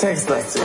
Textlektion. 0.00 0.64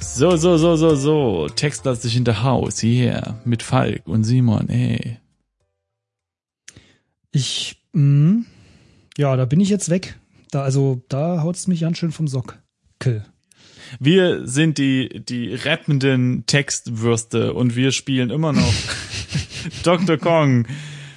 So, 0.00 0.36
so, 0.36 0.56
so, 0.56 0.76
so, 0.76 0.96
so. 0.96 1.48
Textlastig 1.48 2.16
in 2.16 2.24
der 2.24 2.42
Haus. 2.42 2.82
Yeah. 2.82 3.38
Mit 3.44 3.62
Falk 3.62 4.06
und 4.06 4.24
Simon. 4.24 4.68
Hey. 4.68 5.18
Ich, 7.30 7.76
mh, 7.92 8.44
ja, 9.18 9.36
da 9.36 9.44
bin 9.44 9.60
ich 9.60 9.68
jetzt 9.68 9.90
weg. 9.90 10.18
Da, 10.50 10.62
also, 10.62 11.02
da 11.10 11.42
haut's 11.42 11.66
mich 11.66 11.80
ganz 11.80 11.98
schön 11.98 12.10
vom 12.10 12.26
Sockel. 12.26 13.26
Wir 13.98 14.46
sind 14.46 14.78
die, 14.78 15.22
die 15.24 15.54
rappenden 15.54 16.44
Textwürste 16.46 17.54
und 17.54 17.76
wir 17.76 17.92
spielen 17.92 18.30
immer 18.30 18.52
noch 18.52 18.74
Dr. 19.82 20.16
Kong 20.16 20.66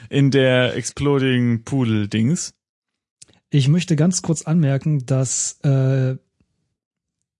in 0.09 0.32
der 0.32 0.76
Exploding 0.76 1.63
Pudel 1.63 2.08
Dings. 2.08 2.54
Ich 3.49 3.68
möchte 3.68 3.96
ganz 3.96 4.22
kurz 4.22 4.44
anmerken, 4.44 5.05
dass 5.05 5.59
äh, 5.63 6.16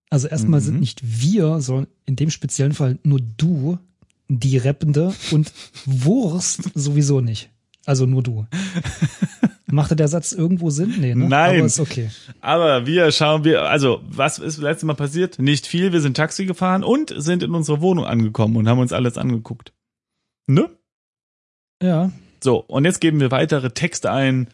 also 0.10 0.28
erstmal 0.28 0.60
Mhm. 0.60 0.66
sind 0.66 0.80
nicht 0.80 1.02
wir, 1.04 1.60
sondern 1.60 1.88
in 2.06 2.16
dem 2.16 2.30
speziellen 2.30 2.74
Fall 2.74 3.00
nur 3.04 3.20
du 3.20 3.80
die 4.28 4.58
Rappende 4.58 5.14
und 5.32 5.52
Wurst 5.86 6.70
sowieso 6.76 7.20
nicht. 7.20 7.50
Also 7.86 8.06
nur 8.06 8.24
du. 8.24 8.46
Machte 9.68 9.96
der 9.96 10.08
Satz 10.08 10.32
irgendwo 10.32 10.70
Sinn? 10.70 10.96
Nee, 11.00 11.16
ne? 11.16 11.28
Nein. 11.28 11.58
Aber 11.58 11.66
ist 11.66 11.80
okay. 11.80 12.10
Aber 12.42 12.86
wir 12.86 13.12
schauen 13.12 13.44
wir, 13.44 13.64
also 13.64 14.02
was 14.08 14.38
ist 14.38 14.60
letztes 14.60 14.86
Mal 14.86 14.94
passiert? 14.94 15.40
Nicht 15.40 15.66
viel, 15.66 15.92
wir 15.92 16.02
sind 16.02 16.16
Taxi 16.16 16.46
gefahren 16.46 16.84
und 16.84 17.14
sind 17.18 17.42
in 17.42 17.56
unserer 17.56 17.82
Wohnung 17.82 18.06
angekommen 18.06 18.56
und 18.56 18.70
haben 18.70 18.80
uns 18.80 18.94
alles 18.94 19.18
angeguckt. 19.18 19.74
Ne? 20.46 20.70
Ja. 21.82 22.12
So, 22.42 22.58
und 22.58 22.86
jetzt 22.86 23.02
geben 23.02 23.20
wir 23.20 23.32
weitere 23.32 23.72
Texte 23.72 24.12
ein 24.12 24.48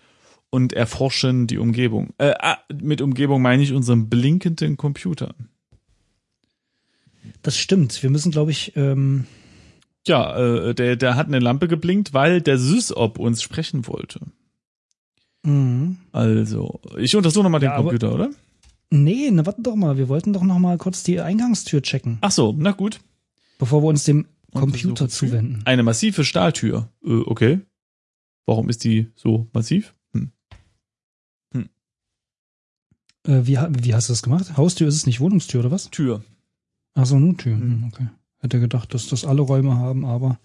und 0.50 0.74
erforschen 0.74 1.48
die 1.48 1.58
Umgebung. 1.58 2.14
Äh, 2.18 2.34
ah, 2.40 2.58
mit 2.74 3.02
Umgebung 3.02 3.42
meine 3.42 3.62
ich 3.62 3.74
unseren 3.74 4.10
blinkenden 4.10 4.78
Computer. 4.78 5.36
Das 7.42 7.58
stimmt. 7.58 8.02
Wir 8.02 8.10
müssen, 8.10 8.32
glaube 8.32 8.52
ich, 8.52 8.76
ähm, 8.76 9.26
Ja, 10.08 10.38
äh, 10.38 10.74
der, 10.76 10.96
der 10.96 11.16
hat 11.16 11.28
eine 11.28 11.40
Lampe 11.40 11.68
geblinkt, 11.68 12.14
weil 12.14 12.42
der 12.42 12.58
SysOp 12.58 13.20
uns 13.20 13.42
sprechen 13.44 13.86
wollte. 13.88 14.20
mh. 15.44 15.96
Also, 16.12 16.80
ich 16.98 17.16
untersuche 17.16 17.44
nochmal 17.44 17.60
den 17.60 17.68
Ja, 17.70 17.76
aber- 17.76 17.90
Computer, 17.90 18.14
oder? 18.14 18.30
nee, 18.90 19.30
na 19.32 19.46
warte 19.46 19.62
doch 19.62 19.76
mal. 19.76 19.98
Wir 19.98 20.10
wollten 20.10 20.34
doch 20.34 20.44
noch 20.44 20.58
mal 20.60 20.78
kurz 20.78 21.04
die 21.04 21.20
Eingangstür 21.22 21.82
checken, 21.82 22.18
Ach 22.22 22.32
so, 22.32 22.56
na 22.58 22.72
gut. 22.72 23.00
bevor 23.60 23.84
wir 23.84 23.88
uns 23.88 24.04
dem 24.06 24.26
Computer 24.54 25.08
zuwenden. 25.10 25.62
Eine 25.66 25.84
massive 25.84 26.24
Stahltür. 26.24 26.90
Äh, 27.06 27.12
okay. 27.26 27.60
Warum 28.48 28.68
ist 28.70 28.84
die 28.84 29.08
so 29.16 29.48
massiv? 29.54 29.94
Hm. 30.14 30.32
Äh, 33.28 33.42
wie, 33.46 33.58
wie 33.84 33.94
hast 33.94 34.10
du 34.10 34.14
das 34.14 34.24
gemacht? 34.24 34.58
Haustür 34.58 34.88
ist 34.88 34.96
es 34.96 35.06
nicht 35.06 35.20
Wohnungstür 35.20 35.60
oder 35.60 35.72
was? 35.72 35.90
Tür. 35.92 36.24
Ach 36.96 37.06
so, 37.06 37.20
nur 37.20 37.38
Tür. 37.38 37.56
Mhm. 37.58 37.62
Hm, 37.62 37.84
Okay. 37.94 38.08
Hätte 38.42 38.60
gedacht, 38.60 38.94
dass 38.94 39.08
das 39.08 39.26
alle 39.26 39.42
Räume 39.42 39.76
haben, 39.78 40.06
aber 40.06 40.40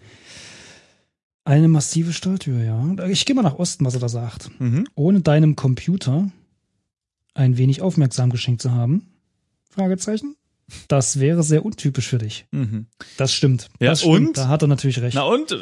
eine 1.45 1.69
massive 1.69 2.12
Stahltür, 2.12 2.62
ja. 2.62 3.06
Ich 3.09 3.25
gehe 3.27 3.36
mal 3.36 3.42
nach 3.42 3.59
Osten, 3.59 3.84
was 3.84 3.95
er 3.95 4.01
da 4.01 4.09
sagt. 4.09 4.51
Mhm. 4.61 4.86
Ohne 4.95 5.20
deinem 5.20 5.56
Computer 5.56 6.31
ein 7.34 7.56
wenig 7.59 7.83
aufmerksam 7.83 8.31
geschenkt 8.31 8.62
zu 8.62 8.70
haben? 8.73 9.06
Fragezeichen. 9.70 10.36
Das 10.89 11.20
wäre 11.20 11.42
sehr 11.42 11.64
untypisch 11.64 12.08
für 12.08 12.17
dich. 12.19 12.46
Mhm. 12.51 12.86
Das 13.19 13.35
stimmt. 13.35 13.69
Ja, 13.80 13.91
das 13.91 14.01
stimmt. 14.01 14.29
und? 14.29 14.36
Da 14.39 14.48
hat 14.48 14.63
er 14.63 14.69
natürlich 14.69 15.01
recht. 15.02 15.14
Na 15.14 15.24
und? 15.24 15.55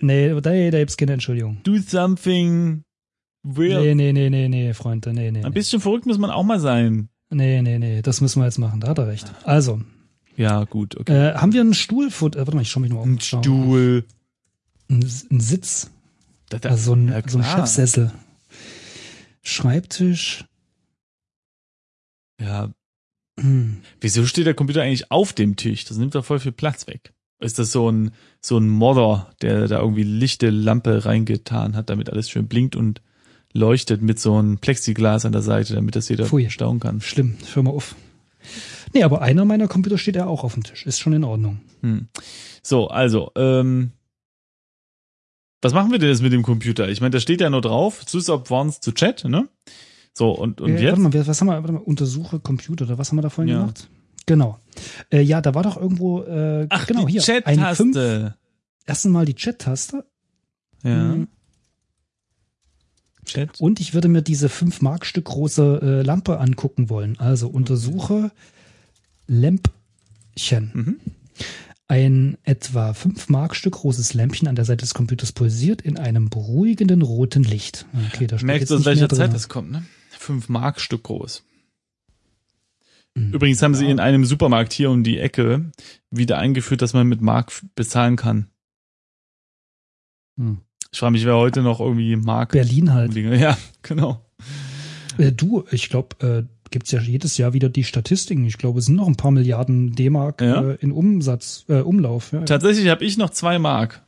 Nee, 0.00 0.28
da, 0.30 0.40
da 0.40 0.78
gibt's 0.78 0.96
keine 0.96 1.12
Entschuldigung. 1.12 1.58
do 1.62 1.76
something 1.76 2.82
real. 3.56 3.82
Nee, 3.82 3.94
nee, 3.94 4.12
nee, 4.12 4.30
nee, 4.30 4.48
nee, 4.48 4.72
Freunde, 4.74 5.12
nee, 5.12 5.30
nee. 5.30 5.40
Ein 5.40 5.44
Nee, 5.44 5.50
bisschen 5.50 5.80
verrückt 5.80 6.06
muss 6.06 6.16
man 6.18 6.30
auch 6.30 6.42
mal 6.44 6.58
sein. 6.58 7.10
nee, 7.30 7.60
nee, 7.60 7.78
nee, 7.78 8.00
das 8.00 8.20
müssen 8.22 8.40
wir 8.40 8.46
jetzt 8.46 8.58
machen, 8.58 8.80
da 8.80 8.88
hat 8.88 8.98
er 8.98 9.08
recht. 9.08 9.30
Also, 9.44 9.82
Ja, 10.36 10.64
gut, 10.64 10.96
okay. 10.96 11.30
äh, 11.30 11.34
haben 11.34 11.52
wir 11.52 11.60
einen 11.62 11.74
Stuhl, 11.74 12.08
äh, 12.08 12.12
warte 12.20 12.54
mal, 12.54 12.62
ich 12.62 12.70
schau 12.70 12.80
mich 12.80 12.90
nur 12.90 13.02
um. 13.02 13.14
Ein. 13.14 13.20
Stuhl. 13.20 14.04
Ein, 14.88 15.00
ein 15.30 15.40
Sitz, 15.40 15.90
Da, 16.48 16.58
da, 16.58 16.70
also 16.70 16.84
so 16.84 16.92
ein, 16.94 17.08
ja, 17.08 17.22
so 17.26 17.38
ein. 17.38 17.44
Chefsessel. 17.44 18.12
Schreibtisch. 19.42 20.44
Ja. 22.40 22.70
Hm. 23.38 23.78
Wieso 24.00 24.26
steht 24.26 24.46
der 24.46 24.54
Computer 24.54 24.82
eigentlich 24.82 25.10
auf 25.10 25.32
dem 25.32 25.56
Tisch? 25.56 25.84
Das 25.84 25.96
nimmt 25.96 26.14
doch 26.14 26.24
voll 26.24 26.40
viel 26.40 26.52
Platz 26.52 26.86
weg. 26.86 27.12
Ist 27.38 27.58
das 27.58 27.70
so 27.70 27.90
ein, 27.90 28.12
so 28.40 28.56
ein 28.58 28.68
Modder, 28.68 29.30
der 29.42 29.68
da 29.68 29.80
irgendwie 29.80 30.04
lichte 30.04 30.48
Lampe 30.50 31.04
reingetan 31.04 31.76
hat, 31.76 31.90
damit 31.90 32.08
alles 32.10 32.30
schön 32.30 32.48
blinkt 32.48 32.76
und 32.76 33.02
leuchtet 33.52 34.02
mit 34.02 34.18
so 34.18 34.36
einem 34.36 34.58
Plexiglas 34.58 35.24
an 35.26 35.32
der 35.32 35.42
Seite, 35.42 35.74
damit 35.74 35.96
das 35.96 36.08
jeder 36.08 36.26
Pfui. 36.26 36.48
staunen 36.50 36.80
kann. 36.80 37.00
Schlimm, 37.00 37.36
hör 37.52 37.62
mal 37.62 37.70
auf. 37.70 37.94
Nee, 38.94 39.02
aber 39.02 39.22
einer 39.22 39.44
meiner 39.44 39.68
Computer 39.68 39.98
steht 39.98 40.16
ja 40.16 40.26
auch 40.26 40.44
auf 40.44 40.54
dem 40.54 40.62
Tisch. 40.64 40.86
Ist 40.86 40.98
schon 41.00 41.12
in 41.12 41.24
Ordnung. 41.24 41.60
Hm. 41.82 42.08
So, 42.62 42.88
also, 42.88 43.30
ähm, 43.36 43.92
was 45.62 45.72
machen 45.74 45.90
wir 45.90 45.98
denn 45.98 46.10
jetzt 46.10 46.22
mit 46.22 46.32
dem 46.32 46.42
Computer? 46.42 46.88
Ich 46.88 47.00
meine, 47.00 47.10
da 47.10 47.20
steht 47.20 47.40
ja 47.40 47.50
nur 47.50 47.60
drauf, 47.60 48.04
wants 48.50 48.80
to 48.80 48.92
chat, 48.92 49.24
ne? 49.24 49.48
So, 50.14 50.30
und, 50.30 50.60
und 50.60 50.70
äh, 50.70 50.80
jetzt? 50.82 50.98
Warte 51.02 51.16
mal, 51.18 51.26
was 51.26 51.40
haben 51.40 51.48
wir, 51.48 51.54
warte 51.54 51.72
mal, 51.72 51.78
untersuche 51.82 52.40
Computer, 52.40 52.84
oder 52.84 52.98
was 52.98 53.10
haben 53.10 53.18
wir 53.18 53.22
da 53.22 53.30
vorhin 53.30 53.52
Ja. 53.52 53.60
gemacht? 53.60 53.88
Genau. 54.26 54.58
Äh, 55.10 55.20
ja, 55.22 55.40
da 55.40 55.54
war 55.54 55.62
doch 55.62 55.76
irgendwo, 55.76 56.22
äh, 56.22 56.66
Ach, 56.70 56.86
genau, 56.86 57.06
die 57.06 57.12
hier. 57.12 57.20
Chat-Taste. 57.22 58.34
ersten 58.84 59.10
Mal 59.10 59.24
die 59.26 59.34
Chat-Taste. 59.34 60.04
Ja, 60.82 60.94
Mhm. 61.14 61.28
Chat. 63.26 63.60
Und 63.60 63.80
ich 63.80 63.94
würde 63.94 64.08
mir 64.08 64.22
diese 64.22 64.48
5 64.48 64.82
Mark 64.82 65.06
Stück 65.06 65.26
große 65.26 65.80
äh, 65.82 66.02
Lampe 66.02 66.40
angucken 66.40 66.88
wollen. 66.88 67.18
Also 67.18 67.48
untersuche 67.48 68.30
Lämpchen. 69.26 70.70
Mhm. 70.72 71.00
Ein 71.88 72.38
etwa 72.42 72.94
5 72.94 73.28
Mark 73.28 73.54
Stück 73.54 73.74
großes 73.74 74.14
Lämpchen 74.14 74.48
an 74.48 74.56
der 74.56 74.64
Seite 74.64 74.82
des 74.82 74.94
Computers 74.94 75.32
pulsiert 75.32 75.82
in 75.82 75.98
einem 75.98 76.30
beruhigenden 76.30 77.02
roten 77.02 77.44
Licht. 77.44 77.86
Okay, 78.12 78.26
da 78.26 78.36
Merkst 78.42 78.60
jetzt 78.62 78.70
du, 78.70 78.74
aus 78.74 78.80
nicht 78.80 78.86
welcher 78.86 79.08
Zeit 79.08 79.32
das 79.32 79.48
kommt, 79.48 79.70
ne? 79.70 79.84
Fünf 80.10 80.48
Mark 80.48 80.80
Stück 80.80 81.04
groß. 81.04 81.44
Mhm. 83.14 83.32
Übrigens 83.32 83.62
haben 83.62 83.74
sie 83.74 83.88
in 83.88 84.00
einem 84.00 84.24
Supermarkt 84.24 84.72
hier 84.72 84.90
um 84.90 85.04
die 85.04 85.18
Ecke 85.18 85.70
wieder 86.10 86.38
eingeführt, 86.38 86.82
dass 86.82 86.92
man 86.92 87.06
mit 87.06 87.20
Mark 87.20 87.52
bezahlen 87.74 88.16
kann. 88.16 88.48
Hm. 90.36 90.58
Ich 90.96 91.00
frage 91.00 91.12
mich, 91.12 91.26
wer 91.26 91.36
heute 91.36 91.60
noch 91.60 91.78
irgendwie 91.78 92.16
Mark. 92.16 92.52
Berlin 92.52 92.94
halt. 92.94 93.14
Ja, 93.14 93.58
genau. 93.82 94.24
Äh, 95.18 95.30
du, 95.30 95.66
ich 95.70 95.90
glaube, 95.90 96.16
äh, 96.26 96.44
gibt's 96.70 96.90
ja 96.90 96.98
jedes 97.02 97.36
Jahr 97.36 97.52
wieder 97.52 97.68
die 97.68 97.84
Statistiken. 97.84 98.46
Ich 98.46 98.56
glaube, 98.56 98.78
es 98.78 98.86
sind 98.86 98.94
noch 98.96 99.06
ein 99.06 99.14
paar 99.16 99.30
Milliarden 99.30 99.92
D-Mark 99.94 100.40
Ja. 100.40 100.70
äh, 100.70 100.76
in 100.80 100.92
Umsatz, 100.92 101.66
äh, 101.68 101.80
Umlauf. 101.80 102.32
Ja. 102.32 102.40
Tatsächlich 102.46 102.88
habe 102.88 103.04
ich 103.04 103.18
noch 103.18 103.28
zwei 103.28 103.58
Mark 103.58 104.06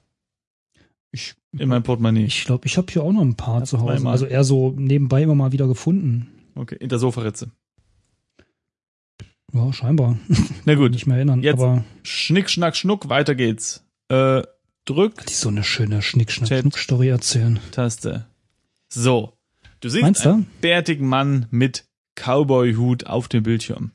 Ich 1.12 1.34
in 1.58 1.68
meinem 1.68 1.82
Portemonnaie. 1.82 2.24
ich 2.24 2.46
glaube, 2.46 2.64
ich 2.66 2.78
habe 2.78 2.90
hier 2.90 3.02
auch 3.02 3.12
noch 3.12 3.20
ein 3.20 3.34
paar 3.36 3.64
zu 3.64 3.82
Hause. 3.82 4.08
Also 4.08 4.24
eher 4.24 4.42
so 4.44 4.72
nebenbei 4.74 5.22
immer 5.22 5.34
mal 5.34 5.52
wieder 5.52 5.68
gefunden. 5.68 6.28
Okay, 6.54 6.78
in 6.80 6.88
der 6.88 6.98
Sofaritze. 6.98 7.50
Ja, 9.52 9.70
scheinbar. 9.74 10.16
Na 10.64 10.74
gut, 10.74 10.92
Nicht 10.92 11.06
mehr 11.06 11.16
erinnern. 11.16 11.42
Jetzt- 11.42 11.60
Aber 11.60 11.84
Schnick, 12.02 12.48
Schnack, 12.48 12.76
Schnuck, 12.76 13.10
weiter 13.10 13.34
geht's. 13.34 13.84
Äh, 14.08 14.40
drück, 14.88 15.26
die 15.26 15.34
so 15.34 15.48
eine 15.48 15.64
schöne 15.64 16.02
schnick 16.02 16.30
schnack 16.32 16.48
Chat. 16.48 16.60
schnuck 16.62 16.78
story 16.78 17.08
erzählen. 17.08 17.58
Taste. 17.70 18.26
So. 18.88 19.32
Du 19.80 19.88
siehst 19.88 20.02
Meinst 20.02 20.24
du? 20.24 20.30
einen 20.30 20.46
bärtigen 20.60 21.06
Mann 21.06 21.46
mit 21.50 21.84
Cowboy-Hut 22.16 23.06
auf 23.06 23.28
dem 23.28 23.42
Bildschirm. 23.44 23.92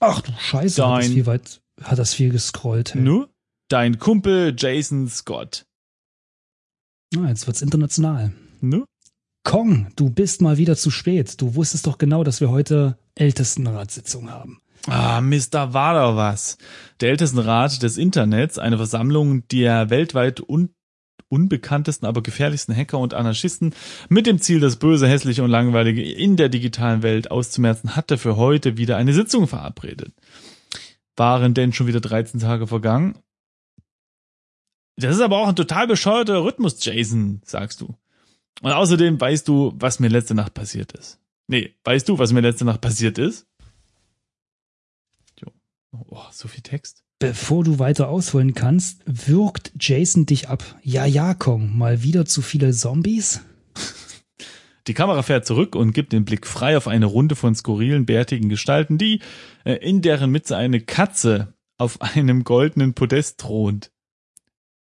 Ach 0.00 0.20
du 0.20 0.32
Scheiße, 0.38 0.84
hat 0.86 0.98
das 0.98 1.04
Dein- 1.06 1.12
viel 1.14 1.26
weit, 1.26 1.60
hat 1.82 1.98
das 1.98 2.14
viel 2.14 2.30
gescrollt. 2.30 2.94
Hey. 2.94 3.00
Nur 3.02 3.30
dein 3.68 3.98
Kumpel 3.98 4.54
Jason 4.56 5.08
Scott. 5.08 5.64
Ah, 7.16 7.28
jetzt 7.28 7.46
wird's 7.46 7.62
international. 7.62 8.32
Nur? 8.60 8.84
Kong, 9.44 9.90
du 9.96 10.10
bist 10.10 10.42
mal 10.42 10.58
wieder 10.58 10.76
zu 10.76 10.90
spät. 10.90 11.40
Du 11.40 11.54
wusstest 11.54 11.86
doch 11.86 11.96
genau, 11.96 12.22
dass 12.22 12.40
wir 12.42 12.50
heute 12.50 12.98
Ältestenratssitzung 13.14 14.30
haben. 14.30 14.60
Ah, 14.90 15.20
Mist, 15.20 15.52
da 15.52 15.74
war 15.74 15.94
doch 15.94 16.16
was. 16.16 16.56
Der 17.00 17.10
Ältestenrat 17.10 17.82
des 17.82 17.98
Internets, 17.98 18.58
eine 18.58 18.78
Versammlung 18.78 19.46
der 19.48 19.90
weltweit 19.90 20.40
un 20.40 20.70
unbekanntesten, 21.30 22.08
aber 22.08 22.22
gefährlichsten 22.22 22.74
Hacker 22.74 22.98
und 22.98 23.12
Anarchisten 23.12 23.74
mit 24.08 24.26
dem 24.26 24.40
Ziel, 24.40 24.60
das 24.60 24.76
Böse, 24.76 25.06
Hässliche 25.06 25.44
und 25.44 25.50
Langweilige 25.50 26.02
in 26.02 26.36
der 26.36 26.48
digitalen 26.48 27.02
Welt 27.02 27.30
auszumerzen, 27.30 27.96
hatte 27.96 28.16
für 28.16 28.36
heute 28.36 28.78
wieder 28.78 28.96
eine 28.96 29.12
Sitzung 29.12 29.46
verabredet. 29.46 30.14
Waren 31.16 31.52
denn 31.52 31.74
schon 31.74 31.86
wieder 31.86 32.00
13 32.00 32.40
Tage 32.40 32.66
vergangen? 32.66 33.18
Das 34.96 35.14
ist 35.14 35.20
aber 35.20 35.36
auch 35.36 35.48
ein 35.48 35.56
total 35.56 35.86
bescheuerter 35.86 36.42
Rhythmus, 36.42 36.82
Jason, 36.82 37.42
sagst 37.44 37.82
du. 37.82 37.94
Und 38.62 38.72
außerdem 38.72 39.20
weißt 39.20 39.46
du, 39.46 39.74
was 39.76 40.00
mir 40.00 40.08
letzte 40.08 40.34
Nacht 40.34 40.54
passiert 40.54 40.92
ist. 40.92 41.20
Nee, 41.46 41.74
weißt 41.84 42.08
du, 42.08 42.18
was 42.18 42.32
mir 42.32 42.40
letzte 42.40 42.64
Nacht 42.64 42.80
passiert 42.80 43.18
ist? 43.18 43.46
Oh, 45.92 46.22
so 46.30 46.48
viel 46.48 46.62
Text. 46.62 47.02
Bevor 47.18 47.64
du 47.64 47.78
weiter 47.78 48.08
ausholen 48.08 48.54
kannst, 48.54 49.02
wirkt 49.06 49.72
Jason 49.80 50.26
dich 50.26 50.48
ab. 50.48 50.78
Ja, 50.82 51.04
ja, 51.04 51.34
Kong, 51.34 51.76
mal 51.76 52.02
wieder 52.02 52.26
zu 52.26 52.42
viele 52.42 52.72
Zombies? 52.72 53.40
Die 54.86 54.94
Kamera 54.94 55.22
fährt 55.22 55.44
zurück 55.44 55.74
und 55.74 55.92
gibt 55.92 56.12
den 56.12 56.24
Blick 56.24 56.46
frei 56.46 56.76
auf 56.76 56.88
eine 56.88 57.04
Runde 57.04 57.36
von 57.36 57.54
skurrilen, 57.54 58.06
bärtigen 58.06 58.48
Gestalten, 58.48 58.96
die, 58.96 59.20
äh, 59.64 59.74
in 59.74 60.00
deren 60.00 60.30
Mitte 60.30 60.56
eine 60.56 60.80
Katze 60.80 61.52
auf 61.76 62.00
einem 62.00 62.42
goldenen 62.42 62.94
Podest 62.94 63.38
thront. 63.38 63.92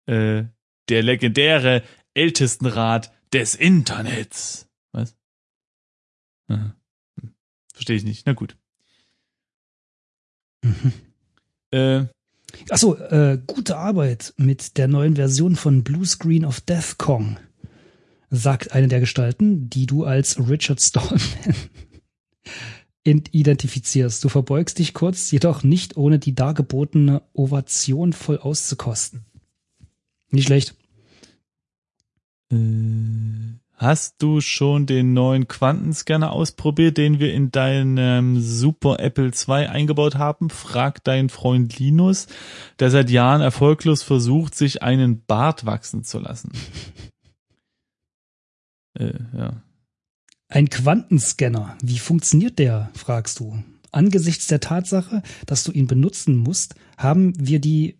Äh, 0.05 0.43
der 0.89 1.01
legendäre 1.01 1.81
Ältestenrat 2.13 3.13
des 3.31 3.55
Internets. 3.55 4.67
Was? 4.91 5.15
Aha. 6.47 6.75
Hm. 7.21 7.33
Verstehe 7.73 7.95
ich 7.95 8.03
nicht. 8.03 8.25
Na 8.25 8.33
gut. 8.33 8.57
Mhm. 10.65 10.91
Äh, 11.71 12.05
Achso, 12.69 12.95
äh, 12.95 13.39
gute 13.45 13.77
Arbeit 13.77 14.33
mit 14.37 14.77
der 14.77 14.87
neuen 14.87 15.15
Version 15.15 15.55
von 15.55 15.83
Blue 15.83 16.05
Screen 16.05 16.45
of 16.45 16.61
Death 16.61 16.97
Kong, 16.97 17.37
sagt 18.29 18.71
eine 18.71 18.87
der 18.87 18.99
Gestalten, 18.99 19.69
die 19.69 19.85
du 19.85 20.03
als 20.03 20.39
Richard 20.49 20.81
Stallman 20.81 21.19
identifizierst. 23.03 24.23
Du 24.23 24.29
verbeugst 24.29 24.79
dich 24.79 24.93
kurz, 24.93 25.31
jedoch 25.31 25.63
nicht 25.63 25.97
ohne 25.97 26.17
die 26.17 26.33
dargebotene 26.33 27.21
Ovation 27.33 28.13
voll 28.13 28.39
auszukosten. 28.39 29.25
Nicht 30.31 30.47
schlecht. 30.47 30.75
Äh, 32.51 32.55
hast 33.77 34.15
du 34.19 34.41
schon 34.41 34.85
den 34.85 35.13
neuen 35.13 35.47
Quantenscanner 35.47 36.31
ausprobiert, 36.31 36.97
den 36.97 37.19
wir 37.19 37.33
in 37.33 37.51
deinem 37.51 38.39
Super 38.39 38.99
Apple 38.99 39.31
II 39.31 39.67
eingebaut 39.67 40.15
haben? 40.15 40.49
fragt 40.49 41.07
dein 41.07 41.29
Freund 41.29 41.77
Linus, 41.77 42.27
der 42.79 42.91
seit 42.91 43.09
Jahren 43.09 43.41
erfolglos 43.41 44.03
versucht, 44.03 44.55
sich 44.55 44.81
einen 44.81 45.23
Bart 45.25 45.65
wachsen 45.65 46.03
zu 46.03 46.19
lassen. 46.19 46.51
äh, 48.97 49.13
ja. 49.37 49.61
Ein 50.47 50.69
Quantenscanner, 50.69 51.77
wie 51.81 51.99
funktioniert 51.99 52.59
der, 52.59 52.91
fragst 52.93 53.39
du. 53.39 53.63
Angesichts 53.91 54.47
der 54.47 54.59
Tatsache, 54.59 55.23
dass 55.45 55.63
du 55.63 55.71
ihn 55.71 55.87
benutzen 55.87 56.37
musst, 56.37 56.75
haben 56.97 57.33
wir 57.37 57.59
die 57.59 57.97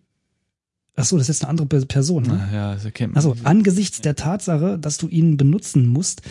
Ach 0.96 1.04
so, 1.04 1.18
das 1.18 1.28
ist 1.28 1.36
jetzt 1.36 1.48
eine 1.48 1.50
andere 1.50 1.84
Person. 1.84 2.22
Ne? 2.24 2.48
Ja, 2.52 2.74
das 2.74 2.84
erkennt 2.84 3.14
man. 3.14 3.16
Also 3.16 3.36
angesichts 3.44 4.00
der 4.00 4.16
Tatsache, 4.16 4.78
dass 4.78 4.96
du 4.96 5.08
ihn 5.08 5.36
benutzen 5.36 5.86
musst, 5.86 6.22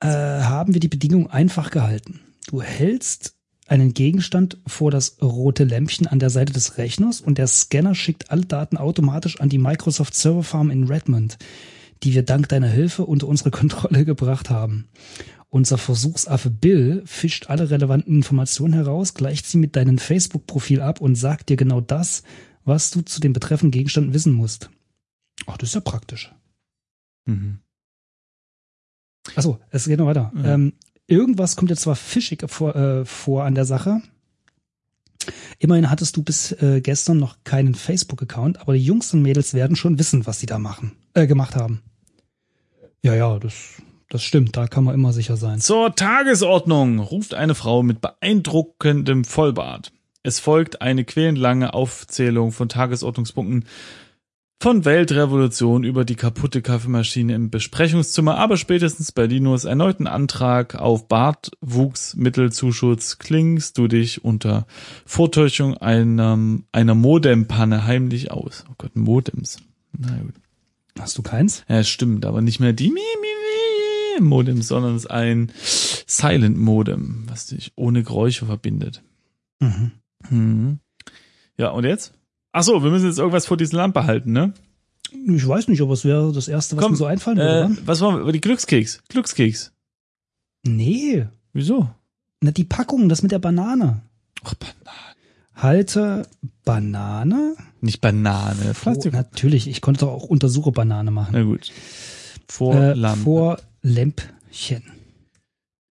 äh, 0.00 0.06
haben 0.06 0.74
wir 0.74 0.80
die 0.80 0.88
Bedingung 0.88 1.28
einfach 1.28 1.70
gehalten. 1.70 2.20
Du 2.46 2.62
hältst 2.62 3.34
einen 3.66 3.94
Gegenstand 3.94 4.58
vor 4.66 4.90
das 4.90 5.18
rote 5.22 5.64
Lämpchen 5.64 6.06
an 6.06 6.18
der 6.18 6.30
Seite 6.30 6.52
des 6.52 6.78
Rechners 6.78 7.20
und 7.20 7.38
der 7.38 7.46
Scanner 7.46 7.94
schickt 7.94 8.30
alle 8.30 8.44
Daten 8.44 8.76
automatisch 8.76 9.40
an 9.40 9.48
die 9.48 9.58
Microsoft 9.58 10.14
Server 10.14 10.42
Farm 10.42 10.70
in 10.70 10.84
Redmond, 10.84 11.38
die 12.02 12.14
wir 12.14 12.24
dank 12.24 12.48
deiner 12.48 12.68
Hilfe 12.68 13.06
unter 13.06 13.28
unsere 13.28 13.50
Kontrolle 13.52 14.04
gebracht 14.04 14.50
haben. 14.50 14.88
Unser 15.48 15.78
Versuchsaffe 15.78 16.48
Bill 16.48 17.02
fischt 17.06 17.48
alle 17.48 17.70
relevanten 17.70 18.14
Informationen 18.14 18.72
heraus, 18.72 19.14
gleicht 19.14 19.46
sie 19.46 19.58
mit 19.58 19.74
deinem 19.74 19.98
Facebook-Profil 19.98 20.80
ab 20.80 21.00
und 21.00 21.16
sagt 21.16 21.48
dir 21.48 21.56
genau 21.56 21.80
das, 21.80 22.22
was 22.64 22.90
du 22.90 23.02
zu 23.02 23.20
dem 23.20 23.32
betreffenden 23.32 23.72
Gegenstand 23.72 24.14
wissen 24.14 24.32
musst. 24.32 24.70
Ach, 25.46 25.56
das 25.56 25.70
ist 25.70 25.74
ja 25.74 25.80
praktisch. 25.80 26.32
Mhm. 27.26 27.60
Achso, 29.36 29.58
es 29.70 29.86
geht 29.86 29.98
noch 29.98 30.06
weiter. 30.06 30.32
Ja. 30.34 30.54
Ähm, 30.54 30.72
irgendwas 31.06 31.56
kommt 31.56 31.70
jetzt 31.70 31.82
zwar 31.82 31.96
fischig 31.96 32.44
vor, 32.46 32.74
äh, 32.74 33.04
vor 33.04 33.44
an 33.44 33.54
der 33.54 33.64
Sache. 33.64 34.02
Immerhin 35.58 35.90
hattest 35.90 36.16
du 36.16 36.22
bis 36.22 36.52
äh, 36.52 36.80
gestern 36.80 37.18
noch 37.18 37.36
keinen 37.44 37.74
Facebook-Account, 37.74 38.60
aber 38.60 38.72
die 38.72 38.84
Jungs 38.84 39.12
und 39.12 39.22
Mädels 39.22 39.52
werden 39.52 39.76
schon 39.76 39.98
wissen, 39.98 40.26
was 40.26 40.40
sie 40.40 40.46
da 40.46 40.58
machen, 40.58 40.92
äh, 41.14 41.26
gemacht 41.26 41.56
haben. 41.56 41.82
Ja, 43.02 43.14
ja, 43.14 43.38
das, 43.38 43.82
das 44.08 44.22
stimmt, 44.22 44.56
da 44.56 44.66
kann 44.66 44.84
man 44.84 44.94
immer 44.94 45.12
sicher 45.12 45.36
sein. 45.36 45.60
Zur 45.60 45.94
Tagesordnung 45.94 46.98
ruft 46.98 47.34
eine 47.34 47.54
Frau 47.54 47.82
mit 47.82 48.00
beeindruckendem 48.00 49.24
Vollbart. 49.24 49.92
Es 50.22 50.38
folgt 50.38 50.82
eine 50.82 51.04
quälenlange 51.04 51.72
Aufzählung 51.72 52.52
von 52.52 52.68
Tagesordnungspunkten 52.68 53.64
von 54.62 54.84
Weltrevolution 54.84 55.84
über 55.84 56.04
die 56.04 56.16
kaputte 56.16 56.60
Kaffeemaschine 56.60 57.34
im 57.34 57.48
Besprechungszimmer, 57.48 58.36
aber 58.36 58.58
spätestens 58.58 59.10
bei 59.10 59.24
Linus 59.24 59.64
erneuten 59.64 60.06
Antrag 60.06 60.74
auf 60.74 61.08
Bartwuchsmittelzuschutz 61.08 63.16
klingst 63.16 63.78
du 63.78 63.88
dich 63.88 64.22
unter 64.22 64.66
Vortäuschung 65.06 65.78
einer, 65.78 66.38
einer 66.72 66.94
Modempanne 66.94 67.86
heimlich 67.86 68.30
aus. 68.30 68.66
Oh 68.70 68.74
Gott, 68.76 68.96
Modems. 68.96 69.56
Na 69.96 70.14
gut. 70.18 70.34
Hast 70.98 71.16
du 71.16 71.22
keins? 71.22 71.64
Ja, 71.66 71.82
stimmt, 71.82 72.26
aber 72.26 72.42
nicht 72.42 72.60
mehr 72.60 72.74
die 72.74 72.92
Modem, 74.20 74.60
sondern 74.60 74.96
es 74.96 75.04
ist 75.04 75.10
ein 75.10 75.50
Silent 75.64 76.58
Modem, 76.58 77.24
was 77.26 77.46
dich 77.46 77.72
ohne 77.76 78.02
Geräusche 78.02 78.44
verbindet. 78.44 79.02
Mhm. 79.60 79.92
Hm. 80.28 80.78
Ja, 81.56 81.70
und 81.70 81.84
jetzt? 81.84 82.14
Ach 82.52 82.62
so, 82.62 82.82
wir 82.82 82.90
müssen 82.90 83.06
jetzt 83.06 83.18
irgendwas 83.18 83.46
vor 83.46 83.56
diese 83.56 83.76
Lampe 83.76 84.04
halten, 84.04 84.32
ne? 84.32 84.54
Ich 85.12 85.46
weiß 85.46 85.68
nicht, 85.68 85.82
aber 85.82 85.92
es 85.92 86.04
wäre 86.04 86.32
das 86.32 86.48
Erste, 86.48 86.76
was 86.76 86.82
Komm, 86.82 86.92
mir 86.92 86.98
so 86.98 87.06
einfallen 87.06 87.38
würde. 87.38 87.74
Äh, 87.74 87.86
was 87.86 88.00
wollen 88.00 88.24
wir? 88.24 88.32
Die 88.32 88.40
Glückskeks. 88.40 89.02
Glückskeks. 89.08 89.72
Nee. 90.64 91.26
Wieso? 91.52 91.88
Na, 92.40 92.50
die 92.50 92.64
Packung, 92.64 93.08
das 93.08 93.22
mit 93.22 93.32
der 93.32 93.38
Banane. 93.38 94.02
Ach, 94.44 94.54
Banane. 94.54 95.00
Halte 95.54 96.26
Banane? 96.64 97.54
Nicht 97.80 98.00
Banane. 98.00 98.72
Plastik. 98.74 99.12
natürlich, 99.12 99.68
ich 99.68 99.80
konnte 99.80 100.00
doch 100.00 100.12
auch 100.12 100.24
Untersuche 100.24 100.72
Banane 100.72 101.10
machen. 101.10 101.30
Na 101.32 101.42
gut. 101.42 101.70
Vor 102.48 102.74
äh, 102.74 102.94
Lampe. 102.94 103.24
Vor 103.24 103.58
Lämpchen. 103.82 104.82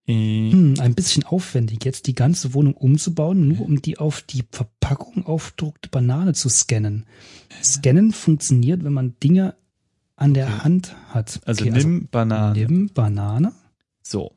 Äh. 0.09 0.51
Hm, 0.51 0.75
ein 0.81 0.95
bisschen 0.95 1.25
aufwendig, 1.25 1.85
jetzt 1.85 2.07
die 2.07 2.15
ganze 2.15 2.55
Wohnung 2.55 2.73
umzubauen, 2.75 3.47
nur 3.47 3.61
um 3.61 3.83
die 3.83 3.99
auf 3.99 4.23
die 4.23 4.43
Verpackung 4.51 5.27
aufgedruckte 5.27 5.91
Banane 5.91 6.33
zu 6.33 6.49
scannen. 6.49 7.05
Scannen 7.63 8.13
funktioniert, 8.13 8.85
wenn 8.85 8.95
man 8.95 9.17
Dinge 9.23 9.55
an 10.17 10.33
der 10.33 10.47
okay. 10.47 10.61
Hand 10.65 10.97
hat. 11.11 11.41
Also 11.45 11.65
okay, 11.65 11.73
nimm 11.73 11.95
also 11.95 12.07
Banane. 12.11 12.59
Nimm 12.59 12.89
Banane. 12.89 13.53
So. 14.03 14.35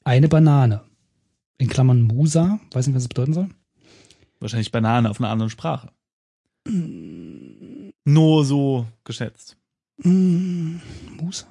Eine 0.04 0.28
Banane. 0.28 0.84
In 1.58 1.68
Klammern 1.68 2.02
Musa. 2.02 2.60
Weiß 2.70 2.86
nicht, 2.86 2.94
was 2.94 3.02
das 3.02 3.08
bedeuten 3.08 3.34
soll. 3.34 3.48
Wahrscheinlich 4.38 4.70
Banane 4.70 5.10
auf 5.10 5.18
einer 5.18 5.30
anderen 5.30 5.50
Sprache. 5.50 5.90
Nur 8.04 8.44
so 8.44 8.86
geschätzt. 9.04 9.56
Musa? 9.98 11.46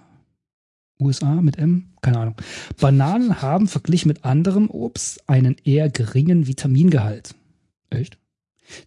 USA 1.00 1.42
mit 1.42 1.58
M? 1.58 1.94
Keine 2.02 2.20
Ahnung. 2.20 2.36
Bananen 2.80 3.42
haben 3.42 3.68
verglichen 3.68 4.08
mit 4.08 4.24
anderem 4.24 4.70
Obst 4.70 5.28
einen 5.28 5.58
eher 5.64 5.90
geringen 5.90 6.48
Vitamingehalt. 6.48 7.36
Echt? 7.90 8.18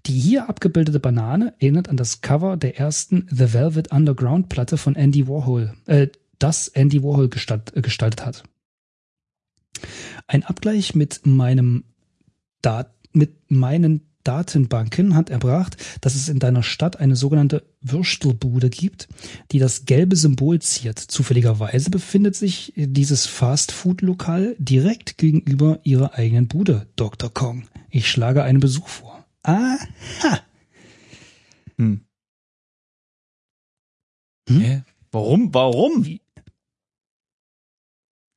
Die 0.07 0.19
hier 0.19 0.49
abgebildete 0.49 1.01
Banane 1.01 1.55
erinnert 1.59 1.89
an 1.89 1.97
das 1.97 2.21
Cover 2.21 2.57
der 2.57 2.79
ersten 2.79 3.27
The 3.31 3.53
Velvet 3.53 3.93
Underground 3.93 4.49
Platte 4.49 4.77
von 4.77 4.97
Andy 4.97 5.29
Warhol, 5.29 5.75
äh, 5.87 6.09
das 6.39 6.69
Andy 6.69 7.03
Warhol 7.03 7.29
gestalt, 7.29 7.77
äh, 7.77 7.83
gestaltet 7.83 8.25
hat. 8.25 8.43
Ein 10.27 10.45
Abgleich 10.45 10.95
mit 10.95 11.27
meinem 11.27 11.85
Dat 12.61 12.93
mit 13.13 13.51
meinen 13.51 14.08
Datenbanken 14.25 15.15
hat 15.15 15.31
erbracht, 15.31 15.77
dass 16.01 16.15
es 16.15 16.29
in 16.29 16.39
deiner 16.39 16.63
Stadt 16.63 16.99
eine 16.99 17.17
sogenannte 17.17 17.65
Würstelbude 17.81 18.69
gibt, 18.71 19.09
die 19.53 19.59
das 19.59 19.85
gelbe 19.85 20.17
Symbol 20.17 20.61
ziert. 20.61 20.99
Zufälligerweise 20.99 21.91
befindet 21.91 22.37
sich 22.37 22.73
dieses 22.77 23.27
Fastfood-Lokal 23.27 24.57
direkt 24.59 25.19
gegenüber 25.19 25.81
ihrer 25.85 26.15
eigenen 26.15 26.49
Bude, 26.49 26.89
Dr. 26.97 27.33
Kong. 27.33 27.67
Ich 27.91 28.11
schlage 28.11 28.43
einen 28.43 28.61
Besuch 28.61 28.89
vor. 28.89 29.27
Aha. 29.43 29.79
Hm. 31.77 32.01
Hm? 34.49 34.61
Hä? 34.61 34.83
Warum? 35.11 35.55
Warum? 35.55 36.19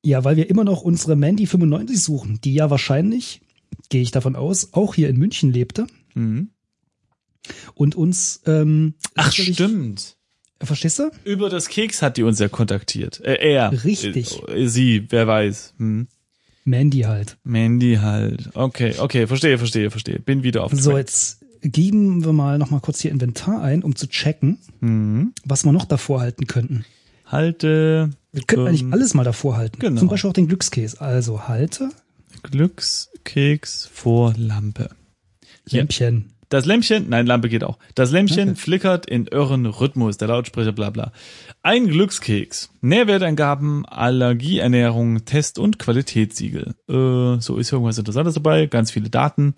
Ja, 0.04 0.24
weil 0.24 0.36
wir 0.36 0.50
immer 0.50 0.64
noch 0.64 0.82
unsere 0.82 1.16
Mandy 1.16 1.46
95 1.46 2.02
suchen, 2.02 2.42
die 2.42 2.54
ja 2.54 2.70
wahrscheinlich, 2.70 3.42
gehe 3.92 4.02
ich 4.02 4.10
davon 4.10 4.36
aus, 4.36 4.70
auch 4.74 4.96
hier 4.96 5.08
in 5.10 5.18
München 5.18 5.52
lebte 5.54 5.86
Mhm. 6.16 6.50
und 7.76 7.96
uns 7.96 8.42
ähm, 8.48 8.96
Ach, 9.16 9.32
stimmt. 9.32 10.18
Verstehst 10.60 11.00
du? 11.00 11.10
Über 11.24 11.50
das 11.50 11.70
Keks 11.70 12.02
hat 12.02 12.18
die 12.18 12.24
uns 12.24 12.38
ja 12.40 12.48
kontaktiert. 12.50 13.20
Äh, 13.22 13.52
er. 13.54 13.84
Richtig. 13.84 14.42
Äh, 14.48 14.68
sie, 14.68 15.08
wer 15.10 15.26
weiß. 15.28 15.74
Hm. 15.78 16.08
Mandy 16.66 17.00
halt. 17.02 17.38
Mandy 17.44 17.96
halt. 18.02 18.50
Okay, 18.54 18.94
okay, 19.00 19.26
verstehe, 19.26 19.58
verstehe, 19.58 19.90
verstehe. 19.90 20.20
Bin 20.20 20.44
wieder 20.44 20.64
auf 20.64 20.72
So, 20.74 20.96
jetzt 20.98 21.44
geben 21.64 22.24
wir 22.24 22.34
mal 22.34 22.60
noch 22.60 22.70
mal 22.70 22.80
kurz 22.80 23.00
hier 23.02 23.10
Inventar 23.12 23.62
ein, 23.64 23.82
um 23.84 23.96
zu 23.96 24.08
checken, 24.08 24.60
Mhm. 24.82 25.34
was 25.44 25.64
wir 25.66 25.72
noch 25.72 25.86
davor 25.86 26.20
halten 26.22 26.46
könnten. 26.46 26.86
Halte 27.26 28.12
Wir 28.32 28.44
könnten 28.44 28.62
Ähm, 28.62 28.68
eigentlich 28.68 28.94
alles 28.94 29.14
mal 29.16 29.24
davor 29.24 29.58
halten. 29.58 29.80
genau. 29.80 30.00
Zum 30.00 30.10
Beispiel 30.10 30.30
auch 30.30 30.34
den 30.36 30.48
Glückskäse. 30.48 31.02
Also 31.02 31.48
halte 31.48 31.90
Glückskeks 33.24 33.90
vor 33.92 34.34
Lampe. 34.38 34.90
Lämpchen. 35.70 36.34
Das 36.50 36.66
Lämpchen, 36.66 37.08
nein, 37.08 37.25
Lampe 37.28 37.48
geht 37.48 37.63
auch. 37.63 37.78
Das 37.96 38.12
Lämpchen 38.12 38.50
Okay. 38.50 38.56
flickert 38.60 39.06
in 39.06 39.28
irren 39.28 39.66
Rhythmus, 39.66 40.18
der 40.18 40.28
Lautsprecher, 40.28 40.74
bla 40.74 40.90
bla. 40.90 41.13
Ein 41.62 41.88
Glückskeks. 41.88 42.72
Nährwertangaben, 42.82 43.86
Allergieernährung, 43.86 45.24
Test- 45.24 45.60
und 45.60 45.80
Qualitätssiegel. 45.80 46.75
Äh, 46.90 47.40
so 47.40 47.58
ist 47.58 47.72
irgendwas 47.72 47.98
Interessantes 47.98 48.34
dabei, 48.34 48.66
ganz 48.66 48.92
viele 48.92 49.10
Daten. 49.10 49.54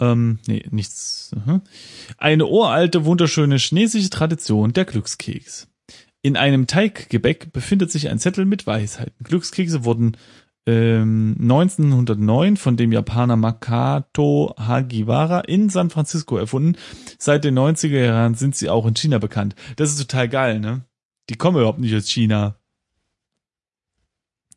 Ähm, 0.00 0.38
nee, 0.46 0.64
nichts. 0.70 1.32
aha. 1.36 1.60
Eine 2.16 2.46
uralte, 2.46 3.04
wunderschöne 3.04 3.56
chinesische 3.56 4.10
Tradition, 4.10 4.72
der 4.72 4.84
Glückskeks. 4.86 5.68
In 6.22 6.36
einem 6.36 6.66
Teiggebäck 6.66 7.52
befindet 7.52 7.90
sich 7.92 8.08
ein 8.08 8.18
Zettel 8.18 8.44
mit 8.46 8.66
Weisheiten. 8.66 9.22
Glückskekse 9.22 9.84
wurden 9.84 10.16
ähm, 10.66 11.36
1909 11.40 12.56
von 12.56 12.76
dem 12.76 12.92
Japaner 12.92 13.36
Makato 13.36 14.54
Hagiwara 14.58 15.40
in 15.40 15.70
San 15.70 15.90
Francisco 15.90 16.36
erfunden. 16.36 16.76
Seit 17.18 17.44
den 17.44 17.58
90er 17.58 18.04
Jahren 18.04 18.34
sind 18.34 18.54
sie 18.54 18.68
auch 18.68 18.86
in 18.86 18.94
China 18.94 19.18
bekannt. 19.18 19.54
Das 19.76 19.90
ist 19.90 19.98
total 19.98 20.28
geil, 20.28 20.60
ne? 20.60 20.82
Die 21.30 21.36
kommen 21.36 21.56
überhaupt 21.58 21.78
nicht 21.78 21.94
aus 21.94 22.08
China. 22.08 22.56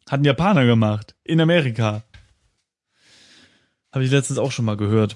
Hatten 0.10 0.25
Japaner 0.25 0.65
gemacht. 0.65 1.15
In 1.24 1.39
Amerika. 1.39 2.03
Habe 3.91 4.03
ich 4.05 4.12
letztens 4.12 4.39
auch 4.39 4.51
schon 4.51 4.65
mal 4.65 4.77
gehört. 4.77 5.15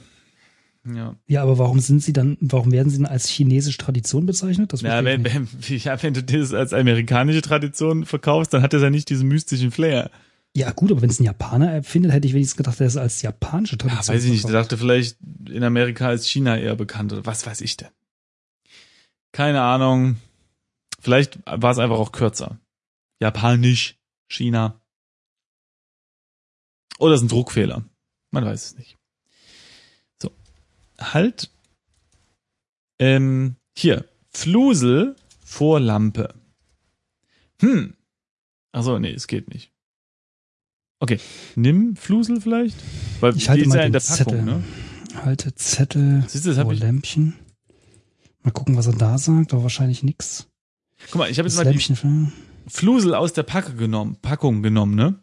Ja. 0.93 1.15
Ja, 1.27 1.41
aber 1.41 1.57
warum 1.57 1.79
sind 1.79 2.03
sie 2.03 2.13
dann, 2.13 2.37
warum 2.41 2.71
werden 2.71 2.89
sie 2.89 2.97
dann 2.97 3.07
als 3.07 3.27
chinesische 3.27 3.77
Tradition 3.77 4.25
bezeichnet? 4.25 4.71
Das 4.71 4.81
Ja, 4.81 5.03
wenn, 5.03 5.23
wenn, 5.23 5.47
ja, 5.67 6.01
wenn 6.01 6.13
du 6.13 6.23
das 6.23 6.53
als 6.53 6.73
amerikanische 6.73 7.41
Tradition 7.41 8.05
verkaufst, 8.05 8.53
dann 8.53 8.61
hat 8.61 8.73
das 8.73 8.81
ja 8.81 8.89
nicht 8.89 9.09
diesen 9.09 9.27
mystischen 9.27 9.71
Flair. 9.71 10.11
Ja, 10.55 10.71
gut, 10.71 10.89
aber 10.91 11.01
wenn 11.01 11.09
es 11.09 11.19
ein 11.19 11.25
Japaner 11.25 11.69
erfindet, 11.71 12.13
hätte 12.13 12.27
ich 12.27 12.33
wenigstens 12.33 12.55
gedacht, 12.57 12.79
er 12.79 12.87
ist 12.87 12.95
als 12.97 13.21
japanische 13.21 13.73
Ja, 13.75 13.79
Tradition. 13.79 14.15
weiß 14.15 14.23
ich 14.23 14.31
nicht. 14.31 14.45
Ich 14.45 14.51
dachte 14.51 14.77
vielleicht, 14.77 15.17
in 15.49 15.63
Amerika 15.63 16.11
ist 16.13 16.27
China 16.27 16.57
eher 16.57 16.75
bekannt 16.75 17.11
oder 17.11 17.25
was 17.25 17.45
weiß 17.45 17.59
ich 17.61 17.75
denn. 17.75 17.89
Keine 19.33 19.61
Ahnung. 19.61 20.15
Vielleicht 21.01 21.39
war 21.45 21.71
es 21.71 21.77
einfach 21.77 21.97
auch 21.97 22.13
kürzer. 22.13 22.57
Japanisch, 23.21 23.97
China. 24.29 24.79
Oder 26.99 27.15
es 27.15 27.19
ist 27.21 27.25
ein 27.25 27.29
Druckfehler. 27.29 27.83
Man 28.31 28.45
weiß 28.45 28.65
es 28.65 28.77
nicht. 28.77 28.97
So. 30.21 30.31
Halt. 30.99 31.51
Ähm, 32.97 33.57
hier. 33.77 34.07
Flusel 34.29 35.17
vor 35.43 35.81
Lampe. 35.81 36.33
Hm. 37.59 37.95
Achso, 38.71 38.99
nee, 38.99 39.11
es 39.11 39.27
geht 39.27 39.49
nicht. 39.53 39.74
Okay. 40.99 41.19
Nimm 41.55 41.95
Flusel 41.95 42.41
vielleicht? 42.41 42.77
Weil 43.19 43.35
Ich 43.35 43.49
halte 43.49 43.63
die 43.63 43.69
mal 43.69 43.77
ja 43.77 43.83
in 43.83 43.91
der 43.91 43.99
Packung, 43.99 44.15
Zettel. 44.15 44.41
ne? 44.43 44.63
Halte 45.23 45.55
Zettel 45.55 46.23
Siehst 46.27 46.45
du, 46.45 46.53
vor 46.53 46.71
ich. 46.73 46.79
Lämpchen. 46.79 47.35
Mal 48.43 48.51
gucken, 48.51 48.77
was 48.77 48.87
er 48.87 48.93
da 48.93 49.17
sagt, 49.17 49.53
aber 49.53 49.63
wahrscheinlich 49.63 50.03
nix. 50.03 50.47
Guck 51.11 51.15
mal, 51.15 51.29
ich 51.29 51.37
habe 51.39 51.47
jetzt 51.47 51.57
Das 51.57 51.65
mal 51.65 51.71
die 51.71 51.77
Lämpchen 51.77 51.95
für, 51.95 52.31
Flusel 52.67 53.13
aus 53.13 53.33
der 53.33 53.43
Packe 53.43 53.75
genommen, 53.75 54.17
Packung 54.21 54.63
genommen, 54.63 54.95
ne? 54.95 55.19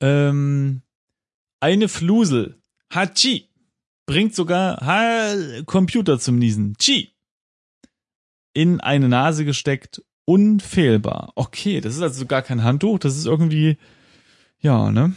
Ähm, 0.00 0.82
eine 1.60 1.88
Flusel, 1.88 2.60
Hachi, 2.92 3.48
bringt 4.06 4.34
sogar 4.34 4.78
ha 4.84 5.62
Computer 5.64 6.18
zum 6.18 6.38
Niesen. 6.38 6.76
Chi. 6.78 7.14
In 8.52 8.80
eine 8.80 9.08
Nase 9.08 9.44
gesteckt, 9.44 10.02
unfehlbar. 10.24 11.32
Okay, 11.34 11.80
das 11.80 11.96
ist 11.96 12.02
also 12.02 12.26
gar 12.26 12.42
kein 12.42 12.62
Handtuch, 12.62 12.98
das 12.98 13.16
ist 13.16 13.26
irgendwie, 13.26 13.76
ja, 14.60 14.90
ne? 14.90 15.14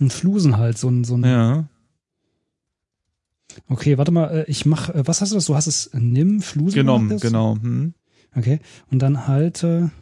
ein 0.00 0.10
Flusen 0.10 0.56
halt, 0.56 0.76
so 0.76 0.88
ein, 0.88 1.04
so 1.04 1.16
ein 1.16 1.24
Ja. 1.24 1.68
Okay, 3.68 3.96
warte 3.98 4.10
mal, 4.10 4.26
äh, 4.30 4.44
ich 4.50 4.66
mach, 4.66 4.88
äh, 4.90 5.06
was 5.06 5.20
hast 5.20 5.30
du 5.30 5.36
das? 5.36 5.46
Du 5.46 5.54
hast 5.54 5.66
es 5.68 5.86
äh, 5.88 6.00
nimm, 6.00 6.42
Flusen 6.42 6.74
Genommen, 6.74 7.18
genau. 7.20 7.54
Hm. 7.60 7.94
Okay, 8.34 8.58
und 8.90 8.98
dann 9.00 9.28
halte. 9.28 9.92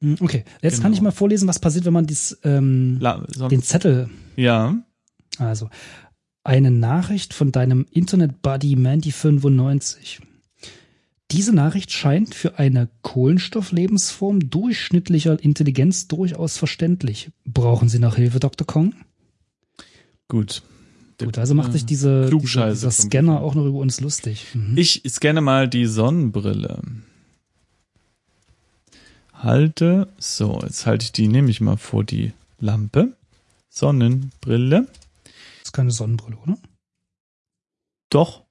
Hm, 0.00 0.16
Okay, 0.20 0.44
jetzt 0.60 0.74
Genau. 0.74 0.82
kann 0.82 0.92
ich 0.92 1.00
mal 1.00 1.12
vorlesen, 1.12 1.48
was 1.48 1.58
passiert, 1.60 1.84
wenn 1.84 1.92
man 1.92 2.06
dies, 2.06 2.36
ähm, 2.42 2.98
La 3.00 3.24
den 3.48 3.62
Zettel, 3.62 4.10
ja. 4.36 4.76
also 5.38 5.70
eine 6.44 6.70
Nachricht 6.70 7.34
von 7.34 7.52
deinem 7.52 7.86
Internet-Buddy 7.90 8.74
Mandy95. 8.74 10.20
Diese 11.30 11.54
Nachricht 11.54 11.92
scheint 11.92 12.34
für 12.34 12.58
eine 12.58 12.88
Kohlenstofflebensform 13.02 14.48
durchschnittlicher 14.48 15.42
Intelligenz 15.42 16.08
durchaus 16.08 16.56
verständlich. 16.56 17.30
Brauchen 17.44 17.90
Sie 17.90 17.98
noch 17.98 18.16
Hilfe, 18.16 18.40
Dr. 18.40 18.66
Kong? 18.66 18.94
Gut. 20.28 20.62
Gut, 21.18 21.36
also 21.36 21.54
macht 21.54 21.72
sich 21.72 21.84
diese, 21.84 22.20
dieser, 22.22 22.28
Klugscheiße 22.28 22.74
dieser 22.74 22.90
Scanner 22.90 23.40
auch 23.40 23.54
noch 23.54 23.66
über 23.66 23.78
uns 23.78 24.00
lustig. 24.00 24.46
Mhm. 24.54 24.78
Ich 24.78 25.02
scanne 25.08 25.40
mal 25.40 25.68
die 25.68 25.86
Sonnenbrille. 25.86 26.80
Halte, 29.34 30.08
so, 30.18 30.60
jetzt 30.62 30.86
halte 30.86 31.04
ich 31.04 31.12
die, 31.12 31.28
nehme 31.28 31.50
ich 31.50 31.60
mal 31.60 31.76
vor 31.76 32.04
die 32.04 32.32
Lampe. 32.60 33.12
Sonnenbrille. 33.68 34.86
Das 35.24 35.64
ist 35.64 35.72
keine 35.72 35.90
Sonnenbrille, 35.90 36.36
oder? 36.36 36.56
Doch. 38.10 38.44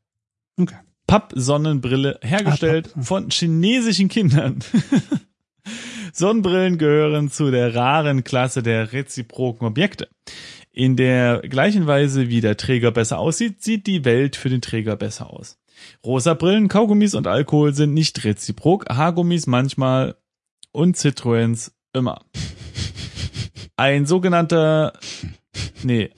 Okay. 0.57 0.75
Papp-Sonnenbrille 1.07 2.19
hergestellt 2.21 2.89
Ah, 2.91 2.95
Papp. 2.95 3.05
von 3.05 3.29
chinesischen 3.29 4.09
Kindern. 4.09 4.59
Sonnenbrillen 6.13 6.77
gehören 6.77 7.29
zu 7.29 7.51
der 7.51 7.75
raren 7.75 8.23
Klasse 8.23 8.63
der 8.63 8.91
reziproken 8.93 9.67
Objekte. 9.67 10.07
In 10.71 10.95
der 10.95 11.39
gleichen 11.41 11.87
Weise, 11.87 12.29
wie 12.29 12.41
der 12.41 12.57
Träger 12.57 12.91
besser 12.91 13.19
aussieht, 13.19 13.63
sieht 13.63 13.87
die 13.87 14.05
Welt 14.05 14.35
für 14.35 14.49
den 14.49 14.61
Träger 14.61 14.95
besser 14.95 15.29
aus. 15.31 15.57
Rosa 16.05 16.33
Brillen, 16.33 16.67
Kaugummis 16.69 17.13
und 17.15 17.27
Alkohol 17.27 17.73
sind 17.73 17.93
nicht 17.93 18.23
reziprok, 18.23 18.85
Haargummis 18.89 19.47
manchmal 19.47 20.15
und 20.71 20.95
Citroëns 20.97 21.71
immer. 21.93 22.25
Ein 23.75 24.05
sogenannter, 24.05 24.93
nee, 25.83 26.09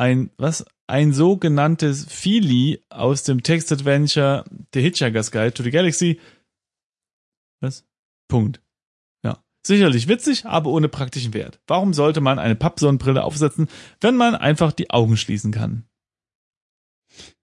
ein, 0.00 0.30
was? 0.38 0.64
Ein 0.86 1.12
sogenanntes 1.12 2.06
Feely 2.06 2.82
aus 2.88 3.22
dem 3.22 3.42
Text-Adventure 3.42 4.44
The 4.74 4.80
Hitchhiker's 4.80 5.30
Guide 5.30 5.52
to 5.52 5.62
the 5.62 5.70
Galaxy. 5.70 6.18
Was? 7.60 7.86
Punkt. 8.28 8.60
Ja. 9.22 9.44
Sicherlich 9.64 10.08
witzig, 10.08 10.46
aber 10.46 10.70
ohne 10.70 10.88
praktischen 10.88 11.34
Wert. 11.34 11.60
Warum 11.66 11.92
sollte 11.92 12.20
man 12.20 12.38
eine 12.38 12.56
Pappsonnenbrille 12.56 13.22
aufsetzen, 13.22 13.68
wenn 14.00 14.16
man 14.16 14.34
einfach 14.34 14.72
die 14.72 14.90
Augen 14.90 15.16
schließen 15.16 15.52
kann? 15.52 15.84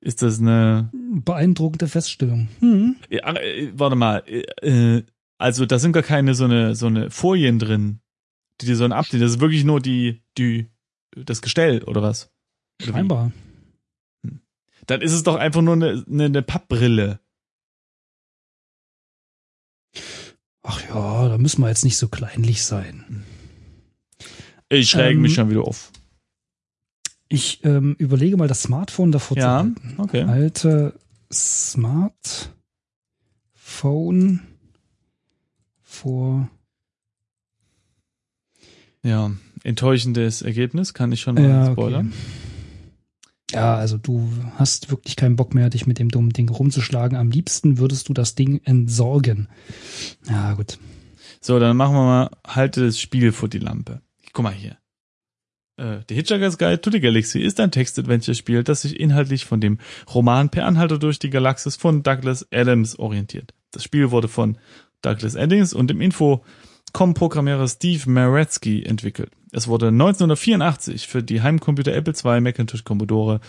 Ist 0.01 0.21
das 0.21 0.39
eine, 0.39 0.89
Beeindruckende 0.93 1.87
Feststellung. 1.87 2.49
Hm. 2.59 2.95
ja, 3.09 3.33
äh, 3.35 3.71
warte 3.75 3.95
mal, 3.95 4.23
äh, 4.25 4.97
äh, 4.97 5.03
also 5.37 5.65
da 5.65 5.77
sind 5.77 5.91
gar 5.91 6.03
keine 6.03 6.33
so 6.33 6.45
eine, 6.45 6.75
so 6.75 6.87
eine 6.87 7.11
Folien 7.11 7.59
drin, 7.59 7.99
die 8.59 8.65
dir 8.65 8.75
so 8.75 8.83
ein 8.83 8.93
abziehen. 8.93 9.21
Das 9.21 9.31
ist 9.31 9.39
wirklich 9.39 9.63
nur 9.63 9.79
die, 9.79 10.23
die, 10.37 10.67
das 11.15 11.41
Gestell, 11.41 11.83
oder 11.83 12.01
was? 12.01 12.33
Scheinbar. 12.81 13.31
Dann 14.85 15.01
ist 15.01 15.11
es 15.13 15.23
doch 15.23 15.35
einfach 15.35 15.61
nur 15.61 15.73
eine, 15.73 16.05
eine, 16.09 16.25
eine 16.25 16.41
Pappbrille. 16.41 17.19
Ach 20.63 20.81
ja, 20.89 21.29
da 21.29 21.37
müssen 21.37 21.61
wir 21.61 21.69
jetzt 21.69 21.83
nicht 21.85 21.97
so 21.97 22.07
kleinlich 22.07 22.63
sein. 22.63 23.23
Ich 24.69 24.95
reg 24.97 25.15
Ähm, 25.15 25.21
mich 25.21 25.33
schon 25.35 25.49
wieder 25.49 25.63
auf. 25.63 25.91
Ich 27.29 27.63
ähm, 27.65 27.95
überlege 27.99 28.37
mal, 28.37 28.47
das 28.47 28.61
Smartphone 28.63 29.11
davor 29.11 29.35
zu 29.35 29.41
Ja, 29.43 29.57
halten. 29.59 29.95
okay. 29.97 30.23
Alte 30.23 30.97
Smartphone 31.31 32.51
vor. 35.83 36.49
Ja, 39.03 39.31
enttäuschendes 39.63 40.41
Ergebnis, 40.41 40.93
kann 40.93 41.11
ich 41.11 41.21
schon 41.21 41.35
mal 41.35 41.43
Ja, 41.49 41.71
okay. 41.71 42.05
Ja, 43.51 43.75
also 43.75 43.97
du 43.97 44.29
hast 44.55 44.89
wirklich 44.91 45.15
keinen 45.15 45.37
Bock 45.37 45.53
mehr, 45.53 45.69
dich 45.69 45.87
mit 45.87 45.99
dem 45.99 46.09
dummen 46.09 46.31
Ding 46.31 46.49
rumzuschlagen. 46.49 47.17
Am 47.17 47.31
liebsten 47.31 47.77
würdest 47.77 48.09
du 48.09 48.13
das 48.13 48.35
Ding 48.35 48.61
entsorgen. 48.65 49.47
Ja, 50.27 50.53
gut. 50.53 50.77
So, 51.39 51.59
dann 51.59 51.77
machen 51.77 51.95
wir 51.95 52.03
mal, 52.03 52.29
halte 52.45 52.85
das 52.85 52.99
Spiel 52.99 53.31
vor 53.31 53.47
die 53.47 53.59
Lampe. 53.59 54.01
Guck 54.33 54.43
mal 54.43 54.53
hier. 54.53 54.77
Äh, 55.77 55.99
The 56.09 56.15
Hitchhiker's 56.15 56.57
Guide 56.57 56.81
to 56.81 56.91
the 56.91 56.99
Galaxy 56.99 57.39
ist 57.39 57.59
ein 57.59 57.71
Text-Adventure-Spiel, 57.71 58.63
das 58.63 58.81
sich 58.81 58.99
inhaltlich 58.99 59.45
von 59.45 59.61
dem 59.61 59.77
Roman 60.13 60.49
Per 60.49 60.65
Anhalter 60.65 60.97
durch 60.97 61.19
die 61.19 61.29
Galaxis 61.29 61.75
von 61.75 62.03
Douglas 62.03 62.47
Adams 62.51 62.99
orientiert. 62.99 63.53
Das 63.71 63.83
Spiel 63.83 64.11
wurde 64.11 64.27
von 64.27 64.57
Douglas 65.01 65.35
Adams 65.35 65.73
und 65.73 65.87
dem 65.87 66.01
Infocom-Programmierer 66.87 67.67
Steve 67.67 68.09
Maretsky 68.09 68.83
entwickelt. 68.83 69.31
Es 69.51 69.67
wurde 69.67 69.87
1984 69.87 71.07
für 71.07 71.21
die 71.21 71.41
Heimcomputer 71.41 71.93
Apple 71.93 72.13
II, 72.13 72.41
Macintosh, 72.41 72.83
Commodore, 72.83 73.39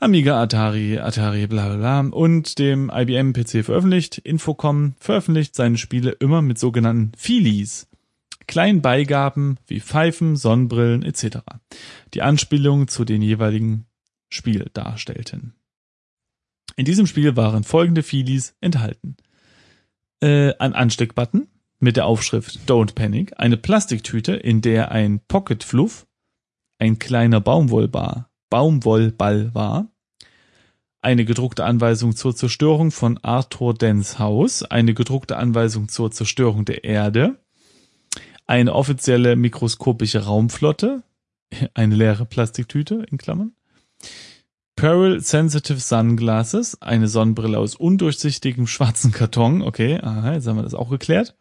Amiga, 0.00 0.42
Atari, 0.42 0.98
Atari, 0.98 1.46
bla 1.46 1.68
bla 1.68 1.76
bla 1.76 2.00
und 2.00 2.58
dem 2.58 2.90
IBM 2.92 3.32
PC 3.32 3.64
veröffentlicht. 3.64 4.18
Infocom 4.18 4.94
veröffentlicht 4.98 5.54
seine 5.54 5.78
Spiele 5.78 6.10
immer 6.10 6.42
mit 6.42 6.58
sogenannten 6.58 7.12
Feelies, 7.16 7.86
kleinen 8.48 8.82
Beigaben 8.82 9.58
wie 9.68 9.80
Pfeifen, 9.80 10.34
Sonnenbrillen 10.36 11.04
etc., 11.04 11.38
die 12.14 12.22
Anspielungen 12.22 12.88
zu 12.88 13.04
den 13.04 13.22
jeweiligen 13.22 13.86
Spiel 14.28 14.70
darstellten. 14.72 15.54
In 16.74 16.84
diesem 16.84 17.06
Spiel 17.06 17.36
waren 17.36 17.62
folgende 17.62 18.02
Feelies 18.02 18.56
enthalten. 18.60 19.16
Äh, 20.20 20.54
ein 20.58 20.72
Ansteckbutton 20.72 21.46
mit 21.82 21.96
der 21.96 22.06
Aufschrift 22.06 22.60
Don't 22.68 22.94
Panic, 22.94 23.32
eine 23.38 23.56
Plastiktüte, 23.56 24.34
in 24.34 24.60
der 24.60 24.92
ein 24.92 25.20
Pocket 25.26 25.64
Fluff, 25.64 26.06
ein 26.78 27.00
kleiner 27.00 27.40
Baumwollbar, 27.40 28.30
Baumwollball 28.50 29.52
war, 29.52 29.88
eine 31.00 31.24
gedruckte 31.24 31.64
Anweisung 31.64 32.14
zur 32.14 32.36
Zerstörung 32.36 32.92
von 32.92 33.18
Arthur 33.18 33.74
Dens 33.74 34.20
Haus, 34.20 34.62
eine 34.62 34.94
gedruckte 34.94 35.36
Anweisung 35.36 35.88
zur 35.88 36.12
Zerstörung 36.12 36.64
der 36.64 36.84
Erde, 36.84 37.40
eine 38.46 38.74
offizielle 38.74 39.34
mikroskopische 39.34 40.24
Raumflotte, 40.24 41.02
eine 41.74 41.96
leere 41.96 42.26
Plastiktüte 42.26 43.04
in 43.10 43.18
Klammern, 43.18 43.56
Peril 44.76 45.20
Sensitive 45.20 45.80
Sunglasses, 45.80 46.80
eine 46.80 47.08
Sonnenbrille 47.08 47.58
aus 47.58 47.74
undurchsichtigem 47.74 48.68
schwarzen 48.68 49.10
Karton, 49.10 49.62
okay, 49.62 49.98
aha, 50.00 50.34
jetzt 50.34 50.46
haben 50.46 50.56
wir 50.56 50.62
das 50.62 50.74
auch 50.74 50.88
geklärt. 50.88 51.36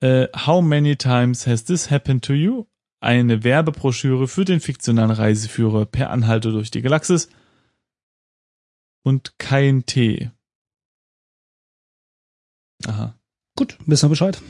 Äh, 0.00 0.28
How 0.34 0.62
many 0.62 0.96
times 0.96 1.46
has 1.46 1.64
this 1.64 1.90
happened 1.90 2.24
to 2.24 2.32
you? 2.34 2.66
Eine 3.00 3.44
Werbebroschüre 3.44 4.28
für 4.28 4.44
den 4.44 4.60
fiktionalen 4.60 5.10
Reiseführer 5.10 5.84
per 5.84 6.10
Anhalter 6.10 6.52
durch 6.52 6.70
die 6.70 6.80
Galaxis 6.82 7.28
und 9.02 9.38
kein 9.38 9.84
Tee. 9.84 10.30
Aha. 12.86 13.14
Gut, 13.56 13.76
wissen 13.86 14.06
wir 14.06 14.10
Bescheid. 14.10 14.40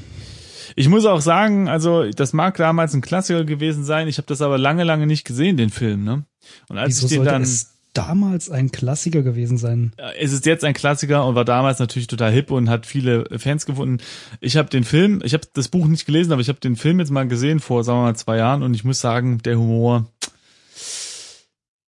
Ich 0.77 0.89
muss 0.89 1.05
auch 1.05 1.21
sagen, 1.21 1.69
also 1.69 2.09
das 2.11 2.33
mag 2.33 2.57
damals 2.57 2.95
ein 2.95 3.01
Klassiker 3.01 3.45
gewesen 3.45 3.85
sein, 3.85 4.09
ich 4.09 4.19
habe 4.19 4.27
das 4.27 4.41
aber 4.41 4.59
lange, 4.59 4.85
lange 4.85 5.07
nicht 5.07 5.25
gesehen, 5.25 5.57
den 5.57 5.71
Film, 5.71 6.05
ne? 6.05 6.25
Und 6.69 6.79
als 6.79 6.97
Wieso 7.03 7.07
ich 7.07 7.13
den 7.13 7.25
dann. 7.25 7.43
es 7.43 7.74
damals 7.95 8.51
ein 8.51 8.71
Klassiker 8.71 9.23
gewesen 9.23 9.57
sein? 9.57 9.93
es 10.19 10.33
ist 10.33 10.47
jetzt 10.47 10.65
ein 10.65 10.75
Klassiker 10.75 11.27
und 11.27 11.35
war 11.35 11.45
damals 11.45 11.79
natürlich 11.79 12.09
total 12.09 12.33
hip 12.33 12.51
und 12.51 12.69
hat 12.69 12.87
viele 12.87 13.27
Fans 13.39 13.67
gefunden. 13.67 14.03
Ich 14.41 14.57
habe 14.57 14.69
den 14.69 14.85
Film, 14.85 15.23
ich 15.25 15.33
habe 15.33 15.47
das 15.55 15.69
Buch 15.69 15.87
nicht 15.87 16.05
gelesen, 16.05 16.33
aber 16.33 16.43
ich 16.43 16.49
habe 16.49 16.61
den 16.61 16.77
Film 16.77 16.99
jetzt 16.99 17.11
mal 17.11 17.27
gesehen 17.27 17.61
vor, 17.61 17.85
sagen 17.85 18.01
wir 18.01 18.03
mal, 18.05 18.17
zwei 18.17 18.37
Jahren 18.37 18.63
und 18.63 18.75
ich 18.75 18.85
muss 18.85 19.01
sagen, 19.01 19.39
der 19.39 19.59
Humor 19.59 20.07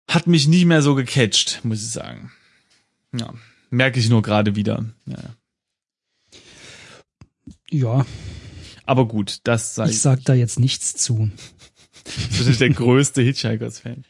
hat 0.08 0.26
mich 0.26 0.46
nie 0.48 0.64
mehr 0.64 0.82
so 0.82 0.94
gecatcht, 0.94 1.60
muss 1.64 1.82
ich 1.82 1.90
sagen. 1.90 2.32
Ja, 3.14 3.34
merke 3.70 3.98
ich 3.98 4.08
nur 4.08 4.22
gerade 4.22 4.56
wieder. 4.56 4.84
Ja. 5.06 5.18
Ja, 7.68 8.06
Aber 8.84 9.08
gut, 9.08 9.40
das 9.42 9.74
sei 9.74 9.88
ich 9.88 10.00
sag 10.00 10.24
da 10.24 10.34
jetzt 10.34 10.60
nichts 10.60 10.94
zu. 10.94 11.30
ich 12.30 12.44
bin 12.44 12.58
der 12.58 12.70
größte 12.70 13.22
Hitchhikers-Fan. 13.22 14.04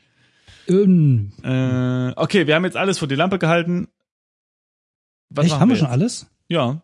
Ähm, 0.69 1.33
Äh, 1.43 2.13
okay, 2.17 2.47
wir 2.47 2.55
haben 2.55 2.65
jetzt 2.65 2.77
alles 2.77 2.99
vor 2.99 3.09
die 3.09 3.15
Lampe 3.15 3.39
gehalten. 3.39 3.89
Was 5.31 5.47
echt, 5.47 5.55
haben 5.55 5.69
wir 5.69 5.75
wir 5.75 5.79
schon 5.79 5.87
jetzt? 5.87 5.93
alles? 5.93 6.27
Ja. 6.49 6.83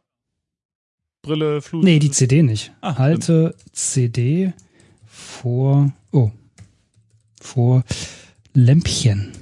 Brille, 1.22 1.62
Flut. 1.62 1.84
Nee, 1.84 1.98
die 2.00 2.10
CD 2.10 2.42
nicht. 2.42 2.72
Ah, 2.80 2.98
Halte 2.98 3.54
CD 3.72 4.52
vor, 5.06 5.92
oh, 6.10 6.30
vor 7.40 7.84
Lämpchen. 8.54 9.32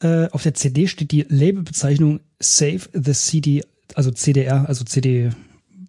Äh, 0.00 0.28
auf 0.30 0.42
der 0.42 0.54
CD 0.54 0.86
steht 0.88 1.10
die 1.10 1.22
Labelbezeichnung 1.28 2.20
Save 2.38 2.82
the 2.92 3.12
CD, 3.14 3.64
also 3.94 4.10
CDR, 4.10 4.68
also 4.68 4.84
CD, 4.84 5.30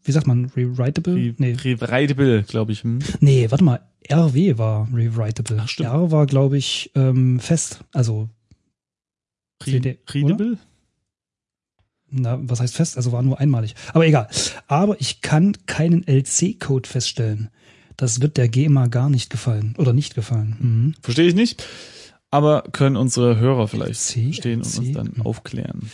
wie 0.07 0.11
sagt 0.13 0.25
man, 0.25 0.45
rewritable? 0.55 1.15
Re 1.15 1.35
nee. 1.37 1.53
Rewritable, 1.53 2.43
glaube 2.43 2.71
ich. 2.71 2.83
Hm? 2.83 2.99
nee, 3.19 3.45
warte 3.49 3.63
mal, 3.63 3.81
RW 4.09 4.57
war 4.57 4.87
rewritable. 4.93 5.57
Ach, 5.61 5.67
stimmt. 5.67 5.89
R 5.89 6.11
war, 6.11 6.25
glaube 6.25 6.57
ich, 6.57 6.91
ähm, 6.95 7.39
fest, 7.39 7.81
also 7.93 8.29
Re 9.65 9.71
CD, 9.71 9.99
Readable? 10.09 10.57
Na, 12.09 12.39
was 12.41 12.61
heißt 12.61 12.75
fest? 12.75 12.95
Also 12.95 13.11
war 13.11 13.21
nur 13.21 13.39
einmalig. 13.39 13.75
Aber 13.93 14.07
egal. 14.07 14.29
Aber 14.67 14.99
ich 15.01 15.21
kann 15.21 15.57
keinen 15.65 16.07
LC-Code 16.07 16.87
feststellen. 16.87 17.49
Das 17.97 18.21
wird 18.21 18.37
der 18.37 18.47
GEMA 18.47 18.87
gar 18.87 19.09
nicht 19.09 19.29
gefallen. 19.29 19.75
Oder 19.77 19.91
nicht 19.91 20.15
gefallen. 20.15 20.55
Mhm. 20.59 20.95
Verstehe 21.01 21.27
ich 21.27 21.35
nicht. 21.35 21.65
Aber 22.31 22.63
können 22.71 22.95
unsere 22.95 23.39
Hörer 23.39 23.67
vielleicht 23.67 23.99
C, 23.99 24.23
verstehen 24.25 24.59
und 24.59 24.65
C, 24.65 24.79
uns 24.79 24.91
dann 24.93 25.15
hm. 25.15 25.25
aufklären. 25.25 25.89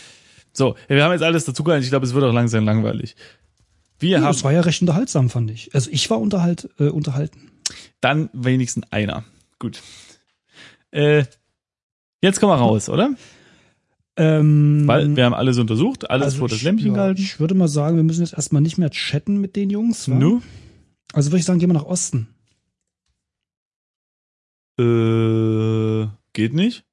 So, 0.52 0.76
wir 0.88 1.02
haben 1.02 1.12
jetzt 1.12 1.22
alles 1.22 1.44
dazu 1.44 1.64
gehalten. 1.64 1.84
Ich 1.84 1.90
glaube, 1.90 2.06
es 2.06 2.14
wird 2.14 2.24
auch 2.24 2.32
langsam 2.32 2.64
langweilig. 2.64 3.16
Wir 3.98 4.10
Ja, 4.10 4.18
haben 4.18 4.26
das 4.26 4.44
war 4.44 4.52
ja 4.52 4.60
recht 4.60 4.80
unterhaltsam, 4.82 5.30
fand 5.30 5.50
ich. 5.50 5.74
Also 5.74 5.90
ich 5.90 6.08
war 6.10 6.20
unterhalt, 6.20 6.68
äh, 6.78 6.88
unterhalten. 6.88 7.50
dann 8.00 8.28
wenigstens 8.32 8.90
einer. 8.92 9.24
Gut. 9.58 9.80
Äh, 10.90 11.24
jetzt 12.22 12.40
kommen 12.40 12.52
wir 12.52 12.56
raus, 12.56 12.88
oder? 12.88 13.10
Ähm, 14.16 14.82
Weil 14.86 15.16
wir 15.16 15.24
haben 15.24 15.34
alles 15.34 15.58
untersucht, 15.58 16.08
alles 16.10 16.26
also 16.26 16.38
vor 16.38 16.48
das 16.48 16.62
Lämpchen 16.62 16.88
ja, 16.88 16.94
gehalten. 16.94 17.20
Ich 17.20 17.40
würde 17.40 17.54
mal 17.54 17.66
sagen, 17.68 17.96
wir 17.96 18.04
müssen 18.04 18.20
jetzt 18.20 18.34
erstmal 18.34 18.62
nicht 18.62 18.78
mehr 18.78 18.90
chatten 18.90 19.40
mit 19.40 19.56
den 19.56 19.70
Jungs. 19.70 20.06
Nu? 20.06 20.40
Also 21.12 21.30
würde 21.30 21.38
ich 21.40 21.44
sagen, 21.44 21.58
gehen 21.58 21.68
wir 21.70 21.74
nach 21.74 21.84
Osten. 21.84 22.28
Äh, 24.78 26.06
geht 26.32 26.52
nicht. 26.52 26.84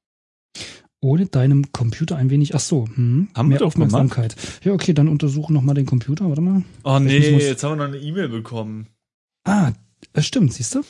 Ohne 1.03 1.25
deinem 1.25 1.71
Computer 1.71 2.15
ein 2.15 2.29
wenig, 2.29 2.53
ach 2.53 2.59
so, 2.59 2.85
hm, 2.87 3.29
Haben 3.35 3.47
wir 3.47 3.53
mehr 3.53 3.59
doch 3.59 3.67
Aufmerksamkeit. 3.67 4.35
Ja, 4.63 4.71
okay, 4.73 4.93
dann 4.93 5.07
untersuchen 5.07 5.53
noch 5.53 5.63
mal 5.63 5.73
den 5.73 5.87
Computer, 5.87 6.27
warte 6.29 6.41
mal. 6.41 6.63
Oh 6.83 6.99
Vielleicht 6.99 7.25
nee, 7.27 7.31
wir's- 7.31 7.43
jetzt 7.49 7.63
haben 7.63 7.71
wir 7.71 7.87
noch 7.87 7.93
eine 7.93 7.97
E-Mail 7.97 8.29
bekommen. 8.29 8.87
Ah, 9.43 9.71
das 10.13 10.27
stimmt, 10.27 10.53
siehst 10.53 10.75
du? 10.75 10.81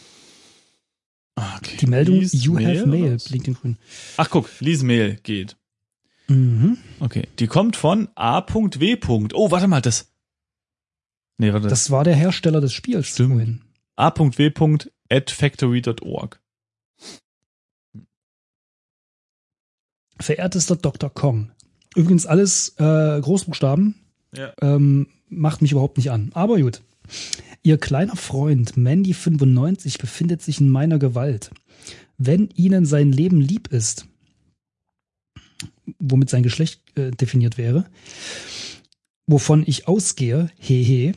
Ah, 1.36 1.56
Okay. 1.58 1.78
Die 1.80 1.88
Meldung 1.88 2.16
Lies 2.20 2.34
You 2.44 2.56
have 2.60 2.86
Mail 2.88 3.04
oder 3.06 3.14
was? 3.16 3.24
blinkt 3.30 3.48
in 3.48 3.54
grün. 3.54 3.78
Ach 4.18 4.30
guck, 4.30 4.50
Lies 4.60 4.84
Mail 4.84 5.18
geht. 5.24 5.56
Mhm. 6.28 6.78
Okay, 7.00 7.28
die 7.40 7.48
kommt 7.48 7.78
von 7.78 8.10
A.W. 8.16 8.98
Oh, 9.34 9.50
warte 9.52 9.68
mal, 9.70 9.82
das. 9.82 10.12
Nee, 11.38 11.54
warte. 11.54 11.70
Das 11.70 11.90
war 11.90 12.04
der 12.04 12.16
Hersteller 12.16 12.60
des 12.60 12.74
Spiels 12.74 13.08
Stimmt. 13.08 13.62
A.W. 13.96 14.52
at 15.10 15.32
factory.org. 15.32 16.41
Verehrtester 20.22 20.76
Dr. 20.76 21.10
Kong. 21.10 21.52
Übrigens 21.96 22.26
alles 22.26 22.76
äh, 22.78 23.20
Großbuchstaben. 23.20 23.96
Ja. 24.36 24.54
Ähm, 24.62 25.08
macht 25.30 25.62
mich 25.62 25.72
überhaupt 25.72 25.98
nicht 25.98 26.12
an. 26.12 26.32
Aber 26.34 26.60
gut. 26.60 26.82
Ihr 27.64 27.78
kleiner 27.78 28.16
Freund 28.16 28.74
Mandy95 28.74 30.00
befindet 30.00 30.42
sich 30.42 30.60
in 30.60 30.70
meiner 30.70 31.00
Gewalt. 31.00 31.52
Wenn 32.18 32.50
Ihnen 32.56 32.86
sein 32.86 33.12
Leben 33.12 33.42
lieb 33.42 33.68
ist, 33.68 34.08
womit 36.00 36.30
sein 36.30 36.44
Geschlecht 36.44 36.82
äh, 36.98 37.12
definiert 37.12 37.58
wäre, 37.58 37.86
wovon 39.28 39.64
ich 39.66 39.88
ausgehe, 39.88 40.50
hehe, 40.58 41.14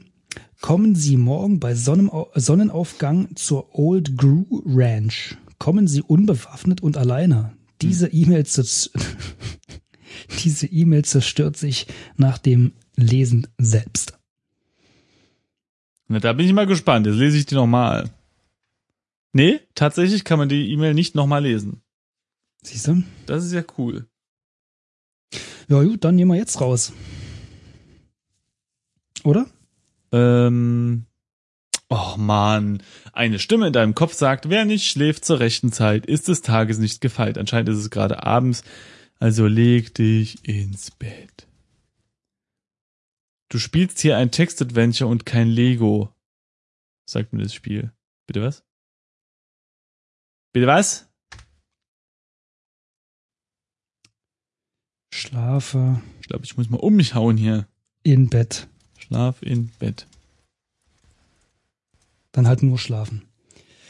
kommen 0.60 0.94
Sie 0.94 1.16
morgen 1.16 1.60
bei 1.60 1.74
Sonnenau 1.74 2.30
Sonnenaufgang 2.34 3.36
zur 3.36 3.78
Old 3.78 4.16
Gru 4.16 4.62
Ranch. 4.66 5.36
Kommen 5.58 5.86
Sie 5.86 6.02
unbewaffnet 6.02 6.82
und 6.82 6.96
alleine. 6.96 7.52
Diese 7.88 8.08
E-Mail 8.08 8.44
diese 10.44 10.66
E-Mail 10.66 11.04
zerstört 11.04 11.56
sich 11.56 11.86
nach 12.16 12.38
dem 12.38 12.72
Lesen 12.96 13.46
selbst. 13.58 14.18
Na, 16.08 16.18
da 16.18 16.32
bin 16.32 16.46
ich 16.46 16.52
mal 16.52 16.66
gespannt. 16.66 17.06
Jetzt 17.06 17.16
lese 17.16 17.36
ich 17.36 17.46
die 17.46 17.54
nochmal. 17.54 18.10
Nee, 19.32 19.60
tatsächlich 19.74 20.24
kann 20.24 20.38
man 20.38 20.48
die 20.48 20.70
E-Mail 20.70 20.94
nicht 20.94 21.14
nochmal 21.14 21.42
lesen. 21.42 21.82
Siehst 22.62 22.88
du? 22.88 23.02
Das 23.26 23.44
ist 23.44 23.52
ja 23.52 23.64
cool. 23.78 24.06
Ja 25.68 25.82
gut, 25.82 26.04
dann 26.04 26.14
nehmen 26.14 26.30
wir 26.30 26.38
jetzt 26.38 26.60
raus. 26.60 26.92
Oder? 29.24 29.46
Ähm, 30.12 31.06
Oh 31.96 32.16
man, 32.16 32.82
eine 33.12 33.38
Stimme 33.38 33.68
in 33.68 33.72
deinem 33.72 33.94
Kopf 33.94 34.14
sagt, 34.14 34.48
wer 34.48 34.64
nicht 34.64 34.90
schläft 34.90 35.24
zur 35.24 35.38
rechten 35.38 35.70
Zeit, 35.70 36.06
ist 36.06 36.26
des 36.26 36.42
Tages 36.42 36.78
nicht 36.78 37.00
gefeit. 37.00 37.38
Anscheinend 37.38 37.68
ist 37.68 37.78
es 37.78 37.88
gerade 37.88 38.24
abends, 38.24 38.64
also 39.20 39.46
leg 39.46 39.94
dich 39.94 40.44
ins 40.44 40.90
Bett. 40.90 41.46
Du 43.48 43.60
spielst 43.60 44.00
hier 44.00 44.16
ein 44.16 44.32
Text-Adventure 44.32 45.08
und 45.08 45.24
kein 45.24 45.46
Lego, 45.46 46.12
sagt 47.08 47.32
mir 47.32 47.44
das 47.44 47.54
Spiel. 47.54 47.92
Bitte 48.26 48.42
was? 48.42 48.64
Bitte 50.52 50.66
was? 50.66 51.08
Schlafe 55.12 56.02
Ich 56.20 56.26
glaube, 56.26 56.44
ich 56.44 56.56
muss 56.56 56.68
mal 56.68 56.78
um 56.78 56.96
mich 56.96 57.14
hauen 57.14 57.36
hier. 57.36 57.68
in 58.02 58.30
Bett. 58.30 58.66
Schlaf 58.98 59.42
in 59.42 59.68
Bett. 59.78 60.08
Dann 62.34 62.48
halt 62.48 62.62
nur 62.62 62.78
schlafen. 62.78 63.22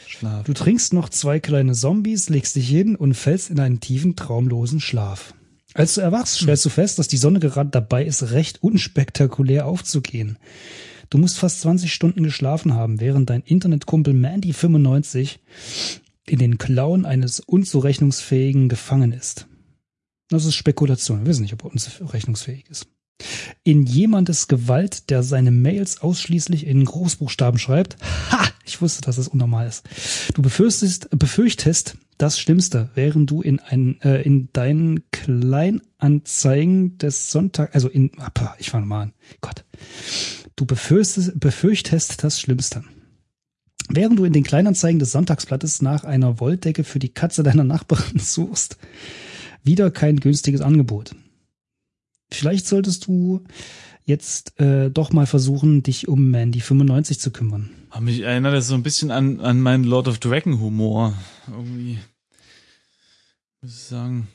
Schlaf. 0.07 0.45
Du 0.45 0.53
trinkst 0.53 0.93
noch 0.93 1.09
zwei 1.09 1.39
kleine 1.39 1.73
Zombies, 1.73 2.29
legst 2.29 2.55
dich 2.55 2.69
hin 2.69 2.95
und 2.95 3.15
fällst 3.15 3.49
in 3.49 3.59
einen 3.59 3.79
tiefen, 3.79 4.15
traumlosen 4.15 4.79
Schlaf. 4.79 5.33
Als 5.73 5.95
du 5.95 6.01
erwachst, 6.01 6.35
stellst 6.37 6.63
du 6.63 6.69
fest, 6.69 6.99
dass 6.99 7.09
die 7.09 7.17
Sonne 7.17 7.39
gerade 7.39 7.71
dabei 7.71 8.05
ist, 8.05 8.31
recht 8.31 8.63
unspektakulär 8.63 9.65
aufzugehen. 9.65 10.37
Du 11.09 11.17
musst 11.17 11.39
fast 11.39 11.61
20 11.61 11.91
Stunden 11.91 12.23
geschlafen 12.23 12.75
haben, 12.75 13.01
während 13.01 13.29
dein 13.29 13.41
Internetkumpel 13.41 14.13
Mandy95 14.13 15.39
in 16.27 16.39
den 16.39 16.57
Klauen 16.59 17.05
eines 17.05 17.39
unzurechnungsfähigen 17.39 18.69
gefangen 18.69 19.11
ist. 19.11 19.47
Das 20.29 20.45
ist 20.45 20.55
Spekulation. 20.55 21.21
Wir 21.21 21.27
wissen 21.27 21.41
nicht, 21.41 21.53
ob 21.53 21.63
er 21.63 21.71
unzurechnungsfähig 21.71 22.69
ist. 22.69 22.87
In 23.63 23.85
jemandes 23.85 24.47
Gewalt, 24.47 25.09
der 25.09 25.23
seine 25.23 25.51
Mails 25.51 26.01
ausschließlich 26.01 26.67
in 26.67 26.85
Großbuchstaben 26.85 27.59
schreibt. 27.59 27.97
Ha! 28.31 28.45
Ich 28.65 28.81
wusste, 28.81 29.01
dass 29.01 29.17
es 29.17 29.27
unnormal 29.27 29.67
ist. 29.67 29.83
Du 30.33 30.41
befürchtest, 30.41 31.09
befürchtest 31.11 31.97
das 32.17 32.39
Schlimmste, 32.39 32.89
während 32.95 33.29
du 33.29 33.41
in, 33.41 33.59
ein, 33.59 33.99
äh, 34.01 34.21
in 34.21 34.49
deinen 34.53 35.03
Kleinanzeigen 35.11 36.97
des 36.97 37.31
Sonntag, 37.31 37.75
also 37.75 37.89
in, 37.89 38.11
ah, 38.17 38.55
ich 38.57 38.69
fange 38.69 38.85
mal 38.85 39.03
an. 39.03 39.13
Gott. 39.41 39.65
Du 40.55 40.65
befürchtest, 40.65 41.39
befürchtest 41.39 42.23
das 42.23 42.39
Schlimmste. 42.39 42.83
Während 43.89 44.17
du 44.17 44.25
in 44.25 44.33
den 44.33 44.43
Kleinanzeigen 44.43 44.99
des 44.99 45.11
Sonntagsblattes 45.11 45.81
nach 45.81 46.03
einer 46.05 46.39
Wolldecke 46.39 46.83
für 46.83 46.99
die 46.99 47.13
Katze 47.13 47.43
deiner 47.43 47.63
Nachbarin 47.63 48.19
suchst, 48.19 48.77
wieder 49.63 49.91
kein 49.91 50.19
günstiges 50.19 50.61
Angebot. 50.61 51.15
Vielleicht 52.31 52.67
solltest 52.67 53.07
du 53.07 53.43
jetzt 54.03 54.59
äh, 54.59 54.89
doch 54.91 55.11
mal 55.13 55.25
versuchen, 55.25 55.83
dich 55.83 56.07
um 56.07 56.29
Mandy 56.29 56.59
95 56.61 57.19
zu 57.19 57.31
kümmern. 57.31 57.69
Aber 57.89 58.01
mich 58.01 58.21
erinnert 58.21 58.53
das 58.53 58.67
so 58.67 58.75
ein 58.75 58.83
bisschen 58.83 59.09
an, 59.11 59.39
an 59.39 59.61
meinen 59.61 59.83
Lord 59.83 60.07
of 60.07 60.19
Dragon 60.19 60.59
Humor. 60.59 61.13
Irgendwie. 61.49 61.97
Muss 63.61 63.71
ich 63.73 63.79
sagen. 63.83 64.27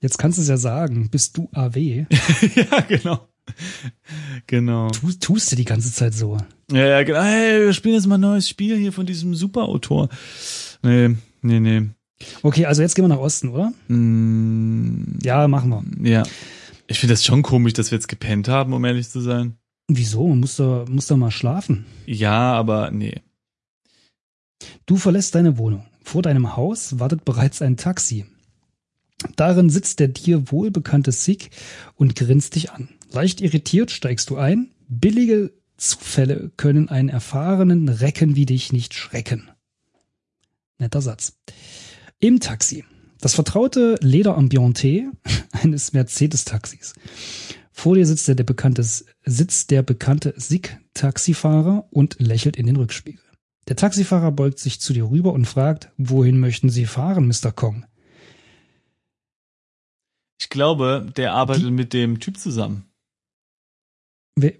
Jetzt 0.00 0.18
kannst 0.18 0.38
du 0.38 0.42
es 0.42 0.48
ja 0.48 0.56
sagen, 0.56 1.08
bist 1.10 1.36
du 1.36 1.48
AW? 1.52 2.06
ja, 2.54 2.80
genau. 2.86 3.28
Genau. 4.46 4.90
Tu, 4.90 5.12
tust 5.12 5.50
du 5.52 5.56
die 5.56 5.64
ganze 5.64 5.92
Zeit 5.92 6.12
so. 6.14 6.36
Ja, 6.70 6.86
ja, 6.86 7.02
genau. 7.02 7.22
Hey, 7.22 7.62
wir 7.66 7.72
spielen 7.72 7.94
jetzt 7.94 8.06
mal 8.06 8.16
ein 8.16 8.20
neues 8.20 8.48
Spiel 8.48 8.76
hier 8.76 8.92
von 8.92 9.06
diesem 9.06 9.34
Superautor. 9.34 10.08
Nee, 10.82 11.16
nee, 11.42 11.58
nee. 11.60 11.82
Okay, 12.42 12.66
also 12.66 12.82
jetzt 12.82 12.94
gehen 12.94 13.04
wir 13.04 13.08
nach 13.08 13.18
Osten, 13.18 13.48
oder? 13.48 13.72
Mm, 13.88 15.18
Ja, 15.22 15.48
machen 15.48 15.70
wir. 16.00 16.10
ja. 16.10 16.22
Ich 16.88 16.98
finde 16.98 17.12
das 17.12 17.24
schon 17.24 17.42
komisch, 17.42 17.74
dass 17.74 17.90
wir 17.90 17.96
jetzt 17.96 18.08
gepennt 18.08 18.48
haben, 18.48 18.72
um 18.72 18.84
ehrlich 18.84 19.08
zu 19.08 19.20
sein. 19.20 19.58
Wieso? 19.88 20.26
Man 20.26 20.40
muss 20.40 20.56
da, 20.56 20.84
muss 20.88 21.06
da 21.06 21.16
mal 21.16 21.30
schlafen. 21.30 21.86
Ja, 22.06 22.52
aber 22.54 22.90
nee. 22.90 23.20
Du 24.86 24.96
verlässt 24.96 25.34
deine 25.34 25.58
Wohnung. 25.58 25.86
Vor 26.02 26.22
deinem 26.22 26.56
Haus 26.56 26.98
wartet 26.98 27.24
bereits 27.24 27.60
ein 27.60 27.76
Taxi. 27.76 28.26
Darin 29.36 29.68
sitzt 29.68 30.00
der 30.00 30.08
dir 30.08 30.50
wohlbekannte 30.50 31.12
Sikh 31.12 31.50
und 31.94 32.16
grinst 32.16 32.54
dich 32.54 32.70
an. 32.70 32.88
Leicht 33.10 33.40
irritiert 33.42 33.90
steigst 33.90 34.30
du 34.30 34.36
ein. 34.36 34.70
Billige 34.88 35.52
Zufälle 35.76 36.50
können 36.56 36.88
einen 36.88 37.08
erfahrenen 37.10 37.88
Recken 37.88 38.34
wie 38.36 38.46
dich 38.46 38.72
nicht 38.72 38.94
schrecken. 38.94 39.50
Netter 40.78 41.02
Satz. 41.02 41.38
Im 42.18 42.40
Taxi. 42.40 42.84
Das 43.20 43.34
vertraute 43.34 43.96
Lederambiente 44.00 45.10
eines 45.52 45.92
Mercedes-Taxis. 45.92 46.94
Vor 47.72 47.94
dir 47.94 48.06
sitzt 48.06 48.26
der, 48.28 48.34
der 48.34 48.44
bekannte, 48.44 48.82
sitzt 49.24 49.70
der 49.70 49.82
bekannte 49.82 50.34
Sikh-Taxifahrer 50.36 51.86
und 51.90 52.16
lächelt 52.18 52.56
in 52.56 52.66
den 52.66 52.76
Rückspiegel. 52.76 53.22
Der 53.68 53.76
Taxifahrer 53.76 54.32
beugt 54.32 54.58
sich 54.58 54.80
zu 54.80 54.92
dir 54.92 55.10
rüber 55.10 55.32
und 55.32 55.44
fragt, 55.46 55.90
wohin 55.96 56.40
möchten 56.40 56.70
Sie 56.70 56.86
fahren, 56.86 57.26
Mr. 57.28 57.52
Kong? 57.52 57.84
Ich 60.40 60.48
glaube, 60.48 61.06
der 61.16 61.34
arbeitet 61.34 61.66
Die- 61.66 61.70
mit 61.70 61.92
dem 61.92 62.20
Typ 62.20 62.38
zusammen. 62.38 62.84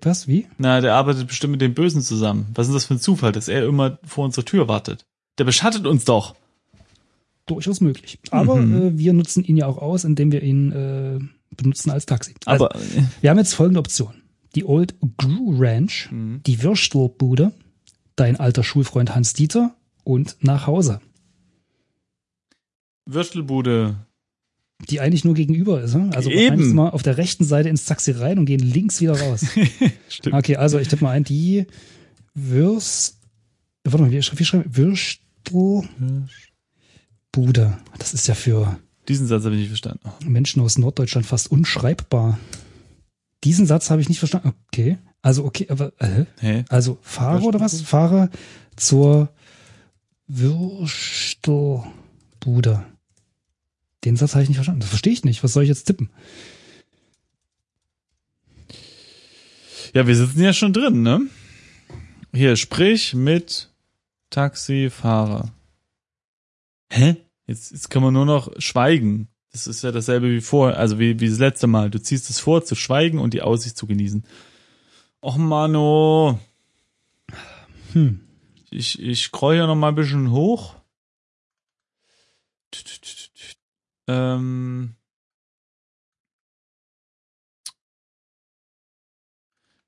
Was? 0.01 0.27
Wie? 0.27 0.49
Na, 0.59 0.81
der 0.81 0.95
arbeitet 0.95 1.29
bestimmt 1.29 1.53
mit 1.53 1.61
dem 1.61 1.73
Bösen 1.75 2.03
zusammen. 2.03 2.49
Was 2.55 2.67
ist 2.67 2.75
das 2.75 2.85
für 2.87 2.95
ein 2.95 3.01
Zufall, 3.01 3.31
dass 3.31 3.47
er 3.47 3.65
immer 3.65 3.99
vor 4.05 4.25
unserer 4.25 4.45
Tür 4.45 4.67
wartet? 4.67 5.07
Der 5.39 5.45
beschattet 5.45 5.87
uns 5.87 6.05
doch. 6.05 6.35
Durchaus 7.49 7.81
möglich. 7.81 8.21
Aber 8.31 8.57
Mhm. 8.57 8.77
äh, 8.77 8.99
wir 8.99 9.13
nutzen 9.13 9.43
ihn 9.43 9.57
ja 9.57 9.67
auch 9.67 9.79
aus, 9.79 10.05
indem 10.05 10.31
wir 10.31 10.43
ihn 10.43 10.71
äh, 10.73 11.19
benutzen 11.57 11.91
als 11.91 12.07
Taxi. 12.07 12.35
Also, 12.47 12.67
Aber 12.69 12.77
äh, 12.77 13.03
wir 13.21 13.31
haben 13.31 13.39
jetzt 13.39 13.55
folgende 13.55 13.81
Option. 13.81 14.15
Die 14.55 14.65
Old 14.65 14.95
Gru 15.17 15.57
Ranch, 15.59 16.09
Mhm. 16.13 16.43
die 16.47 16.63
Würstelbude, 16.63 17.53
dein 18.17 18.37
alter 18.39 18.63
Schulfreund 18.63 19.15
Hans 19.15 19.33
Dieter 19.33 19.75
und 20.05 20.37
nach 20.41 20.67
Hause. 20.67 21.01
Würstelbude. 23.07 23.97
Die 24.91 25.01
eigentlich 25.01 25.25
nur 25.25 25.35
gegenüber 25.35 25.83
ist. 25.83 25.95
ne? 25.95 26.11
Also 26.15 26.31
Eben. 26.31 26.75
wir 26.75 26.95
auf 26.95 27.03
der 27.03 27.17
rechten 27.17 27.45
Seite 27.45 27.69
ins 27.69 27.85
Taxi 27.85 28.13
rein 28.13 28.39
und 28.39 28.45
gehen 28.45 28.61
links 28.61 29.01
wieder 29.01 29.19
raus. 29.21 29.45
Stimmt. 30.09 30.37
Okay, 30.37 30.57
also 30.57 30.79
ich 30.79 30.87
tippe 30.89 31.05
mal 31.05 31.11
ein, 31.11 31.25
die 31.25 31.67
Würst... 32.35 33.19
Warte 33.85 34.03
mal, 34.03 34.11
wie, 34.13 34.19
schre- 34.19 34.39
wie 34.39 34.45
schreiben 34.45 34.71
wir? 35.51 36.29
Würstelbude. 37.39 37.79
Das 37.99 38.15
ist 38.15 38.27
ja 38.27 38.35
für 38.35 38.79
Diesen 39.09 39.27
Satz 39.27 39.45
habe 39.45 39.55
ich 39.55 39.61
nicht 39.61 39.69
verstanden. 39.69 40.11
Menschen 40.25 40.63
aus 40.63 40.79
Norddeutschland 40.79 41.27
fast 41.27 41.51
unschreibbar. 41.51 42.39
Diesen 43.45 43.67
Satz 43.67 43.91
habe 43.91 44.01
ich 44.03 44.09
nicht 44.09 44.19
verstanden. 44.19 44.55
Okay. 44.67 44.99
Also, 45.23 45.45
okay, 45.45 45.67
aber, 45.71 45.93
äh, 46.01 46.25
Hä? 46.41 46.65
also 46.69 46.99
Fahrer 47.03 47.45
oder 47.45 47.61
was? 47.61 47.81
Fahrer 47.81 48.31
zur 48.77 49.31
Würstelbude. 50.27 51.85
Den 54.05 54.17
Satz 54.17 54.35
habe 54.35 54.43
ich 54.43 54.49
nicht 54.49 54.59
verstanden. 54.59 54.81
Das 54.81 54.91
verstehe 54.91 55.13
ich 55.13 55.25
nicht. 55.25 55.43
Was 55.43 55.53
soll 55.53 55.63
ich 55.65 55.69
jetzt 55.69 55.85
tippen? 55.85 56.11
Ja, 59.95 60.07
wir 60.07 60.15
sitzen 60.15 60.43
ja 60.43 60.53
schon 60.53 60.73
drin, 60.73 61.03
ne? 61.03 61.23
Hier, 62.33 62.57
sprich 62.57 63.15
mit 63.15 63.71
Taxifahrer. 64.31 65.51
Hä? 66.91 67.17
Jetzt, 67.49 67.73
jetzt 67.73 67.89
kann 67.89 68.03
man 68.03 68.13
nur 68.13 68.27
noch 68.27 68.53
schweigen. 68.59 69.29
Das 69.53 69.67
ist 69.67 69.83
ja 69.83 69.91
dasselbe 69.91 70.31
wie 70.31 70.43
vor, 70.43 70.75
also 70.75 70.99
wie, 70.99 71.19
wie 71.19 71.31
das 71.31 71.39
letzte 71.39 71.67
Mal. 71.67 71.91
Du 71.91 71.99
ziehst 72.01 72.29
es 72.29 72.39
vor, 72.39 72.63
zu 72.63 72.75
schweigen 72.75 73.19
und 73.19 73.33
die 73.33 73.41
Aussicht 73.41 73.77
zu 73.77 73.87
genießen. 73.87 74.25
Och, 75.23 75.39
Mano. 75.39 76.39
Hm. 77.95 78.21
Ich, 78.71 79.01
ich 79.01 79.23
scroll 79.23 79.55
hier 79.55 79.67
noch 79.67 79.75
mal 79.75 79.89
ein 79.89 79.95
bisschen 79.95 80.31
hoch. 80.31 80.77
Ähm. 84.07 84.95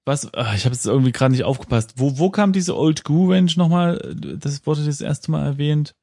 Was? 0.06 0.32
Ah, 0.32 0.54
Ich 0.54 0.64
habe 0.64 0.74
jetzt 0.74 0.86
irgendwie 0.86 1.12
gerade 1.12 1.32
nicht 1.32 1.44
aufgepasst. 1.44 1.92
Wo, 1.96 2.18
wo 2.18 2.30
kam 2.30 2.54
diese 2.54 2.74
Old 2.74 3.04
Goo 3.04 3.30
Range 3.30 3.52
nochmal? 3.56 4.16
Das 4.16 4.66
wurde 4.66 4.86
das 4.86 5.02
erste 5.02 5.30
Mal 5.30 5.44
erwähnt. 5.44 5.94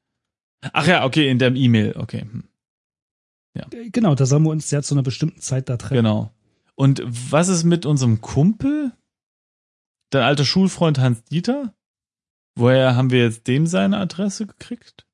Ach 0.60 0.86
ja, 0.86 1.04
okay, 1.04 1.30
in 1.30 1.38
der 1.38 1.54
E-Mail. 1.54 1.96
Okay, 1.96 2.22
hm, 2.22 2.48
Äh, 3.54 3.90
Genau, 3.90 4.14
da 4.14 4.26
sollen 4.26 4.42
wir 4.44 4.50
uns 4.50 4.70
ja 4.70 4.82
zu 4.82 4.94
einer 4.94 5.02
bestimmten 5.02 5.40
Zeit 5.40 5.68
da 5.68 5.76
treffen. 5.76 5.94
genau. 5.96 6.32
Und 6.74 7.02
was 7.04 7.48
ist 7.48 7.64
mit 7.64 7.86
unserem 7.86 8.20
Kumpel? 8.20 8.92
Dein 10.10 10.22
alter 10.22 10.44
Schulfreund 10.44 10.98
Hans 10.98 11.24
Dieter? 11.24 11.74
Woher 12.56 12.96
haben 12.96 13.10
wir 13.10 13.22
jetzt 13.22 13.46
dem 13.46 13.66
seine 13.66 13.98
Adresse 13.98 14.46
gekriegt? 14.46 15.06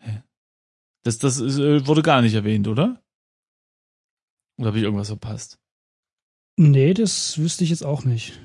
Hä? 0.00 0.22
Das, 1.04 1.18
das 1.18 1.38
ist, 1.38 1.58
äh, 1.58 1.86
wurde 1.86 2.02
gar 2.02 2.22
nicht 2.22 2.34
erwähnt, 2.34 2.66
oder? 2.68 3.02
Oder 4.58 4.68
habe 4.68 4.78
ich 4.78 4.84
irgendwas 4.84 5.08
verpasst? 5.08 5.60
Nee, 6.56 6.94
das 6.94 7.38
wüsste 7.38 7.64
ich 7.64 7.70
jetzt 7.70 7.84
auch 7.84 8.04
nicht. 8.04 8.40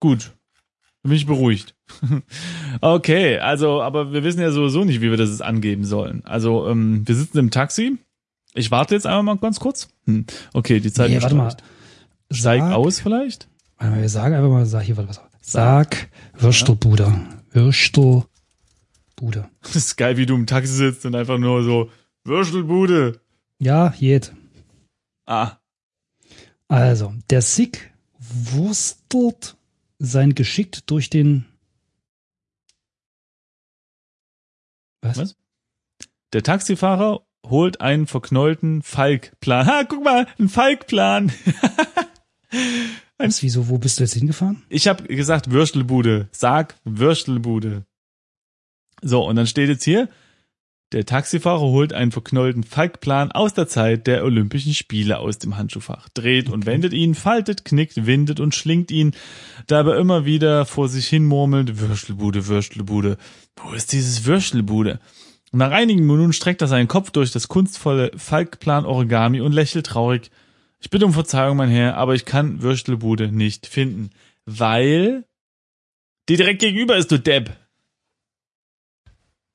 Gut. 0.00 0.35
Dann 1.06 1.10
bin 1.10 1.16
ich 1.18 1.26
beruhigt. 1.26 1.76
okay, 2.80 3.38
also, 3.38 3.80
aber 3.80 4.12
wir 4.12 4.24
wissen 4.24 4.40
ja 4.40 4.50
sowieso 4.50 4.84
nicht, 4.84 5.00
wie 5.00 5.10
wir 5.10 5.16
das 5.16 5.30
jetzt 5.30 5.42
angeben 5.42 5.84
sollen. 5.84 6.24
Also, 6.24 6.66
ähm, 6.68 7.06
wir 7.06 7.14
sitzen 7.14 7.38
im 7.38 7.50
Taxi. 7.52 7.96
Ich 8.54 8.72
warte 8.72 8.94
jetzt 8.96 9.06
einmal 9.06 9.22
mal 9.22 9.36
ganz 9.38 9.60
kurz. 9.60 9.88
Hm. 10.06 10.26
Okay, 10.52 10.80
die 10.80 10.92
Zeit 10.92 11.10
Nee, 11.10 11.18
ist 11.18 11.22
warte 11.22 11.36
mal. 11.36 11.50
streicht. 11.52 11.64
Steig 12.32 12.60
Sag- 12.60 12.72
aus 12.74 12.98
vielleicht? 13.00 13.48
Warte 13.78 13.92
mal, 13.94 14.00
wir 14.00 14.08
sagen 14.08 14.34
einfach 14.34 14.48
mal, 14.50 14.66
sag 14.66 14.82
hier 14.82 14.96
was. 14.96 15.20
Sag 15.40 16.08
Würstelbude. 16.36 17.12
Würstelbude. 17.52 18.26
Das 19.62 19.76
ist 19.76 19.96
geil, 19.96 20.16
wie 20.16 20.26
du 20.26 20.34
im 20.34 20.46
Taxi 20.46 20.72
sitzt 20.74 21.06
und 21.06 21.14
einfach 21.14 21.38
nur 21.38 21.62
so, 21.62 21.88
Würstelbude. 22.24 23.20
Ja, 23.60 23.94
jed. 23.96 24.32
Ah, 25.24 25.52
Also, 26.68 27.14
der 27.30 27.42
Sick 27.42 27.92
wurstelt 28.18 29.56
sein 29.98 30.34
Geschick 30.34 30.86
durch 30.86 31.10
den. 31.10 31.46
Was? 35.02 35.18
Was? 35.18 35.36
der 36.36 36.42
Taxifahrer 36.42 37.26
holt 37.46 37.80
einen 37.80 38.06
verknollten 38.06 38.82
Falkplan. 38.82 39.66
Ha, 39.66 39.84
guck 39.84 40.04
mal, 40.04 40.26
ein 40.38 40.50
Falkplan. 40.50 41.32
Was, 43.18 43.42
wieso, 43.42 43.68
wo 43.68 43.78
bist 43.78 43.98
du 43.98 44.02
jetzt 44.02 44.12
hingefahren? 44.12 44.62
Ich 44.68 44.88
habe 44.88 45.04
gesagt 45.04 45.50
Würstelbude. 45.50 46.28
Sag 46.32 46.76
Würstelbude. 46.84 47.86
So, 49.00 49.26
und 49.26 49.36
dann 49.36 49.46
steht 49.46 49.70
jetzt 49.70 49.84
hier, 49.84 50.10
der 50.92 51.04
Taxifahrer 51.04 51.60
holt 51.60 51.92
einen 51.92 52.12
verknollten 52.12 52.62
Falkplan 52.62 53.32
aus 53.32 53.54
der 53.54 53.66
Zeit 53.66 54.06
der 54.06 54.24
Olympischen 54.24 54.72
Spiele 54.72 55.18
aus 55.18 55.38
dem 55.38 55.56
Handschuhfach, 55.56 56.08
dreht 56.10 56.48
und 56.48 56.64
wendet 56.64 56.92
ihn, 56.92 57.14
faltet, 57.14 57.64
knickt, 57.64 58.06
windet 58.06 58.38
und 58.38 58.54
schlingt 58.54 58.90
ihn, 58.92 59.12
dabei 59.66 59.98
immer 59.98 60.24
wieder 60.24 60.64
vor 60.64 60.88
sich 60.88 61.08
hin 61.08 61.26
murmelt, 61.26 61.80
Würstelbude, 61.80 62.46
Würstelbude, 62.46 63.16
wo 63.56 63.72
ist 63.72 63.92
dieses 63.92 64.26
Würstelbude? 64.26 65.00
Nach 65.52 65.70
einigen 65.70 66.06
Minuten 66.06 66.32
streckt 66.32 66.62
er 66.62 66.68
seinen 66.68 66.88
Kopf 66.88 67.10
durch 67.10 67.32
das 67.32 67.48
kunstvolle 67.48 68.12
Falkplan-Origami 68.16 69.40
und 69.40 69.52
lächelt 69.52 69.86
traurig. 69.86 70.30
Ich 70.80 70.90
bitte 70.90 71.06
um 71.06 71.12
Verzeihung, 71.12 71.56
mein 71.56 71.70
Herr, 71.70 71.96
aber 71.96 72.14
ich 72.14 72.24
kann 72.24 72.62
Würstelbude 72.62 73.32
nicht 73.32 73.66
finden, 73.66 74.10
weil 74.44 75.24
die 76.28 76.36
direkt 76.36 76.60
gegenüber 76.60 76.96
ist, 76.96 77.10
du 77.10 77.18
Depp. 77.18 77.56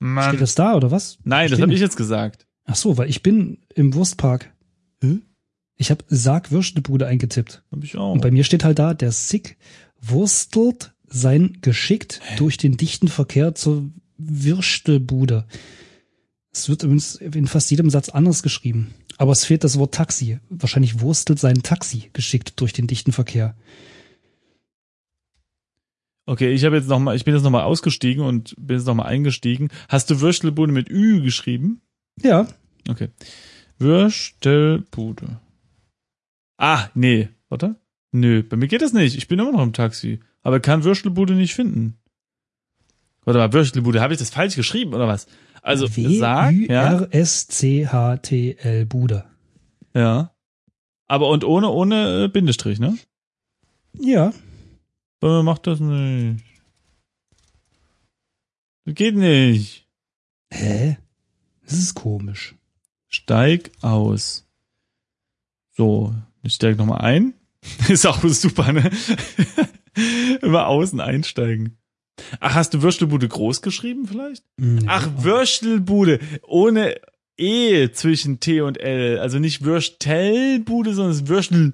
Mann. 0.02 0.30
Steht 0.30 0.42
das 0.42 0.56
da 0.56 0.76
oder 0.76 0.90
was? 0.90 1.20
Nein, 1.24 1.50
das 1.52 1.62
habe 1.62 1.74
ich 1.74 1.80
jetzt 1.80 1.96
gesagt. 1.96 2.48
Ach 2.66 2.76
so, 2.76 2.98
weil 2.98 3.10
ich 3.10 3.22
bin 3.22 3.60
im 3.76 3.94
Wurstpark. 3.94 4.52
Hä? 5.00 5.20
Ich 5.76 5.92
habe 5.92 6.04
Sag 6.08 6.52
Würstelbude 6.52 7.06
eingetippt. 7.06 7.64
Hab 7.72 7.84
ich 7.84 7.96
auch. 7.98 8.14
Und 8.14 8.22
bei 8.22 8.32
mir 8.32 8.44
steht 8.44 8.64
halt 8.64 8.80
da, 8.80 8.96
der 8.96 9.12
Sick 9.12 9.58
wurstelt 10.02 10.94
sein 11.08 11.60
geschickt 11.62 12.20
durch 12.38 12.58
den 12.58 12.78
dichten 12.78 13.10
Verkehr 13.10 13.54
zur 13.54 13.92
Würstelbude. 14.18 15.46
Es 16.52 16.68
wird 16.68 16.82
übrigens 16.82 17.16
in 17.16 17.48
fast 17.48 17.70
jedem 17.70 17.92
Satz 17.92 18.10
anders 18.10 18.42
geschrieben. 18.42 18.96
Aber 19.18 19.34
es 19.34 19.46
fehlt 19.46 19.64
das 19.64 19.78
Wort 19.78 19.94
Taxi. 19.94 20.40
Wahrscheinlich 20.50 21.00
wurstelt 21.00 21.38
sein 21.38 21.62
Taxi 21.62 22.10
geschickt 22.12 22.60
durch 22.60 22.74
den 22.74 22.88
dichten 22.88 23.12
Verkehr. 23.12 23.56
Okay, 26.32 26.54
ich 26.54 26.64
habe 26.64 26.78
jetzt 26.78 26.88
noch 26.88 26.98
mal, 27.00 27.14
ich 27.14 27.26
bin 27.26 27.34
jetzt 27.34 27.44
noch 27.44 27.50
mal 27.52 27.64
ausgestiegen 27.64 28.24
und 28.24 28.56
bin 28.58 28.78
jetzt 28.78 28.86
noch 28.86 28.96
mal 28.96 29.04
eingestiegen. 29.04 29.68
Hast 29.90 30.10
du 30.10 30.22
Würstelbude 30.22 30.72
mit 30.72 30.90
Ü 30.90 31.22
geschrieben? 31.22 31.82
Ja, 32.22 32.48
Okay. 32.90 33.10
Würstelbude. 33.80 35.42
Ah, 36.58 36.88
nee, 36.94 37.28
warte. 37.50 37.76
Nö, 38.14 38.44
bei 38.44 38.56
mir 38.56 38.68
geht 38.68 38.82
das 38.82 38.94
nicht. 38.94 39.18
Ich 39.18 39.28
bin 39.28 39.40
immer 39.40 39.52
noch 39.52 39.62
im 39.62 39.74
Taxi. 39.74 40.22
Aber 40.42 40.62
kann 40.62 40.86
Würstelbude 40.86 41.34
nicht 41.34 41.54
finden. 41.54 41.98
Warte 43.26 43.40
mal, 43.40 43.52
Würstelbude, 43.52 44.00
habe 44.00 44.14
ich 44.14 44.20
das 44.20 44.30
falsch 44.30 44.56
geschrieben 44.56 44.94
oder 44.94 45.10
was? 45.10 45.28
Also 45.62 45.88
sag, 45.88 46.54
ja, 46.54 47.02
W-Ü-R-S-C-H-T-L 47.02 48.86
Bude. 48.86 49.26
ja. 49.94 50.34
Aber 51.10 51.28
und 51.28 51.44
ohne 51.44 51.68
ohne 51.70 52.24
äh, 52.24 52.28
Bindestrich, 52.30 52.80
ne? 52.80 52.98
Ja, 54.00 54.32
Mir 55.22 55.44
macht 55.44 55.68
das 55.68 55.80
nicht. 55.80 56.44
Das 58.86 58.96
geht 58.96 59.16
nicht. 59.16 59.88
hä? 60.52 60.98
Das 61.64 61.74
ist 61.74 61.94
komisch. 61.94 62.56
Steig 63.08 63.72
aus. 63.82 64.48
So, 65.72 66.14
ich 66.44 66.54
steig 66.54 66.78
noch 66.78 66.86
mal 66.86 66.98
ein. 66.98 67.34
Ist 67.88 68.06
auch 68.08 68.22
super, 68.24 68.74
ne? 68.74 68.90
Immer 70.42 70.68
außen 70.68 71.00
einsteigen. 71.00 71.78
Ach, 72.40 72.56
hast 72.56 72.74
du 72.74 72.82
Würstelbude 72.82 73.28
groß 73.28 73.62
geschrieben 73.62 74.08
vielleicht? 74.08 74.44
Hm, 74.60 74.80
Ach, 74.88 75.06
ja. 75.06 75.24
Würstelbude. 75.24 76.20
Ohne 76.44 77.00
E 77.38 77.92
zwischen 77.92 78.40
T 78.40 78.62
und 78.62 78.80
L. 78.80 79.20
Also 79.20 79.40
nicht 79.40 79.64
Würstelbude, 79.64 80.94
sondern 80.94 81.28
Würstel. 81.28 81.74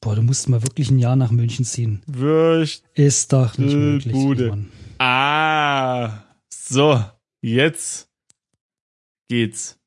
Boah, 0.00 0.16
du 0.16 0.22
musst 0.22 0.48
mal 0.48 0.62
wirklich 0.62 0.90
ein 0.90 0.98
Jahr 0.98 1.16
nach 1.16 1.30
München 1.30 1.64
ziehen. 1.64 2.02
Würst. 2.06 2.84
Ist 2.94 3.32
doch 3.32 3.56
nicht 3.58 3.74
möglich. 3.74 4.12
Bude. 4.12 4.66
Ah. 4.98 6.24
So, 6.48 7.04
jetzt 7.40 8.08
geht's. 9.28 9.78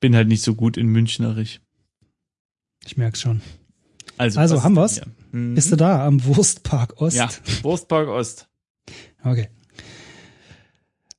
Bin 0.00 0.14
halt 0.14 0.28
nicht 0.28 0.42
so 0.42 0.54
gut 0.54 0.76
in 0.76 0.88
Münchnerisch. 0.88 1.60
Ich 2.84 2.96
merk's 2.96 3.20
schon. 3.20 3.40
Also, 4.18 4.38
Also, 4.40 4.62
haben 4.62 4.76
wir's? 4.76 5.00
Mhm. 5.32 5.54
Bist 5.54 5.72
du 5.72 5.76
da 5.76 6.06
am 6.06 6.24
Wurstpark 6.24 7.00
Ost? 7.00 7.16
Ja, 7.16 7.28
Wurstpark 7.62 8.08
Ost. 8.08 8.48
Okay. 9.22 9.48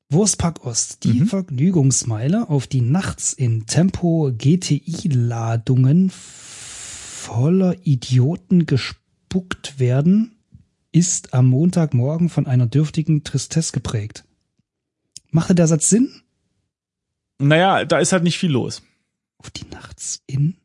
Wurstpark 0.10 0.66
Ost, 0.66 1.04
die 1.04 1.22
Mhm. 1.22 1.28
Vergnügungsmeile, 1.28 2.50
auf 2.50 2.66
die 2.68 2.82
nachts 2.82 3.34
in 3.34 3.66
Tempo 3.66 4.32
GTI-Ladungen 4.38 6.10
voller 6.12 7.76
Idioten 7.86 8.66
gespuckt 8.66 9.80
werden, 9.80 10.38
ist 10.94 11.34
am 11.34 11.48
Montagmorgen 11.48 12.30
von 12.30 12.48
einer 12.48 12.68
dürftigen 12.68 13.24
Tristesse 13.26 13.74
geprägt. 13.74 14.24
Machte 15.30 15.54
der 15.56 15.68
Satz 15.68 15.90
Sinn? 15.90 16.10
Naja, 17.40 17.84
da 17.86 18.00
ist 18.00 18.14
halt 18.14 18.24
nicht 18.24 18.38
viel 18.40 18.52
los. 18.52 18.82
Auf 19.40 19.50
die 19.52 19.66
nachts 19.72 20.24
in? 20.26 20.56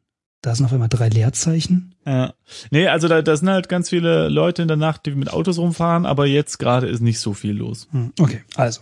Da 0.41 0.55
sind 0.55 0.65
auf 0.67 0.73
einmal 0.73 0.89
drei 0.89 1.09
Leerzeichen. 1.09 1.95
Ja. 2.07 2.35
Nee, 2.71 2.87
also 2.89 3.09
da, 3.09 3.23
da 3.23 3.37
sind 3.37 3.49
halt 3.49 3.69
ganz 3.69 3.91
viele 3.91 4.29
Leute 4.29 4.63
in 4.63 4.69
der 4.69 4.77
Nacht, 4.77 5.05
die 5.07 5.11
mit 5.15 5.31
Autos 5.33 5.59
rumfahren, 5.59 6.07
aber 6.07 6.27
jetzt 6.27 6.59
gerade 6.59 6.87
ist 6.89 7.01
nicht 7.01 7.19
so 7.21 7.35
viel 7.35 7.53
los. 7.57 7.89
Hm, 7.91 8.13
Okay, 8.19 8.41
also. 8.55 8.81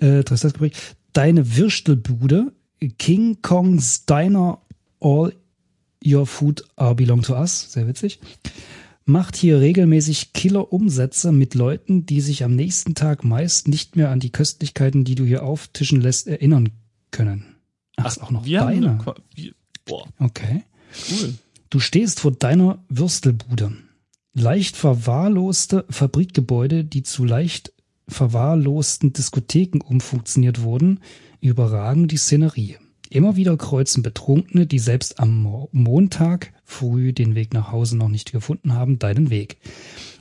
Äh, 0.00 0.22
Tristesse. 0.24 0.54
Deine 1.12 1.56
Würstelbude, 1.56 2.52
King 2.98 3.38
Kong's 3.42 4.06
Diner, 4.06 4.60
All 5.00 5.34
Your 6.04 6.26
Food 6.26 6.64
Are 6.76 6.94
Belong 6.94 7.22
to 7.22 7.34
Us, 7.34 7.72
sehr 7.72 7.86
witzig, 7.86 8.20
macht 9.04 9.36
hier 9.36 9.60
regelmäßig 9.60 10.32
Killer-Umsätze 10.32 11.32
mit 11.32 11.54
Leuten, 11.54 12.06
die 12.06 12.20
sich 12.20 12.44
am 12.44 12.54
nächsten 12.54 12.94
Tag 12.94 13.24
meist 13.24 13.68
nicht 13.68 13.96
mehr 13.96 14.10
an 14.10 14.20
die 14.20 14.30
Köstlichkeiten, 14.30 15.04
die 15.04 15.14
du 15.16 15.24
hier 15.24 15.42
auftischen 15.42 16.00
lässt, 16.00 16.26
erinnern 16.28 16.70
können. 17.10 17.56
Ach, 17.96 18.06
ist 18.06 18.22
auch 18.22 18.30
noch 18.30 18.44
wir 18.44 18.60
haben 18.60 18.80
deine. 18.80 18.90
eine, 18.92 19.52
boah, 19.84 20.06
Okay. 20.18 20.62
cool. 21.10 21.34
Du 21.70 21.80
stehst 21.80 22.20
vor 22.20 22.32
deiner 22.32 22.82
Würstelbude. 22.88 23.72
Leicht 24.32 24.76
verwahrloste 24.76 25.84
Fabrikgebäude, 25.90 26.84
die 26.84 27.02
zu 27.02 27.24
leicht 27.24 27.72
verwahrlosten 28.10 29.12
Diskotheken 29.12 29.80
umfunktioniert 29.80 30.62
wurden, 30.62 31.00
überragen 31.40 32.08
die 32.08 32.16
Szenerie. 32.16 32.76
Immer 33.08 33.34
wieder 33.34 33.56
kreuzen 33.56 34.04
Betrunkene, 34.04 34.66
die 34.66 34.78
selbst 34.78 35.18
am 35.18 35.42
Mo 35.42 35.68
Montag 35.72 36.52
früh 36.64 37.12
den 37.12 37.34
Weg 37.34 37.52
nach 37.52 37.72
Hause 37.72 37.96
noch 37.96 38.08
nicht 38.08 38.30
gefunden 38.30 38.74
haben, 38.74 39.00
deinen 39.00 39.30
Weg. 39.30 39.56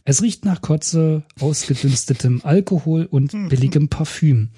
Es 0.05 0.23
riecht 0.23 0.43
nach 0.43 0.61
Kotze, 0.61 1.23
ausgedünstetem 1.39 2.41
Alkohol 2.43 3.05
und 3.05 3.31
billigem 3.49 3.89
Parfüm. 3.89 4.49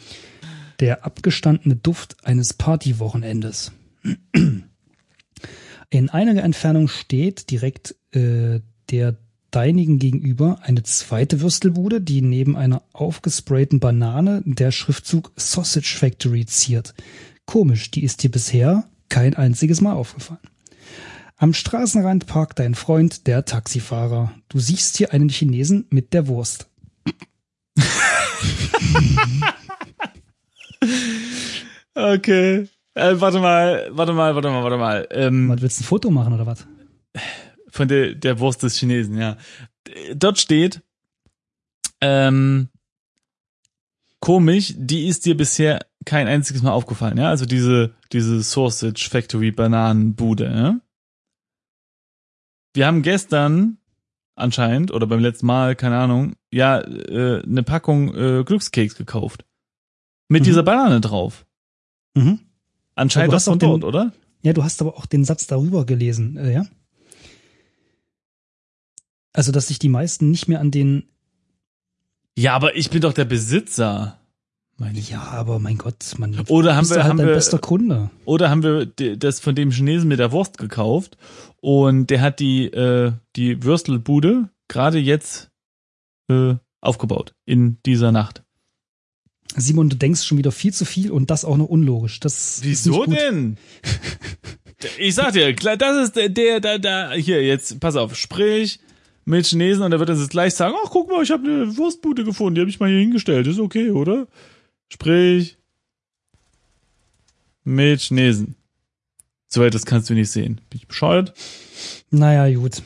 Der 0.79 1.05
abgestandene 1.05 1.75
Duft 1.75 2.25
eines 2.25 2.53
Partywochenendes. 2.53 3.73
In 5.89 6.09
einiger 6.09 6.43
Entfernung 6.43 6.87
steht 6.87 7.51
direkt 7.51 7.95
äh, 8.11 8.61
der 8.89 9.17
deinigen 9.51 9.99
gegenüber 9.99 10.59
eine 10.63 10.83
zweite 10.83 11.41
Würstelbude, 11.41 12.01
die 12.01 12.21
neben 12.21 12.55
einer 12.57 12.81
aufgesprayten 12.93 13.79
Banane 13.79 14.41
der 14.45 14.71
Schriftzug 14.71 15.31
Sausage 15.35 15.95
Factory 15.97 16.45
ziert. 16.45 16.93
Komisch, 17.45 17.91
die 17.91 18.03
ist 18.03 18.23
dir 18.23 18.31
bisher 18.31 18.85
kein 19.09 19.35
einziges 19.35 19.81
Mal 19.81 19.93
aufgefallen. 19.93 20.39
Am 21.37 21.53
Straßenrand 21.53 22.27
parkt 22.27 22.59
dein 22.59 22.75
Freund, 22.75 23.27
der 23.27 23.45
Taxifahrer. 23.45 24.31
Du 24.47 24.59
siehst 24.59 24.97
hier 24.97 25.11
einen 25.11 25.29
Chinesen 25.29 25.85
mit 25.89 26.13
der 26.13 26.27
Wurst. 26.27 26.67
Okay. 31.93 32.67
Äh, 32.93 33.15
warte 33.15 33.39
mal, 33.39 33.89
warte 33.91 34.13
mal, 34.13 34.35
warte 34.35 34.49
mal, 34.49 34.63
warte 34.63 34.77
mal. 34.77 35.07
Ähm, 35.11 35.49
Was 35.49 35.61
willst 35.61 35.79
du 35.79 35.83
ein 35.83 35.87
Foto 35.87 36.09
machen 36.09 36.33
oder 36.33 36.45
was? 36.45 36.65
Von 37.71 37.87
der, 37.87 38.15
der 38.15 38.39
Wurst 38.39 38.63
des 38.63 38.77
Chinesen, 38.77 39.17
ja. 39.17 39.37
Dort 40.15 40.39
steht, 40.39 40.81
ähm, 42.01 42.69
komisch, 44.19 44.73
die 44.77 45.07
ist 45.07 45.25
dir 45.25 45.35
bisher 45.35 45.85
kein 46.05 46.27
einziges 46.27 46.61
Mal 46.61 46.71
aufgefallen, 46.71 47.17
ja? 47.17 47.29
Also 47.29 47.45
diese, 47.45 47.93
diese 48.11 48.41
Sausage 48.41 49.07
Factory 49.09 49.51
Bananenbude, 49.51 50.45
ja? 50.45 50.79
Wir 52.73 52.87
haben 52.87 53.01
gestern 53.01 53.77
anscheinend, 54.35 54.91
oder 54.91 55.05
beim 55.07 55.19
letzten 55.19 55.45
Mal, 55.45 55.75
keine 55.75 55.97
Ahnung, 55.97 56.35
ja, 56.51 56.79
äh, 56.79 57.43
eine 57.43 57.63
Packung 57.63 58.15
äh, 58.15 58.43
Glückskeks 58.43 58.95
gekauft. 58.95 59.45
Mit 60.29 60.41
Mhm. 60.41 60.45
dieser 60.45 60.63
Banane 60.63 61.01
drauf. 61.01 61.45
Mhm. 62.15 62.39
Anscheinend 62.95 63.33
auch 63.35 63.41
von 63.41 63.59
dort, 63.59 63.81
den- 63.83 63.87
oder? 63.87 64.13
Ja, 64.43 64.53
du 64.53 64.63
hast 64.63 64.81
aber 64.81 64.97
auch 64.97 65.05
den 65.05 65.25
Satz 65.25 65.47
darüber 65.47 65.85
gelesen, 65.85 66.37
äh, 66.37 66.53
ja? 66.53 66.65
Also, 69.33 69.51
dass 69.51 69.67
sich 69.67 69.79
die 69.79 69.89
meisten 69.89 70.29
nicht 70.29 70.47
mehr 70.47 70.59
an 70.59 70.71
den. 70.71 71.03
Ja, 72.37 72.53
aber 72.53 72.75
ich 72.75 72.89
bin 72.89 73.01
doch 73.01 73.13
der 73.13 73.25
Besitzer. 73.25 74.19
Meine. 74.77 74.99
Ja, 74.99 75.21
aber 75.21 75.59
mein 75.59 75.77
Gott, 75.77 76.15
man. 76.17 76.37
Oder 76.47 76.75
haben 76.75 76.89
wir, 76.89 76.97
halt 76.97 77.05
haben 77.05 77.17
dein 77.17 77.27
wir, 77.27 77.35
bester 77.35 77.59
Kunde. 77.59 78.09
oder 78.25 78.49
haben 78.49 78.63
wir 78.63 78.85
das 78.87 79.39
von 79.39 79.53
dem 79.53 79.69
Chinesen 79.71 80.07
mit 80.07 80.19
der 80.19 80.31
Wurst 80.31 80.57
gekauft 80.57 81.17
und 81.57 82.07
der 82.07 82.21
hat 82.21 82.39
die, 82.39 82.65
äh, 82.65 83.13
die 83.35 83.63
Würstelbude 83.63 84.49
gerade 84.67 84.97
jetzt 84.97 85.51
äh, 86.29 86.55
aufgebaut 86.79 87.35
in 87.45 87.77
dieser 87.85 88.11
Nacht. 88.11 88.43
Simon, 89.55 89.89
du 89.89 89.97
denkst 89.97 90.23
schon 90.23 90.37
wieder 90.37 90.51
viel 90.51 90.73
zu 90.73 90.85
viel 90.85 91.11
und 91.11 91.29
das 91.29 91.45
auch 91.45 91.57
noch 91.57 91.67
unlogisch. 91.67 92.19
Das 92.19 92.57
ist 92.57 92.63
Wieso 92.63 93.05
denn? 93.05 93.57
Ich 94.97 95.13
sag 95.13 95.33
dir, 95.33 95.53
klar, 95.53 95.77
das 95.77 96.05
ist 96.05 96.15
der, 96.15 96.27
der, 96.29 96.59
da, 96.59 96.79
da, 96.79 97.11
hier, 97.11 97.45
jetzt, 97.45 97.79
pass 97.79 97.95
auf, 97.95 98.15
sprich 98.15 98.79
mit 99.25 99.45
Chinesen 99.45 99.83
und 99.83 99.91
er 99.91 99.99
wird 99.99 100.09
uns 100.09 100.19
jetzt 100.19 100.31
gleich 100.31 100.53
sagen, 100.53 100.75
ach, 100.83 100.89
guck 100.89 101.09
mal, 101.09 101.23
ich 101.23 101.31
habe 101.31 101.43
eine 101.43 101.77
Wurstbude 101.77 102.23
gefunden, 102.23 102.55
die 102.55 102.61
habe 102.61 102.69
ich 102.69 102.79
mal 102.79 102.89
hier 102.89 102.99
hingestellt, 102.99 103.47
ist 103.47 103.59
okay, 103.59 103.91
oder? 103.91 104.27
Sprich 104.89 105.57
mit 107.63 108.01
Chinesen. 108.01 108.55
Soweit, 109.47 109.73
das 109.73 109.85
kannst 109.85 110.09
du 110.09 110.13
nicht 110.13 110.31
sehen. 110.31 110.61
Bin 110.69 110.79
ich 110.79 110.87
bescheuert? 110.87 111.33
Naja, 112.09 112.53
gut. 112.57 112.81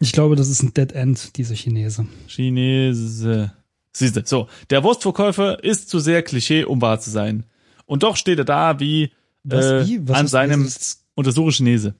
Ich 0.00 0.12
glaube, 0.12 0.36
das 0.36 0.48
ist 0.48 0.62
ein 0.62 0.74
Dead 0.74 0.92
End, 0.92 1.36
dieser 1.36 1.54
Chinese. 1.54 2.06
Chinese. 2.28 3.52
Siehste, 3.92 4.22
so, 4.26 4.48
der 4.68 4.84
Wurstverkäufer 4.84 5.64
ist 5.64 5.88
zu 5.88 5.98
sehr 5.98 6.22
Klischee, 6.22 6.64
um 6.64 6.82
wahr 6.82 7.00
zu 7.00 7.10
sein. 7.10 7.44
Und 7.86 8.02
doch 8.02 8.16
steht 8.16 8.38
er 8.38 8.44
da 8.44 8.78
wie 8.78 9.10
Was, 9.42 9.64
äh, 9.64 9.86
wie? 9.86 10.06
Was 10.06 10.18
an 10.18 10.28
seinem 10.28 10.70
untersuche 11.14 11.52
Chinese. 11.52 11.94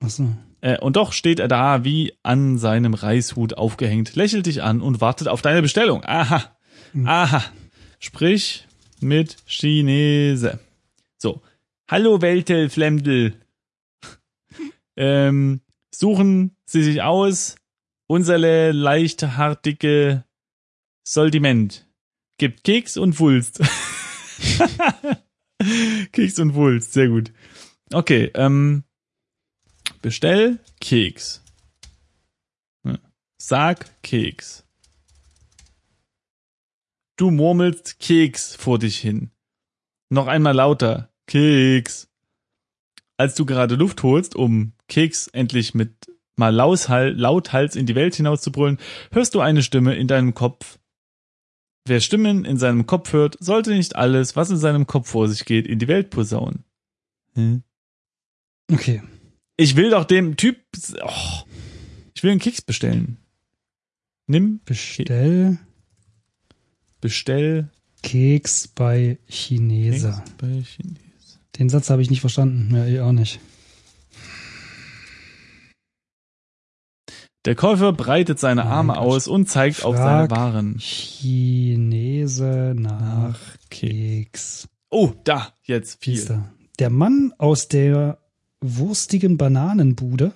Achso. 0.00 0.28
Äh, 0.62 0.78
und 0.78 0.96
doch 0.96 1.12
steht 1.12 1.40
er 1.40 1.48
da 1.48 1.84
wie 1.84 2.14
an 2.22 2.56
seinem 2.56 2.94
Reishut 2.94 3.54
aufgehängt, 3.54 4.14
lächelt 4.14 4.46
dich 4.46 4.62
an 4.62 4.80
und 4.80 5.00
wartet 5.00 5.28
auf 5.28 5.42
deine 5.42 5.60
Bestellung. 5.60 6.02
Aha. 6.04 6.56
Hm. 6.92 7.06
Aha. 7.06 7.44
Sprich 7.98 8.66
mit 9.00 9.36
Chinese. 9.46 10.60
So. 11.18 11.42
Hallo 11.88 12.22
Welte 12.22 12.70
Flemdel. 12.70 13.34
ähm, 14.96 15.60
suchen 15.90 16.56
Sie 16.64 16.84
sich 16.84 17.02
aus 17.02 17.56
unsere 18.06 18.70
leichthartige 18.70 20.24
Sortiment. 21.02 21.86
Gibt 22.38 22.62
Keks 22.62 22.96
und 22.96 23.18
Wulst. 23.18 23.60
Keks 26.12 26.38
und 26.38 26.54
Wulst, 26.54 26.92
sehr 26.92 27.08
gut. 27.08 27.32
Okay, 27.92 28.30
ähm, 28.34 28.84
bestell 30.02 30.58
Keks. 30.80 31.42
Sag 33.38 34.02
Keks. 34.02 34.64
Du 37.16 37.30
murmelst 37.30 37.98
Keks 37.98 38.54
vor 38.54 38.78
dich 38.78 38.98
hin. 38.98 39.30
Noch 40.10 40.26
einmal 40.26 40.54
lauter. 40.54 41.10
Keks. 41.26 42.08
Als 43.16 43.34
du 43.34 43.46
gerade 43.46 43.76
Luft 43.76 44.02
holst, 44.02 44.36
um 44.36 44.72
Keks 44.88 45.28
endlich 45.28 45.74
mit 45.74 46.12
mal 46.36 46.54
laushal, 46.54 47.12
lauthals 47.12 47.76
in 47.76 47.86
die 47.86 47.94
Welt 47.94 48.14
hinauszubrüllen, 48.14 48.78
hörst 49.10 49.34
du 49.34 49.40
eine 49.40 49.62
Stimme 49.62 49.94
in 49.94 50.08
deinem 50.08 50.34
Kopf. 50.34 50.78
Wer 51.84 52.00
Stimmen 52.00 52.44
in 52.44 52.58
seinem 52.58 52.86
Kopf 52.86 53.12
hört, 53.12 53.36
sollte 53.40 53.70
nicht 53.72 53.96
alles, 53.96 54.36
was 54.36 54.50
in 54.50 54.56
seinem 54.56 54.86
Kopf 54.86 55.10
vor 55.10 55.28
sich 55.28 55.44
geht, 55.44 55.66
in 55.66 55.78
die 55.78 55.88
Welt 55.88 56.10
posaunen. 56.10 56.64
Hm? 57.34 57.62
Okay. 58.72 59.02
Ich 59.62 59.76
will 59.76 59.90
doch 59.90 60.04
dem 60.04 60.36
Typ. 60.36 60.56
Oh, 61.04 61.42
ich 62.14 62.24
will 62.24 62.32
einen 62.32 62.40
Keks 62.40 62.62
bestellen. 62.62 63.18
Nimm, 64.26 64.60
Bestell 64.64 65.58
bestell. 67.00 67.70
Keks 68.02 68.66
bei 68.66 69.18
Keks 69.28 69.36
Chinese. 69.36 70.22
bei 70.38 70.62
Chines. 70.62 71.38
Den 71.56 71.68
Satz 71.68 71.90
habe 71.90 72.02
ich 72.02 72.10
nicht 72.10 72.20
verstanden. 72.22 72.74
Ja, 72.74 72.86
ihr 72.86 73.06
auch 73.06 73.12
nicht. 73.12 73.38
Der 77.44 77.54
Käufer 77.54 77.92
breitet 77.92 78.40
seine 78.40 78.64
Arme 78.64 78.94
Gott. 78.94 79.02
aus 79.02 79.28
und 79.28 79.48
zeigt 79.48 79.84
auf 79.84 79.94
seine 79.96 80.28
Frag 80.28 80.30
Waren. 80.32 80.78
Chinese 80.80 82.74
nach 82.76 83.38
Keks. 83.70 84.68
Oh, 84.90 85.12
da, 85.22 85.52
jetzt 85.62 86.02
viel. 86.02 86.42
Der 86.80 86.90
Mann 86.90 87.32
aus 87.38 87.68
der 87.68 88.18
wurstigen 88.62 89.36
Bananenbude 89.36 90.32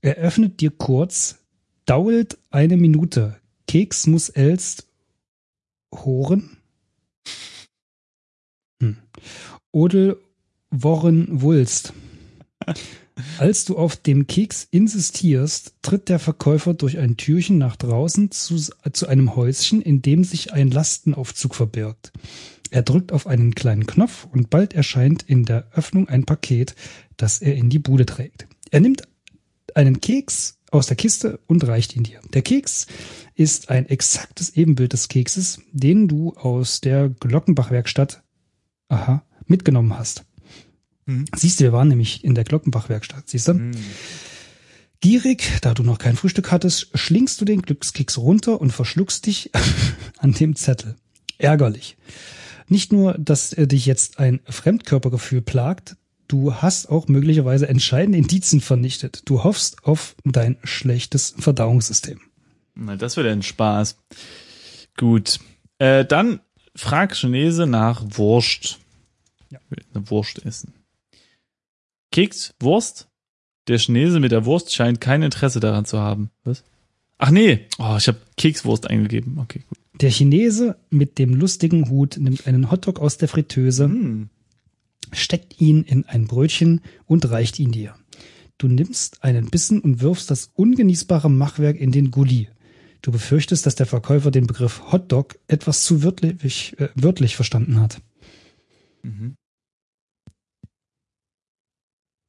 eröffnet 0.00 0.60
dir 0.60 0.70
kurz, 0.70 1.36
dauert 1.84 2.38
eine 2.50 2.76
Minute. 2.76 3.36
Keks 3.66 4.06
muss 4.06 4.28
elst 4.28 4.86
horen. 5.92 6.58
Hm. 8.80 8.96
Odel 9.72 10.18
worren 10.70 11.40
wulst. 11.42 11.92
Als 13.38 13.64
du 13.64 13.78
auf 13.78 13.96
dem 13.96 14.26
Keks 14.26 14.68
insistierst, 14.70 15.74
tritt 15.82 16.08
der 16.08 16.18
Verkäufer 16.18 16.74
durch 16.74 16.98
ein 16.98 17.16
Türchen 17.16 17.58
nach 17.58 17.76
draußen 17.76 18.30
zu, 18.30 18.56
zu 18.92 19.06
einem 19.06 19.36
Häuschen, 19.36 19.80
in 19.80 20.02
dem 20.02 20.22
sich 20.22 20.52
ein 20.52 20.70
Lastenaufzug 20.70 21.54
verbirgt. 21.54 22.12
Er 22.70 22.82
drückt 22.82 23.12
auf 23.12 23.26
einen 23.26 23.54
kleinen 23.54 23.86
Knopf 23.86 24.26
und 24.30 24.50
bald 24.50 24.74
erscheint 24.74 25.22
in 25.22 25.44
der 25.44 25.68
Öffnung 25.72 26.08
ein 26.08 26.24
Paket, 26.24 26.74
das 27.16 27.40
er 27.40 27.54
in 27.54 27.70
die 27.70 27.78
Bude 27.78 28.06
trägt. 28.06 28.46
Er 28.70 28.80
nimmt 28.80 29.02
einen 29.74 30.00
Keks 30.00 30.58
aus 30.70 30.86
der 30.86 30.96
Kiste 30.96 31.38
und 31.46 31.66
reicht 31.66 31.96
ihn 31.96 32.02
dir. 32.02 32.20
Der 32.34 32.42
Keks 32.42 32.86
ist 33.34 33.70
ein 33.70 33.86
exaktes 33.86 34.56
Ebenbild 34.56 34.92
des 34.92 35.08
Kekses, 35.08 35.60
den 35.72 36.08
du 36.08 36.34
aus 36.34 36.80
der 36.80 37.08
Glockenbach-Werkstatt 37.08 38.22
aha, 38.88 39.24
mitgenommen 39.46 39.96
hast. 39.98 40.24
Mhm. 41.06 41.26
Siehst 41.34 41.60
du, 41.60 41.64
wir 41.64 41.72
waren 41.72 41.88
nämlich 41.88 42.24
in 42.24 42.34
der 42.34 42.44
Glockenbach-Werkstatt, 42.44 43.28
siehst 43.28 43.48
du? 43.48 43.52
Hm. 43.52 43.72
Gierig, 45.00 45.60
da 45.60 45.74
du 45.74 45.82
noch 45.82 45.98
kein 45.98 46.16
Frühstück 46.16 46.50
hattest, 46.50 46.88
schlingst 46.94 47.40
du 47.40 47.44
den 47.44 47.62
Glückskeks 47.62 48.18
runter 48.18 48.60
und 48.60 48.72
verschluckst 48.72 49.26
dich 49.26 49.50
an 50.18 50.32
dem 50.32 50.56
Zettel. 50.56 50.96
Ärgerlich. 51.38 51.96
Nicht 52.68 52.92
nur, 52.92 53.14
dass 53.14 53.52
äh, 53.52 53.66
dich 53.66 53.86
jetzt 53.86 54.18
ein 54.18 54.40
Fremdkörpergefühl 54.44 55.42
plagt, 55.42 55.96
du 56.28 56.54
hast 56.54 56.88
auch 56.88 57.08
möglicherweise 57.08 57.68
entscheidende 57.68 58.18
Indizien 58.18 58.60
vernichtet. 58.60 59.22
Du 59.26 59.44
hoffst 59.44 59.84
auf 59.84 60.16
dein 60.24 60.56
schlechtes 60.64 61.34
Verdauungssystem. 61.38 62.20
Na, 62.74 62.96
das 62.96 63.16
wird 63.16 63.26
ein 63.26 63.42
Spaß. 63.42 63.96
Gut. 64.96 65.40
Äh, 65.78 66.04
dann 66.04 66.40
frag 66.74 67.14
Chinese 67.14 67.66
nach 67.66 68.02
Wurst. 68.04 68.78
Ja. 69.50 69.60
Ich 69.64 69.70
will 69.70 69.84
eine 69.94 70.10
Wurst 70.10 70.44
essen. 70.44 70.74
Keks, 72.10 72.54
Wurst? 72.60 73.08
Der 73.68 73.78
Chinese 73.78 74.20
mit 74.20 74.32
der 74.32 74.44
Wurst 74.44 74.72
scheint 74.72 75.00
kein 75.00 75.22
Interesse 75.22 75.60
daran 75.60 75.84
zu 75.84 75.98
haben. 75.98 76.30
Was? 76.44 76.62
Ach 77.18 77.30
nee. 77.30 77.66
Oh, 77.78 77.96
ich 77.98 78.08
habe 78.08 78.18
Kekswurst 78.36 78.88
eingegeben. 78.88 79.38
Okay, 79.38 79.62
gut. 79.68 79.78
Der 80.00 80.10
Chinese 80.10 80.76
mit 80.90 81.18
dem 81.18 81.34
lustigen 81.34 81.88
Hut 81.88 82.18
nimmt 82.18 82.46
einen 82.46 82.70
Hotdog 82.70 83.00
aus 83.00 83.16
der 83.16 83.28
Fritteuse, 83.28 83.84
Hm. 83.84 84.28
steckt 85.12 85.60
ihn 85.60 85.84
in 85.84 86.04
ein 86.04 86.26
Brötchen 86.26 86.82
und 87.06 87.30
reicht 87.30 87.58
ihn 87.58 87.72
dir. 87.72 87.94
Du 88.58 88.68
nimmst 88.68 89.22
einen 89.22 89.50
Bissen 89.50 89.80
und 89.80 90.00
wirfst 90.00 90.30
das 90.30 90.50
ungenießbare 90.54 91.30
Machwerk 91.30 91.76
in 91.76 91.92
den 91.92 92.10
Gully. 92.10 92.48
Du 93.02 93.12
befürchtest, 93.12 93.64
dass 93.66 93.74
der 93.74 93.86
Verkäufer 93.86 94.30
den 94.30 94.46
Begriff 94.46 94.92
Hotdog 94.92 95.38
etwas 95.46 95.84
zu 95.84 96.02
wörtlich, 96.02 96.74
äh, 96.78 96.88
wörtlich 96.94 97.36
verstanden 97.36 97.80
hat. 97.80 98.00
Mhm. 99.02 99.36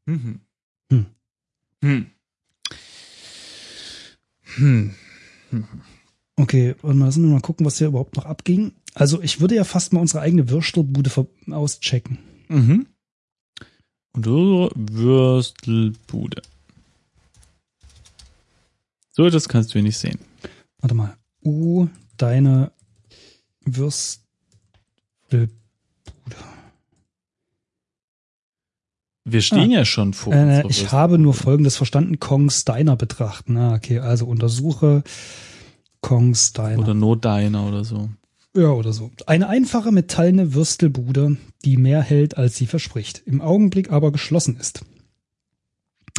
Mhm. 0.06 0.42
Hm. 0.92 1.06
Hm. 1.84 2.06
Hm. 4.56 4.94
Okay, 6.40 6.76
warte 6.82 6.98
mal, 6.98 7.06
lassen 7.06 7.24
wir 7.24 7.34
mal 7.34 7.42
gucken, 7.42 7.66
was 7.66 7.80
hier 7.80 7.88
überhaupt 7.88 8.16
noch 8.16 8.26
abging. 8.26 8.72
Also 8.94 9.22
ich 9.22 9.42
würde 9.42 9.56
ja 9.56 9.64
fast 9.64 9.92
mal 9.92 10.00
unsere 10.00 10.22
eigene 10.22 10.50
Würstelbude 10.50 11.12
auschecken. 11.52 12.20
Mhm. 12.48 12.86
Und 14.14 14.28
unsere 14.28 14.72
Würstelbude. 14.76 16.42
So, 19.12 19.30
das 19.30 19.50
kannst 19.50 19.72
du 19.72 19.74
hier 19.74 19.84
nicht 19.84 19.98
sehen. 19.98 20.20
Warte 20.80 20.94
mal. 20.94 21.18
Uh, 21.44 21.88
deine 22.18 22.72
Würst, 23.66 24.24
Würstelbude. 25.30 25.58
Wir 29.26 29.42
stehen 29.42 29.72
ja 29.72 29.86
schon 29.86 30.14
vor. 30.14 30.34
Äh, 30.34 30.66
ich 30.70 30.92
habe 30.92 31.18
nur 31.18 31.34
Folgendes 31.34 31.76
verstanden. 31.76 32.20
Kongs 32.20 32.64
Diner 32.64 32.96
betrachten. 32.96 33.54
Na, 33.56 33.74
okay, 33.74 34.00
also 34.00 34.26
untersuche 34.26 35.04
Kongs 36.02 36.54
Diner. 36.54 36.80
Oder 36.80 36.94
No 36.94 37.16
Diner 37.16 37.68
oder 37.68 37.84
so. 37.84 38.10
Ja, 38.56 38.70
oder 38.70 38.92
so. 38.92 39.12
Eine 39.28 39.50
einfache 39.50 39.92
metallene 39.92 40.54
Würstelbude, 40.54 41.38
die 41.64 41.78
mehr 41.78 42.02
hält, 42.02 42.38
als 42.38 42.56
sie 42.56 42.66
verspricht, 42.66 43.22
im 43.26 43.42
Augenblick 43.42 43.92
aber 43.92 44.12
geschlossen 44.12 44.58
ist. 44.58 44.84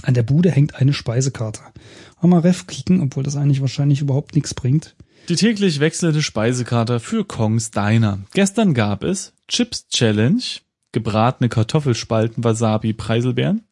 An 0.02 0.14
der 0.14 0.22
Bude 0.22 0.50
hängt 0.50 0.76
eine 0.76 0.92
Speisekarte. 0.92 1.60
Mal 2.22 2.40
Ref 2.40 2.66
kicken, 2.66 3.00
obwohl 3.02 3.24
das 3.24 3.36
eigentlich 3.36 3.60
wahrscheinlich 3.60 4.00
überhaupt 4.00 4.34
nichts 4.34 4.54
bringt. 4.54 4.94
Die 5.28 5.36
täglich 5.36 5.80
wechselnde 5.80 6.22
Speisekarte 6.22 7.00
für 7.00 7.24
Kongs 7.24 7.70
Diner. 7.70 8.20
Gestern 8.32 8.74
gab 8.74 9.02
es 9.02 9.32
Chips 9.48 9.88
Challenge, 9.88 10.42
gebratene 10.92 11.48
Kartoffelspalten, 11.48 12.44
Wasabi, 12.44 12.92
Preiselbeeren, 12.92 13.64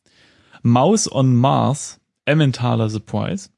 Maus 0.63 1.11
on 1.11 1.37
Mars, 1.37 2.01
Emmentaler 2.25 2.91
Surprise 2.91 3.51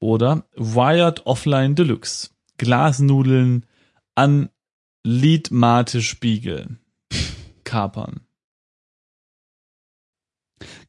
oder 0.00 0.44
Wired 0.56 1.26
Offline 1.26 1.76
Deluxe, 1.76 2.30
Glasnudeln 2.58 3.66
an 4.14 4.50
Liedmate 5.04 6.02
Spiegel, 6.02 6.78
Kapern. 7.64 8.20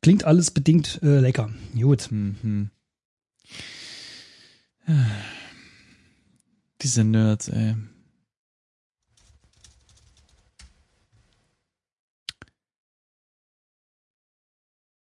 Klingt 0.01 0.24
alles 0.24 0.51
bedingt 0.51 0.99
äh, 1.03 1.20
lecker. 1.20 1.51
Gut. 1.80 2.12
Mhm. 2.12 2.72
Diese 6.82 7.03
Nerds, 7.03 7.47
ey. 7.49 7.76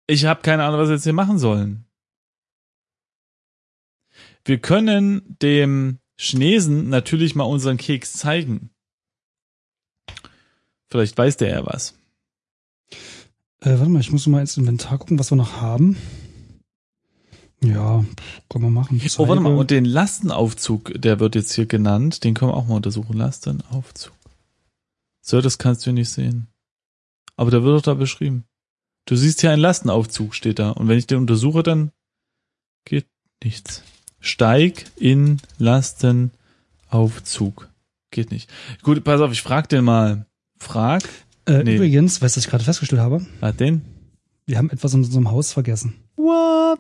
Ich 0.07 0.27
habe 0.27 0.43
keine 0.43 0.65
Ahnung, 0.65 0.81
was 0.81 0.89
wir 0.89 0.97
jetzt 0.97 1.05
hier 1.05 1.15
machen 1.15 1.39
sollen. 1.39 1.87
Wir 4.45 4.59
können 4.59 5.37
dem 5.41 5.99
Chinesen 6.19 6.89
natürlich 6.89 7.35
mal 7.35 7.45
unseren 7.45 7.77
Keks 7.77 8.15
zeigen. 8.15 8.71
Vielleicht 10.91 11.17
weiß 11.17 11.37
der 11.39 11.51
ja 11.51 11.67
was. 11.67 11.95
Äh, 13.61 13.79
warte 13.79 13.89
mal, 13.89 14.01
ich 14.01 14.13
muss 14.13 14.27
mal 14.27 14.41
ins 14.41 14.57
Inventar 14.57 14.99
gucken, 14.99 15.19
was 15.19 15.31
wir 15.31 15.37
noch 15.37 15.61
haben. 15.61 15.97
Ja, 17.65 18.05
können 18.49 18.65
wir 18.65 18.71
machen. 18.71 19.01
Oh, 19.19 19.29
warte 19.29 19.41
mal, 19.41 19.51
Zeige. 19.51 19.61
und 19.61 19.71
den 19.71 19.85
Lastenaufzug, 19.85 21.01
der 21.01 21.21
wird 21.21 21.37
jetzt 21.37 21.53
hier 21.53 21.67
genannt, 21.67 22.25
den 22.25 22.35
können 22.35 22.51
wir 22.51 22.57
auch 22.57 22.67
mal 22.67 22.75
untersuchen. 22.75 23.17
Lastenaufzug. 23.17 24.13
So, 25.21 25.41
das 25.41 25.59
kannst 25.59 25.87
du 25.87 25.93
nicht 25.93 26.11
sehen. 26.11 26.49
Aber 27.37 27.53
der 27.53 27.63
wird 27.63 27.79
doch 27.79 27.83
da 27.83 27.95
beschrieben. 27.95 28.45
Du 29.07 29.15
siehst 29.15 29.41
hier 29.41 29.53
einen 29.53 29.63
Lastenaufzug, 29.63 30.35
steht 30.35 30.59
da. 30.59 30.71
Und 30.71 30.89
wenn 30.89 30.99
ich 30.99 31.07
den 31.07 31.19
untersuche, 31.19 31.63
dann 31.63 31.93
geht 32.85 33.07
nichts. 33.43 33.83
Steig 34.23 34.87
in 34.97 35.37
Lastenaufzug. 35.59 37.69
Geht 38.11 38.31
nicht. 38.31 38.49
Gut, 38.83 39.05
pass 39.05 39.21
auf, 39.21 39.33
ich 39.33 39.43
frag 39.43 39.69
den 39.69 39.85
mal. 39.85 40.25
Frag. 40.57 41.03
Äh, 41.45 41.65
nee. 41.65 41.75
Übrigens, 41.75 42.23
weißt 42.23 42.37
du, 42.37 42.39
was 42.39 42.45
ich 42.45 42.51
gerade 42.51 42.65
festgestellt 42.65 43.03
habe? 43.03 43.27
Was 43.41 43.57
denn? 43.57 43.83
Wir 44.47 44.59
haben 44.59 44.71
etwas 44.71 44.95
in 44.95 45.03
unserem 45.03 45.31
Haus 45.31 45.53
vergessen. 45.53 45.95
What? 46.17 46.79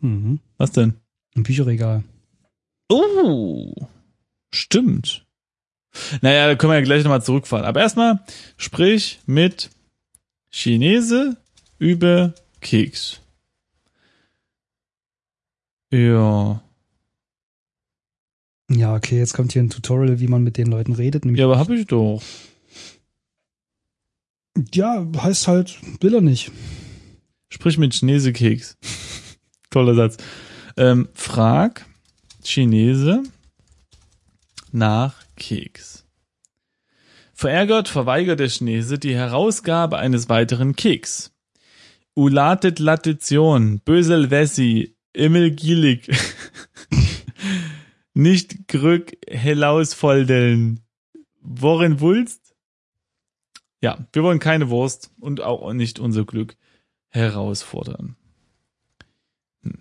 Mhm. 0.00 0.40
Was 0.56 0.72
denn? 0.72 0.94
Ein 1.36 1.42
Bücherregal. 1.42 2.02
Oh, 2.88 3.74
stimmt. 4.52 5.26
Naja, 6.22 6.46
da 6.46 6.54
können 6.54 6.72
wir 6.72 6.78
ja 6.78 6.84
gleich 6.84 7.04
nochmal 7.04 7.22
zurückfahren. 7.22 7.66
Aber 7.66 7.80
erstmal 7.80 8.20
sprich 8.56 9.20
mit 9.26 9.70
Chinese 10.50 11.36
über 11.78 12.34
Keks. 12.60 13.20
Ja. 15.92 16.62
Ja, 18.70 18.94
okay, 18.94 19.18
jetzt 19.18 19.34
kommt 19.34 19.52
hier 19.52 19.62
ein 19.62 19.70
Tutorial, 19.70 20.20
wie 20.20 20.28
man 20.28 20.44
mit 20.44 20.56
den 20.56 20.68
Leuten 20.68 20.92
redet. 20.92 21.24
Ja, 21.24 21.46
aber 21.46 21.58
hab 21.58 21.70
ich 21.70 21.86
doch. 21.86 22.22
ja 24.72 25.06
heißt 25.16 25.48
halt, 25.48 25.80
will 26.00 26.14
er 26.14 26.20
nicht. 26.20 26.52
Sprich 27.48 27.78
mit 27.78 27.94
Chinese 27.94 28.32
Keks. 28.32 28.76
Toller 29.70 29.94
Satz. 29.96 30.18
Ähm, 30.76 31.08
frag 31.14 31.84
Chinese 32.44 33.24
nach 34.70 35.16
Keks. 35.36 36.06
Verärgert 37.34 37.88
verweigert 37.88 38.38
der 38.38 38.48
Chinese 38.48 39.00
die 39.00 39.16
Herausgabe 39.16 39.98
eines 39.98 40.28
weiteren 40.28 40.76
Keks. 40.76 41.32
Ulatet 42.14 42.78
Latition, 42.78 43.80
Bösel 43.84 44.30
Wessi, 44.30 44.94
Immel 45.12 45.50
Gilig. 45.50 46.08
Nicht 48.20 48.68
Grück 48.68 49.16
helausfoldeln. 49.26 50.80
Worin 51.40 52.00
Wulst? 52.00 52.54
Ja, 53.80 54.06
wir 54.12 54.22
wollen 54.22 54.40
keine 54.40 54.68
Wurst 54.68 55.10
und 55.20 55.40
auch 55.40 55.72
nicht 55.72 55.98
unser 55.98 56.26
Glück 56.26 56.58
herausfordern. 57.08 58.16
Hm. 59.62 59.78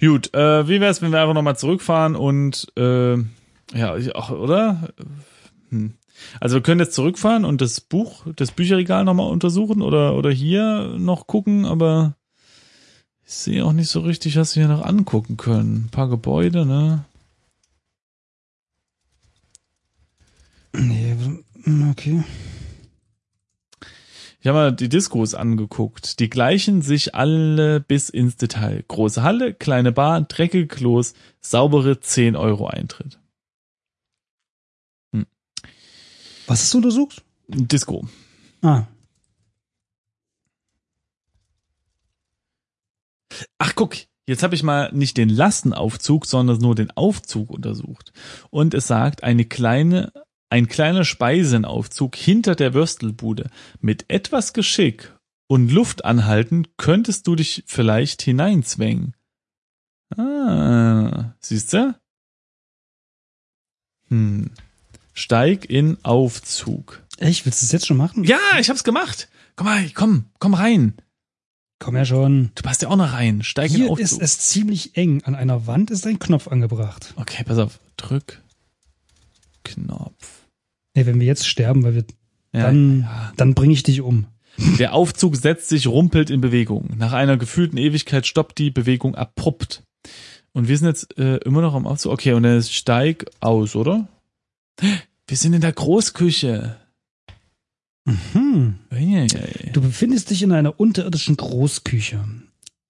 Gut, 0.00 0.32
äh, 0.32 0.66
wie 0.66 0.80
wär's, 0.80 1.02
wenn 1.02 1.12
wir 1.12 1.20
einfach 1.20 1.34
nochmal 1.34 1.58
zurückfahren 1.58 2.16
und 2.16 2.72
äh, 2.78 3.16
ja, 3.74 3.96
ich- 3.98 4.14
auch, 4.16 4.30
oder? 4.30 4.94
Hm. 5.68 5.92
Also 6.40 6.56
wir 6.56 6.62
können 6.62 6.80
jetzt 6.80 6.94
zurückfahren 6.94 7.44
und 7.44 7.60
das 7.60 7.82
Buch, 7.82 8.24
das 8.34 8.50
Bücherregal 8.52 9.04
nochmal 9.04 9.30
untersuchen 9.30 9.82
oder, 9.82 10.14
oder 10.16 10.30
hier 10.30 10.94
noch 10.96 11.26
gucken, 11.26 11.66
aber 11.66 12.16
ich 13.26 13.34
sehe 13.34 13.64
auch 13.64 13.72
nicht 13.72 13.88
so 13.88 14.00
richtig, 14.00 14.36
was 14.36 14.54
wir 14.56 14.66
hier 14.66 14.74
noch 14.74 14.84
angucken 14.84 15.36
können. 15.36 15.86
Ein 15.86 15.90
paar 15.90 16.08
Gebäude, 16.08 16.64
ne? 16.64 17.04
Nee, 20.72 21.16
hm, 21.64 21.90
okay. 21.90 22.22
Ich 24.40 24.46
habe 24.46 24.58
mal 24.58 24.72
die 24.72 24.88
Diskos 24.88 25.34
angeguckt. 25.34 26.20
Die 26.20 26.30
gleichen 26.30 26.82
sich 26.82 27.16
alle 27.16 27.80
bis 27.80 28.10
ins 28.10 28.36
Detail. 28.36 28.84
Große 28.86 29.22
Halle, 29.22 29.54
kleine 29.54 29.90
Bar, 29.90 30.20
dreckige 30.20 30.68
Klos, 30.68 31.14
saubere 31.40 31.98
10 31.98 32.36
Euro 32.36 32.68
Eintritt. 32.68 33.18
Was 36.46 36.62
hast 36.62 36.74
du 36.74 36.78
untersucht? 36.78 37.24
Disco. 37.48 38.06
Ah, 38.62 38.84
Ach 43.58 43.74
guck, 43.74 43.96
jetzt 44.26 44.42
habe 44.42 44.54
ich 44.54 44.62
mal 44.62 44.90
nicht 44.92 45.16
den 45.16 45.28
Lastenaufzug, 45.28 46.26
sondern 46.26 46.58
nur 46.58 46.74
den 46.74 46.90
Aufzug 46.90 47.50
untersucht. 47.50 48.12
Und 48.50 48.74
es 48.74 48.86
sagt, 48.86 49.22
eine 49.22 49.44
kleine, 49.44 50.12
ein 50.50 50.68
kleiner 50.68 51.04
Speisenaufzug 51.04 52.16
hinter 52.16 52.54
der 52.54 52.74
Würstelbude. 52.74 53.50
Mit 53.80 54.06
etwas 54.08 54.52
Geschick 54.52 55.12
und 55.48 55.70
Luft 55.70 56.04
anhalten 56.04 56.66
könntest 56.76 57.26
du 57.26 57.36
dich 57.36 57.64
vielleicht 57.66 58.22
hineinzwängen. 58.22 59.14
Ah, 60.16 61.34
siehst 61.40 61.72
du? 61.72 61.94
Hm. 64.08 64.50
Steig 65.14 65.64
in 65.64 65.98
Aufzug. 66.04 67.02
echt? 67.18 67.44
Willst 67.46 67.62
du 67.62 67.66
es 67.66 67.72
jetzt 67.72 67.86
schon 67.86 67.96
machen? 67.96 68.24
Ja, 68.24 68.38
ich 68.60 68.68
hab's 68.68 68.84
gemacht. 68.84 69.28
Komm 69.56 69.66
mal, 69.66 69.90
komm, 69.94 70.26
komm 70.38 70.54
rein. 70.54 70.94
Komm 71.78 71.96
ja 71.96 72.04
schon. 72.04 72.50
Du 72.54 72.62
passt 72.62 72.82
ja 72.82 72.88
auch 72.88 72.96
noch 72.96 73.12
rein. 73.12 73.42
Steig 73.42 73.70
in 73.70 73.76
Hier 73.76 73.90
Aufzug. 73.90 74.00
ist 74.04 74.22
es 74.22 74.38
ziemlich 74.38 74.96
eng. 74.96 75.22
An 75.24 75.34
einer 75.34 75.66
Wand 75.66 75.90
ist 75.90 76.06
ein 76.06 76.18
Knopf 76.18 76.48
angebracht. 76.48 77.12
Okay, 77.16 77.44
pass 77.44 77.58
auf. 77.58 77.78
Drück. 77.96 78.42
Knopf. 79.64 80.44
Nee, 80.94 81.06
wenn 81.06 81.20
wir 81.20 81.26
jetzt 81.26 81.46
sterben, 81.46 81.82
weil 81.82 81.94
wir, 81.94 82.04
Ja, 82.54 82.62
dann, 82.62 83.00
ja. 83.02 83.32
dann 83.36 83.54
bringe 83.54 83.74
ich 83.74 83.82
dich 83.82 84.00
um. 84.00 84.26
Der 84.78 84.94
Aufzug 84.94 85.36
setzt 85.36 85.68
sich, 85.68 85.86
rumpelt 85.86 86.30
in 86.30 86.40
Bewegung. 86.40 86.88
Nach 86.96 87.12
einer 87.12 87.36
gefühlten 87.36 87.76
Ewigkeit 87.76 88.26
stoppt 88.26 88.56
die 88.56 88.70
Bewegung 88.70 89.14
abrupt. 89.14 89.82
Und 90.52 90.68
wir 90.68 90.78
sind 90.78 90.86
jetzt 90.86 91.18
äh, 91.18 91.36
immer 91.38 91.60
noch 91.60 91.74
am 91.74 91.86
Aufzug. 91.86 92.12
Okay, 92.12 92.32
und 92.32 92.44
dann 92.44 92.62
Steig 92.62 93.26
aus, 93.40 93.76
oder? 93.76 94.08
Wir 94.80 95.36
sind 95.36 95.52
in 95.52 95.60
der 95.60 95.72
Großküche. 95.74 96.76
Hm. 98.06 98.76
Eieiei. 98.90 99.70
Du 99.72 99.80
befindest 99.80 100.30
dich 100.30 100.42
in 100.42 100.52
einer 100.52 100.78
unterirdischen 100.78 101.36
Großküche. 101.36 102.24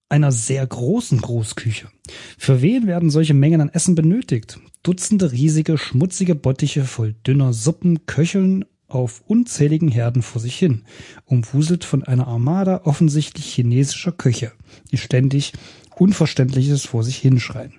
Einer 0.09 0.31
sehr 0.31 0.65
großen 0.65 1.19
Großküche. 1.19 1.89
Für 2.37 2.61
wen 2.61 2.87
werden 2.87 3.09
solche 3.09 3.33
Mengen 3.33 3.59
an 3.59 3.69
Essen 3.69 3.95
benötigt? 3.95 4.59
Dutzende 4.83 5.31
riesige, 5.31 5.77
schmutzige 5.77 6.35
Bottiche 6.35 6.85
voll 6.85 7.13
dünner 7.25 7.51
Suppen 7.51 8.05
köcheln 8.05 8.63
auf 8.87 9.21
unzähligen 9.27 9.89
Herden 9.89 10.21
vor 10.21 10.39
sich 10.39 10.57
hin, 10.57 10.83
umwuselt 11.25 11.83
von 11.83 12.03
einer 12.03 12.27
Armada 12.27 12.81
offensichtlich 12.85 13.53
chinesischer 13.53 14.13
Köche, 14.13 14.53
die 14.91 14.97
ständig 14.97 15.51
Unverständliches 15.97 16.85
vor 16.85 17.03
sich 17.03 17.17
hinschreien. 17.17 17.73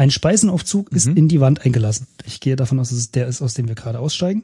Ein 0.00 0.10
Speisenaufzug 0.10 0.92
ist 0.92 1.08
Mhm. 1.08 1.16
in 1.18 1.28
die 1.28 1.40
Wand 1.40 1.66
eingelassen. 1.66 2.06
Ich 2.24 2.40
gehe 2.40 2.56
davon 2.56 2.80
aus, 2.80 2.88
dass 2.88 2.96
es 2.96 3.10
der 3.10 3.26
ist, 3.26 3.42
aus 3.42 3.52
dem 3.52 3.68
wir 3.68 3.74
gerade 3.74 3.98
aussteigen. 3.98 4.40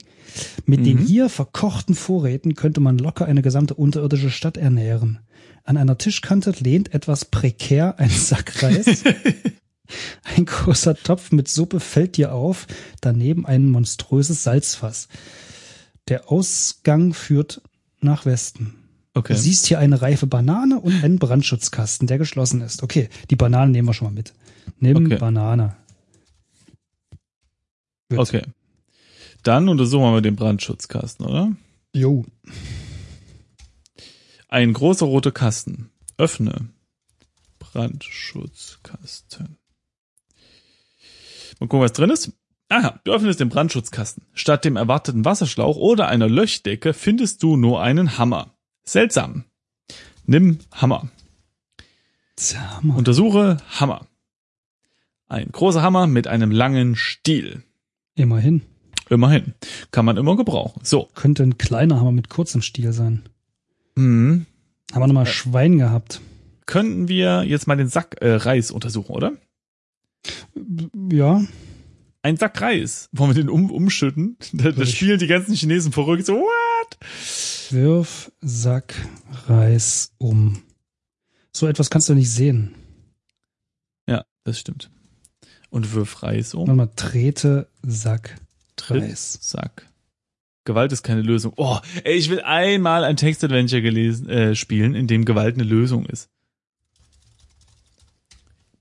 Mit 0.66 0.84
den 0.84 0.98
Mhm. 0.98 1.06
hier 1.06 1.28
verkochten 1.30 1.94
Vorräten 1.94 2.54
könnte 2.56 2.80
man 2.80 2.98
locker 2.98 3.24
eine 3.24 3.40
gesamte 3.40 3.72
unterirdische 3.72 4.28
Stadt 4.28 4.58
ernähren. 4.58 5.20
An 5.64 5.78
einer 5.78 5.96
Tischkante 5.96 6.50
lehnt 6.60 6.92
etwas 6.92 7.24
prekär 7.24 7.98
ein 7.98 8.10
Sack 8.10 8.62
Reis. 8.62 9.02
ein 10.36 10.44
großer 10.44 10.94
Topf 10.94 11.32
mit 11.32 11.48
Suppe 11.48 11.80
fällt 11.80 12.18
dir 12.18 12.34
auf, 12.34 12.66
daneben 13.00 13.46
ein 13.46 13.70
monströses 13.70 14.42
Salzfass. 14.42 15.08
Der 16.08 16.30
Ausgang 16.30 17.14
führt 17.14 17.62
nach 18.02 18.26
Westen. 18.26 18.74
Okay. 19.16 19.32
Du 19.32 19.38
siehst 19.38 19.66
hier 19.66 19.78
eine 19.78 20.02
reife 20.02 20.26
Banane 20.26 20.78
und 20.78 21.02
einen 21.02 21.18
Brandschutzkasten, 21.18 22.06
der 22.06 22.18
geschlossen 22.18 22.60
ist. 22.60 22.82
Okay, 22.82 23.08
die 23.30 23.36
Banane 23.36 23.70
nehmen 23.70 23.88
wir 23.88 23.94
schon 23.94 24.08
mal 24.08 24.14
mit. 24.14 24.34
Nimm 24.78 25.06
Okay. 25.06 25.16
Banane. 25.16 25.74
Gut. 28.10 28.18
Okay. 28.18 28.42
Dann 29.42 29.70
untersuchen 29.70 30.02
wir 30.02 30.10
mal 30.10 30.20
den 30.20 30.36
Brandschutzkasten, 30.36 31.24
oder? 31.24 31.56
Jo. 31.94 32.26
Ein 34.48 34.74
großer 34.74 35.06
roter 35.06 35.32
Kasten. 35.32 35.88
Öffne. 36.18 36.68
Brandschutzkasten. 37.58 39.56
Mal 41.58 41.68
gucken, 41.68 41.80
was 41.80 41.94
drin 41.94 42.10
ist. 42.10 42.32
Aha, 42.68 43.00
du 43.04 43.12
öffnest 43.12 43.40
den 43.40 43.48
Brandschutzkasten. 43.48 44.24
Statt 44.34 44.66
dem 44.66 44.76
erwarteten 44.76 45.24
Wasserschlauch 45.24 45.78
oder 45.78 46.08
einer 46.08 46.28
Löchdecke 46.28 46.92
findest 46.92 47.42
du 47.42 47.56
nur 47.56 47.80
einen 47.80 48.18
Hammer. 48.18 48.55
Seltsam. 48.88 49.44
Nimm 50.26 50.58
Hammer. 50.72 51.08
Hammer. 52.54 52.96
Untersuche 52.96 53.58
Hammer. 53.68 54.06
Ein 55.28 55.50
großer 55.50 55.82
Hammer 55.82 56.06
mit 56.06 56.28
einem 56.28 56.52
langen 56.52 56.94
Stiel. 56.94 57.62
Immerhin. 58.14 58.62
Immerhin. 59.10 59.54
Kann 59.90 60.04
man 60.04 60.16
immer 60.16 60.36
gebrauchen. 60.36 60.80
So. 60.84 61.08
Könnte 61.14 61.42
ein 61.42 61.58
kleiner 61.58 61.98
Hammer 61.98 62.12
mit 62.12 62.28
kurzem 62.28 62.62
Stiel 62.62 62.92
sein. 62.92 63.24
Hm. 63.96 64.46
Haben 64.92 65.02
wir 65.02 65.06
nochmal 65.08 65.26
Schwein 65.26 65.78
gehabt. 65.78 66.20
Könnten 66.66 67.08
wir 67.08 67.44
jetzt 67.44 67.66
mal 67.66 67.76
den 67.76 67.88
Sack 67.88 68.16
äh, 68.20 68.34
Reis 68.34 68.70
untersuchen, 68.70 69.12
oder? 69.12 69.32
Ja. 71.10 71.44
Ein 72.22 72.36
Sack 72.36 72.60
Reis. 72.60 73.08
Wollen 73.12 73.30
wir 73.30 73.42
den 73.42 73.48
um, 73.48 73.70
umschütten? 73.70 74.36
Da, 74.52 74.70
da 74.72 74.86
spielen 74.86 75.18
die 75.18 75.26
ganzen 75.28 75.54
Chinesen 75.54 75.92
verrückt. 75.92 76.26
So, 76.26 76.34
what? 76.34 76.98
Wirf 77.72 78.32
Sack 78.40 78.94
Reis 79.46 80.12
um. 80.18 80.62
So 81.52 81.66
etwas 81.66 81.90
kannst 81.90 82.08
du 82.08 82.14
nicht 82.14 82.30
sehen. 82.30 82.74
Ja, 84.08 84.24
das 84.44 84.58
stimmt. 84.58 84.90
Und 85.70 85.92
wirf 85.94 86.22
Reis 86.22 86.54
um. 86.54 86.74
Mal, 86.76 86.90
trete 86.96 87.68
Sack 87.82 88.40
Tritt, 88.76 89.02
Reis. 89.02 89.38
Sack. 89.40 89.88
Gewalt 90.64 90.92
ist 90.92 91.02
keine 91.02 91.22
Lösung. 91.22 91.52
Oh, 91.56 91.78
ey, 92.04 92.14
ich 92.14 92.28
will 92.28 92.40
einmal 92.40 93.04
ein 93.04 93.16
Textadventure 93.16 93.82
gelesen, 93.82 94.28
äh, 94.28 94.54
spielen, 94.54 94.94
in 94.94 95.06
dem 95.06 95.24
Gewalt 95.24 95.54
eine 95.54 95.64
Lösung 95.64 96.06
ist. 96.06 96.28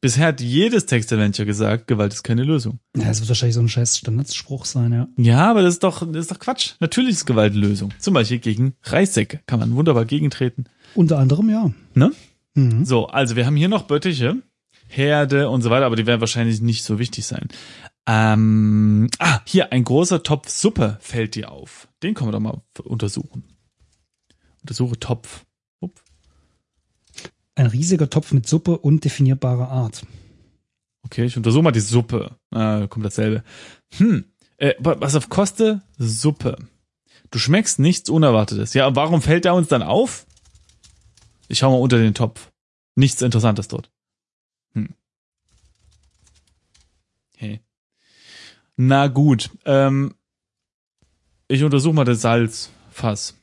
Bisher 0.05 0.27
hat 0.27 0.39
jedes 0.39 0.85
Textadventure 0.85 1.47
gesagt, 1.47 1.87
Gewalt 1.87 2.13
ist 2.13 2.21
keine 2.21 2.43
Lösung. 2.43 2.77
Ja, 2.95 3.05
das 3.05 3.21
wird 3.21 3.29
wahrscheinlich 3.29 3.55
so 3.55 3.61
ein 3.61 3.67
scheiß 3.67 3.97
Standardspruch 3.97 4.65
sein, 4.65 4.93
ja. 4.93 5.07
Ja, 5.17 5.49
aber 5.49 5.63
das 5.63 5.73
ist 5.73 5.83
doch, 5.83 6.05
das 6.05 6.25
ist 6.25 6.31
doch 6.31 6.37
Quatsch. 6.37 6.73
Natürlich 6.79 7.13
ist 7.15 7.25
Gewalt 7.25 7.55
Lösung. 7.55 7.91
Zum 7.97 8.13
Beispiel 8.13 8.37
gegen 8.37 8.75
Reissäcke 8.83 9.39
kann 9.47 9.59
man 9.59 9.75
wunderbar 9.75 10.05
gegentreten. 10.05 10.65
Unter 10.93 11.17
anderem, 11.17 11.49
ja. 11.49 11.71
Ne? 11.95 12.11
Mhm. 12.53 12.85
So, 12.85 13.07
also 13.07 13.35
wir 13.35 13.47
haben 13.47 13.55
hier 13.55 13.67
noch 13.67 13.87
Böttiche, 13.87 14.43
Herde 14.87 15.49
und 15.49 15.63
so 15.63 15.71
weiter, 15.71 15.87
aber 15.87 15.95
die 15.95 16.05
werden 16.05 16.21
wahrscheinlich 16.21 16.61
nicht 16.61 16.83
so 16.83 16.99
wichtig 16.99 17.25
sein. 17.25 17.47
Ähm, 18.05 19.09
ah, 19.17 19.39
hier 19.45 19.71
ein 19.71 19.85
großer 19.85 20.21
Topf 20.21 20.49
Suppe 20.49 20.99
fällt 21.01 21.33
dir 21.33 21.51
auf. 21.51 21.87
Den 22.03 22.13
können 22.13 22.27
wir 22.27 22.33
doch 22.33 22.39
mal 22.39 22.61
untersuchen. 22.83 23.43
Untersuche 24.61 24.99
Topf. 24.99 25.44
Ein 27.55 27.67
riesiger 27.67 28.09
Topf 28.09 28.31
mit 28.33 28.47
Suppe 28.47 28.77
undefinierbarer 28.77 29.69
Art. 29.69 30.05
Okay, 31.03 31.23
ich 31.25 31.37
untersuche 31.37 31.63
mal 31.63 31.71
die 31.71 31.79
Suppe. 31.79 32.35
Da 32.51 32.87
kommt 32.87 33.05
dasselbe. 33.05 33.43
Hm, 33.97 34.25
äh, 34.57 34.73
wa- 34.79 34.97
was 34.99 35.15
auf 35.15 35.29
Koste? 35.29 35.81
Suppe. 35.97 36.57
Du 37.31 37.39
schmeckst 37.39 37.79
nichts 37.79 38.09
Unerwartetes. 38.09 38.73
Ja, 38.73 38.95
warum 38.95 39.21
fällt 39.21 39.45
er 39.45 39.55
uns 39.55 39.67
dann 39.67 39.83
auf? 39.83 40.25
Ich 41.47 41.59
schau 41.59 41.71
mal 41.71 41.77
unter 41.81 41.97
den 41.97 42.13
Topf. 42.13 42.51
Nichts 42.95 43.21
Interessantes 43.21 43.67
dort. 43.67 43.89
Hm. 44.73 44.89
Hey. 47.37 47.61
Na 48.77 49.07
gut. 49.07 49.49
Ähm, 49.65 50.15
ich 51.47 51.63
untersuche 51.63 51.93
mal 51.93 52.03
das 52.05 52.21
Salzfass. 52.21 53.35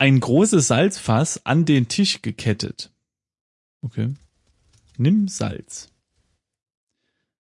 Ein 0.00 0.18
großes 0.18 0.66
Salzfass 0.66 1.44
an 1.44 1.66
den 1.66 1.88
Tisch 1.88 2.22
gekettet. 2.22 2.90
Okay. 3.82 4.14
Nimm 4.96 5.28
Salz. 5.28 5.90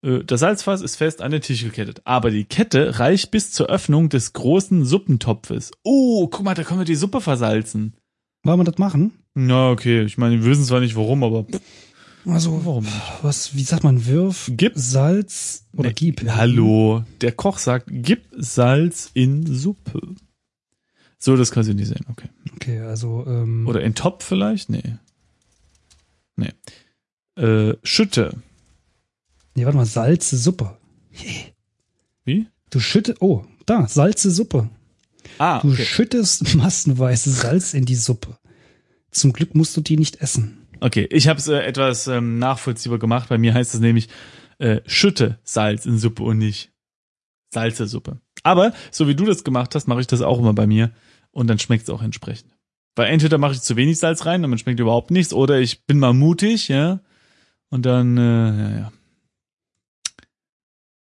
Äh, 0.02 0.22
Das 0.24 0.38
Salzfass 0.40 0.80
ist 0.80 0.94
fest 0.94 1.22
an 1.22 1.32
den 1.32 1.40
Tisch 1.42 1.64
gekettet, 1.64 2.02
aber 2.04 2.30
die 2.30 2.44
Kette 2.44 3.00
reicht 3.00 3.32
bis 3.32 3.50
zur 3.50 3.66
Öffnung 3.66 4.10
des 4.10 4.32
großen 4.32 4.84
Suppentopfes. 4.84 5.72
Oh, 5.82 6.28
guck 6.28 6.44
mal, 6.44 6.54
da 6.54 6.62
können 6.62 6.78
wir 6.80 6.84
die 6.84 6.94
Suppe 6.94 7.20
versalzen. 7.20 7.94
Wollen 8.44 8.60
wir 8.60 8.64
das 8.64 8.78
machen? 8.78 9.12
Na, 9.34 9.70
okay, 9.70 10.02
ich 10.04 10.16
meine, 10.16 10.36
wir 10.36 10.44
wissen 10.48 10.64
zwar 10.64 10.78
nicht 10.78 10.94
warum, 10.94 11.24
aber 11.24 11.46
Also, 12.26 12.64
warum 12.64 12.84
nicht? 12.84 12.94
was, 13.22 13.56
wie 13.56 13.64
sagt 13.64 13.82
man, 13.82 14.06
wirf, 14.06 14.52
Gib. 14.56 14.74
Salz 14.76 15.66
oder 15.76 15.88
Nee, 15.88 15.94
gib. 15.96 16.24
Hallo, 16.30 17.02
der 17.22 17.32
Koch 17.32 17.58
sagt, 17.58 17.88
gib 17.90 18.22
Salz 18.36 19.10
in 19.14 19.46
Suppe. 19.52 20.14
So, 21.26 21.36
das 21.36 21.50
kannst 21.50 21.68
du 21.68 21.74
nicht 21.74 21.88
sehen, 21.88 22.06
okay. 22.08 22.28
Okay, 22.54 22.78
also, 22.78 23.24
ähm, 23.26 23.66
Oder 23.66 23.80
in 23.80 23.96
Topf 23.96 24.24
vielleicht? 24.24 24.70
Nee. 24.70 24.94
Nee. 26.36 26.52
Äh, 27.34 27.74
Schütte. 27.82 28.40
nee, 29.56 29.64
warte 29.64 29.76
mal, 29.76 29.86
Salze 29.86 30.36
Suppe. 30.36 30.76
Wie? 32.24 32.46
Du 32.70 32.78
schüttest, 32.78 33.20
oh, 33.20 33.44
da, 33.66 33.88
Salze 33.88 34.30
Suppe. 34.30 34.70
Ah, 35.38 35.58
Du 35.58 35.72
okay. 35.72 35.84
schüttest 35.84 36.54
massenweise 36.54 37.32
Salz 37.32 37.74
in 37.74 37.86
die 37.86 37.96
Suppe. 37.96 38.38
Zum 39.10 39.32
Glück 39.32 39.56
musst 39.56 39.76
du 39.76 39.80
die 39.80 39.96
nicht 39.96 40.20
essen. 40.20 40.68
Okay, 40.78 41.08
ich 41.10 41.26
habe 41.26 41.40
es 41.40 41.48
äh, 41.48 41.58
etwas 41.58 42.06
ähm, 42.06 42.38
nachvollziehbar 42.38 43.00
gemacht. 43.00 43.30
Bei 43.30 43.36
mir 43.36 43.52
heißt 43.52 43.74
es 43.74 43.80
nämlich 43.80 44.08
äh, 44.58 44.80
schütte 44.86 45.40
Salz 45.42 45.86
in 45.86 45.98
Suppe 45.98 46.22
und 46.22 46.38
nicht 46.38 46.70
Salzesuppe. 47.52 48.20
Aber 48.44 48.72
so 48.92 49.08
wie 49.08 49.16
du 49.16 49.24
das 49.24 49.42
gemacht 49.42 49.74
hast, 49.74 49.88
mache 49.88 50.00
ich 50.02 50.06
das 50.06 50.22
auch 50.22 50.38
immer 50.38 50.54
bei 50.54 50.68
mir 50.68 50.92
und 51.36 51.48
dann 51.48 51.58
schmeckt 51.58 51.84
es 51.84 51.90
auch 51.90 52.02
entsprechend. 52.02 52.50
Weil 52.94 53.12
entweder 53.12 53.36
mache 53.36 53.52
ich 53.52 53.60
zu 53.60 53.76
wenig 53.76 53.98
Salz 53.98 54.24
rein 54.24 54.42
und 54.42 54.48
man 54.48 54.58
schmeckt 54.58 54.80
überhaupt 54.80 55.10
nichts 55.10 55.34
oder 55.34 55.60
ich 55.60 55.84
bin 55.84 55.98
mal 55.98 56.14
mutig, 56.14 56.68
ja, 56.68 57.00
und 57.68 57.84
dann 57.84 58.16
äh, 58.16 58.22
ja, 58.22 58.70
ja. 58.78 58.92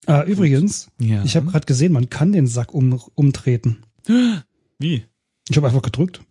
Ah, 0.05 0.23
übrigens, 0.23 0.89
ja. 0.99 1.23
ich 1.23 1.35
habe 1.35 1.47
gerade 1.47 1.65
gesehen, 1.65 1.91
man 1.91 2.09
kann 2.09 2.31
den 2.31 2.45
Sack 2.45 2.73
um, 2.73 3.01
umtreten. 3.15 3.83
wie? 4.79 5.05
Ich 5.49 5.57
habe 5.57 5.67
einfach 5.67 5.81
gedrückt. 5.81 6.21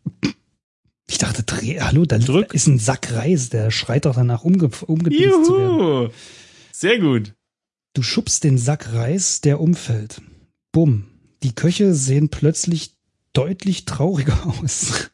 Ich 1.09 1.19
dachte, 1.19 1.43
dreh, 1.43 1.81
hallo, 1.81 2.05
da 2.05 2.19
Drück. 2.19 2.55
ist 2.55 2.69
ein 2.69 2.79
Sack 2.79 3.13
Reis, 3.13 3.49
der 3.49 3.73
schreit 3.73 4.05
doch 4.05 4.15
danach, 4.15 4.45
umge, 4.45 4.71
umgedingst 4.87 5.47
zu 5.47 5.59
werden. 5.59 5.79
Juhu! 5.79 6.09
Sehr 6.73 7.01
gut. 7.01 7.35
Du 7.95 8.03
schubst 8.03 8.45
den 8.45 8.57
Sack 8.57 8.93
Reis, 8.93 9.41
der 9.41 9.61
umfällt. 9.61 10.23
Bumm. 10.71 11.07
Die 11.43 11.55
Köche 11.55 11.95
sehen 11.95 12.29
plötzlich 12.29 13.00
deutlich 13.33 13.85
trauriger 13.85 14.37
aus 14.63 15.11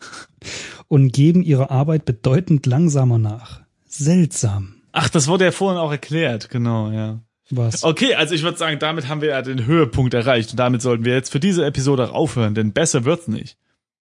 und 0.88 1.12
geben 1.12 1.42
ihrer 1.42 1.70
Arbeit 1.70 2.04
bedeutend 2.04 2.66
langsamer 2.66 3.18
nach. 3.18 3.60
Seltsam. 3.86 4.74
Ach, 4.92 5.08
das 5.08 5.28
wurde 5.28 5.44
ja 5.44 5.52
vorhin 5.52 5.78
auch 5.78 5.90
erklärt, 5.90 6.48
genau, 6.50 6.90
ja. 6.90 7.20
Was? 7.50 7.84
Okay, 7.84 8.14
also 8.14 8.34
ich 8.34 8.42
würde 8.42 8.58
sagen, 8.58 8.78
damit 8.80 9.08
haben 9.08 9.20
wir 9.20 9.28
ja 9.28 9.42
den 9.42 9.66
Höhepunkt 9.66 10.14
erreicht 10.14 10.50
und 10.50 10.56
damit 10.58 10.82
sollten 10.82 11.04
wir 11.04 11.14
jetzt 11.14 11.30
für 11.30 11.38
diese 11.40 11.64
Episode 11.64 12.08
auch 12.10 12.14
aufhören, 12.14 12.54
denn 12.54 12.72
besser 12.72 13.04
wird's 13.04 13.28
nicht. 13.28 13.56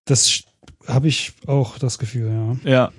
Das 0.05 0.41
habe 0.87 1.07
ich 1.07 1.33
auch 1.45 1.77
das 1.77 1.99
Gefühl, 1.99 2.31
ja. 2.63 2.71
Ja, 2.71 2.91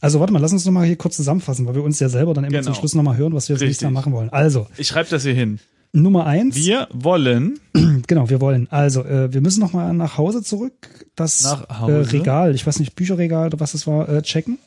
Also 0.00 0.20
warte 0.20 0.32
mal, 0.32 0.38
lass 0.40 0.52
uns 0.52 0.64
noch 0.66 0.72
mal 0.72 0.84
hier 0.86 0.96
kurz 0.96 1.16
zusammenfassen, 1.16 1.66
weil 1.66 1.74
wir 1.76 1.82
uns 1.82 1.98
ja 2.00 2.08
selber 2.08 2.34
dann 2.34 2.44
immer 2.44 2.52
Genau. 2.52 2.64
zum 2.64 2.74
Schluss 2.74 2.94
noch 2.94 3.02
mal 3.02 3.16
hören, 3.16 3.32
was 3.32 3.48
wir 3.48 3.56
das 3.56 3.62
nächste 3.62 3.86
Mal 3.86 3.90
machen 3.92 4.12
wollen. 4.12 4.28
Also, 4.30 4.66
ich 4.76 4.88
schreibe 4.88 5.08
das 5.08 5.22
hier 5.22 5.34
hin. 5.34 5.60
Nummer 5.96 6.26
eins. 6.26 6.54
Wir 6.56 6.88
wollen 6.92 7.58
Genau, 8.06 8.28
wir 8.28 8.40
wollen. 8.40 8.68
Also, 8.70 9.02
äh, 9.04 9.32
wir 9.32 9.40
müssen 9.40 9.60
noch 9.60 9.72
mal 9.72 9.92
nach 9.94 10.16
Hause 10.18 10.42
zurück, 10.42 11.06
das 11.16 11.42
Nach 11.44 11.80
Hause? 11.80 11.92
Äh, 11.92 12.00
Regal, 12.18 12.54
ich 12.54 12.66
weiß 12.66 12.78
nicht, 12.80 12.94
Bücherregal 12.94 13.46
oder 13.46 13.60
was 13.60 13.74
es 13.74 13.86
war, 13.86 14.08
äh, 14.08 14.22
checken. 14.22 14.58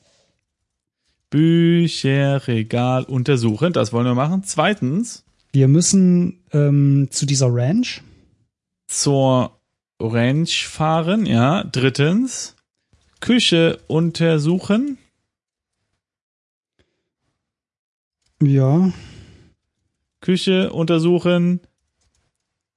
Bücherregal 1.29 3.03
untersuchen. 3.03 3.73
Das 3.73 3.93
wollen 3.93 4.05
wir 4.05 4.15
machen. 4.15 4.43
Zweitens 4.43 5.23
Wir 5.53 5.67
müssen 5.67 6.39
ähm, 6.51 7.07
zu 7.11 7.25
dieser 7.25 7.53
Ranch. 7.53 8.01
zur 8.87 9.51
Ranch 10.01 10.67
fahren. 10.67 11.25
Ja. 11.25 11.63
Drittens 11.65 12.55
Küche 13.19 13.79
untersuchen. 13.87 14.97
Ja. 18.41 18.91
Küche 20.21 20.71
untersuchen. 20.71 21.61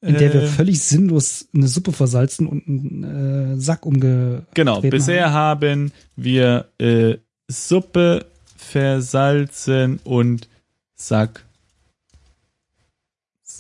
In 0.01 0.17
der 0.17 0.35
wir 0.35 0.43
Äh, 0.43 0.47
völlig 0.47 0.83
sinnlos 0.83 1.49
eine 1.55 1.69
Suppe 1.69 1.93
versalzen 1.93 2.49
und 2.49 2.67
einen 2.67 3.55
äh, 3.55 3.57
Sack 3.61 3.87
umge. 3.87 4.47
Genau, 4.55 4.81
bisher 4.81 5.33
haben 5.33 5.93
wir 6.17 6.67
äh, 6.79 7.19
Suppe 7.49 8.27
versalzen 8.57 10.01
und 10.03 10.49
Sack 10.95 11.45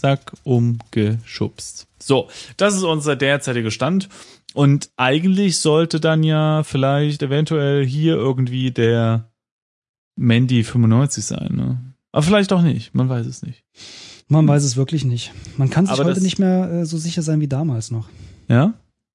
Sack 0.03 0.33
umgeschubst. 0.43 1.87
So, 2.01 2.29
das 2.57 2.75
ist 2.75 2.83
unser 2.83 3.15
derzeitiger 3.15 3.71
Stand. 3.71 4.09
Und 4.53 4.91
eigentlich 4.97 5.59
sollte 5.61 6.01
dann 6.01 6.25
ja 6.25 6.63
vielleicht 6.65 7.23
eventuell 7.23 7.87
hier 7.87 8.17
irgendwie 8.17 8.71
der 8.71 9.31
Mandy 10.17 10.65
95 10.65 11.25
sein, 11.25 11.55
ne? 11.55 11.92
Aber 12.13 12.23
vielleicht 12.23 12.53
auch 12.53 12.63
nicht, 12.63 12.95
man 12.95 13.09
weiß 13.09 13.27
es 13.27 13.43
nicht. 13.43 13.65
Man 14.29 14.47
weiß 14.47 14.63
es 14.65 14.77
wirklich 14.77 15.05
nicht. 15.05 15.33
Man 15.57 15.71
kann 15.71 15.87
sich 15.87 15.93
Aber 15.95 16.05
heute 16.05 16.23
nicht 16.23 16.39
mehr 16.39 16.71
äh, 16.71 16.87
so 16.87 16.97
sicher 16.99 17.23
sein 17.23 17.41
wie 17.41 17.49
damals 17.49 17.91
noch. 17.91 18.09
Ja? 18.49 18.75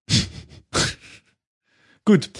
Gut. 2.05 2.31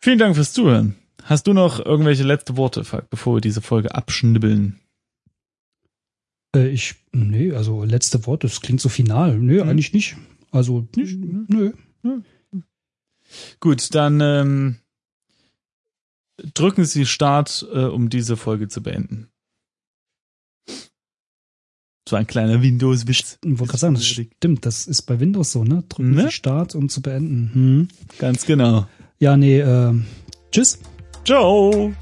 Vielen 0.00 0.18
Dank 0.18 0.34
fürs 0.36 0.52
Zuhören. 0.52 0.94
Hast 1.24 1.46
du 1.46 1.52
noch 1.52 1.84
irgendwelche 1.84 2.22
letzte 2.22 2.56
Worte, 2.56 2.84
Falk, 2.84 3.10
bevor 3.10 3.36
wir 3.36 3.40
diese 3.40 3.60
Folge 3.60 3.94
abschnibbeln? 3.94 4.78
Äh, 6.54 6.68
ich, 6.68 6.94
nee, 7.12 7.52
also 7.52 7.84
letzte 7.84 8.24
Wort, 8.26 8.44
das 8.44 8.60
klingt 8.60 8.80
so 8.80 8.88
final. 8.88 9.38
Nö, 9.38 9.60
Hm. 9.60 9.68
eigentlich 9.68 9.92
nicht. 9.92 10.16
Also, 10.50 10.86
Nicht? 10.96 11.18
nö. 11.20 11.72
Gut, 13.60 13.94
dann 13.94 14.20
ähm, 14.22 14.76
drücken 16.54 16.86
Sie 16.86 17.04
Start, 17.04 17.66
äh, 17.74 17.84
um 17.84 18.08
diese 18.08 18.38
Folge 18.38 18.68
zu 18.68 18.82
beenden. 18.82 19.28
So 22.08 22.16
ein 22.16 22.26
kleiner 22.26 22.62
Windows-Witz. 22.62 23.38
Ich 23.44 23.58
wollte 23.58 23.72
gerade 23.72 23.78
sagen, 23.78 23.94
das 23.94 24.06
stimmt, 24.06 24.64
das 24.64 24.86
ist 24.86 25.02
bei 25.02 25.20
Windows 25.20 25.52
so, 25.52 25.62
ne? 25.62 25.84
Drücken 25.90 26.14
Ne? 26.14 26.30
Start, 26.30 26.74
um 26.74 26.88
zu 26.88 27.02
beenden. 27.02 27.50
Hm. 27.52 27.88
Ganz 28.18 28.46
genau. 28.46 28.86
Ja, 29.18 29.36
nee, 29.36 29.58
äh, 29.58 29.92
tschüss. 30.50 30.78
Ciao! 31.26 31.92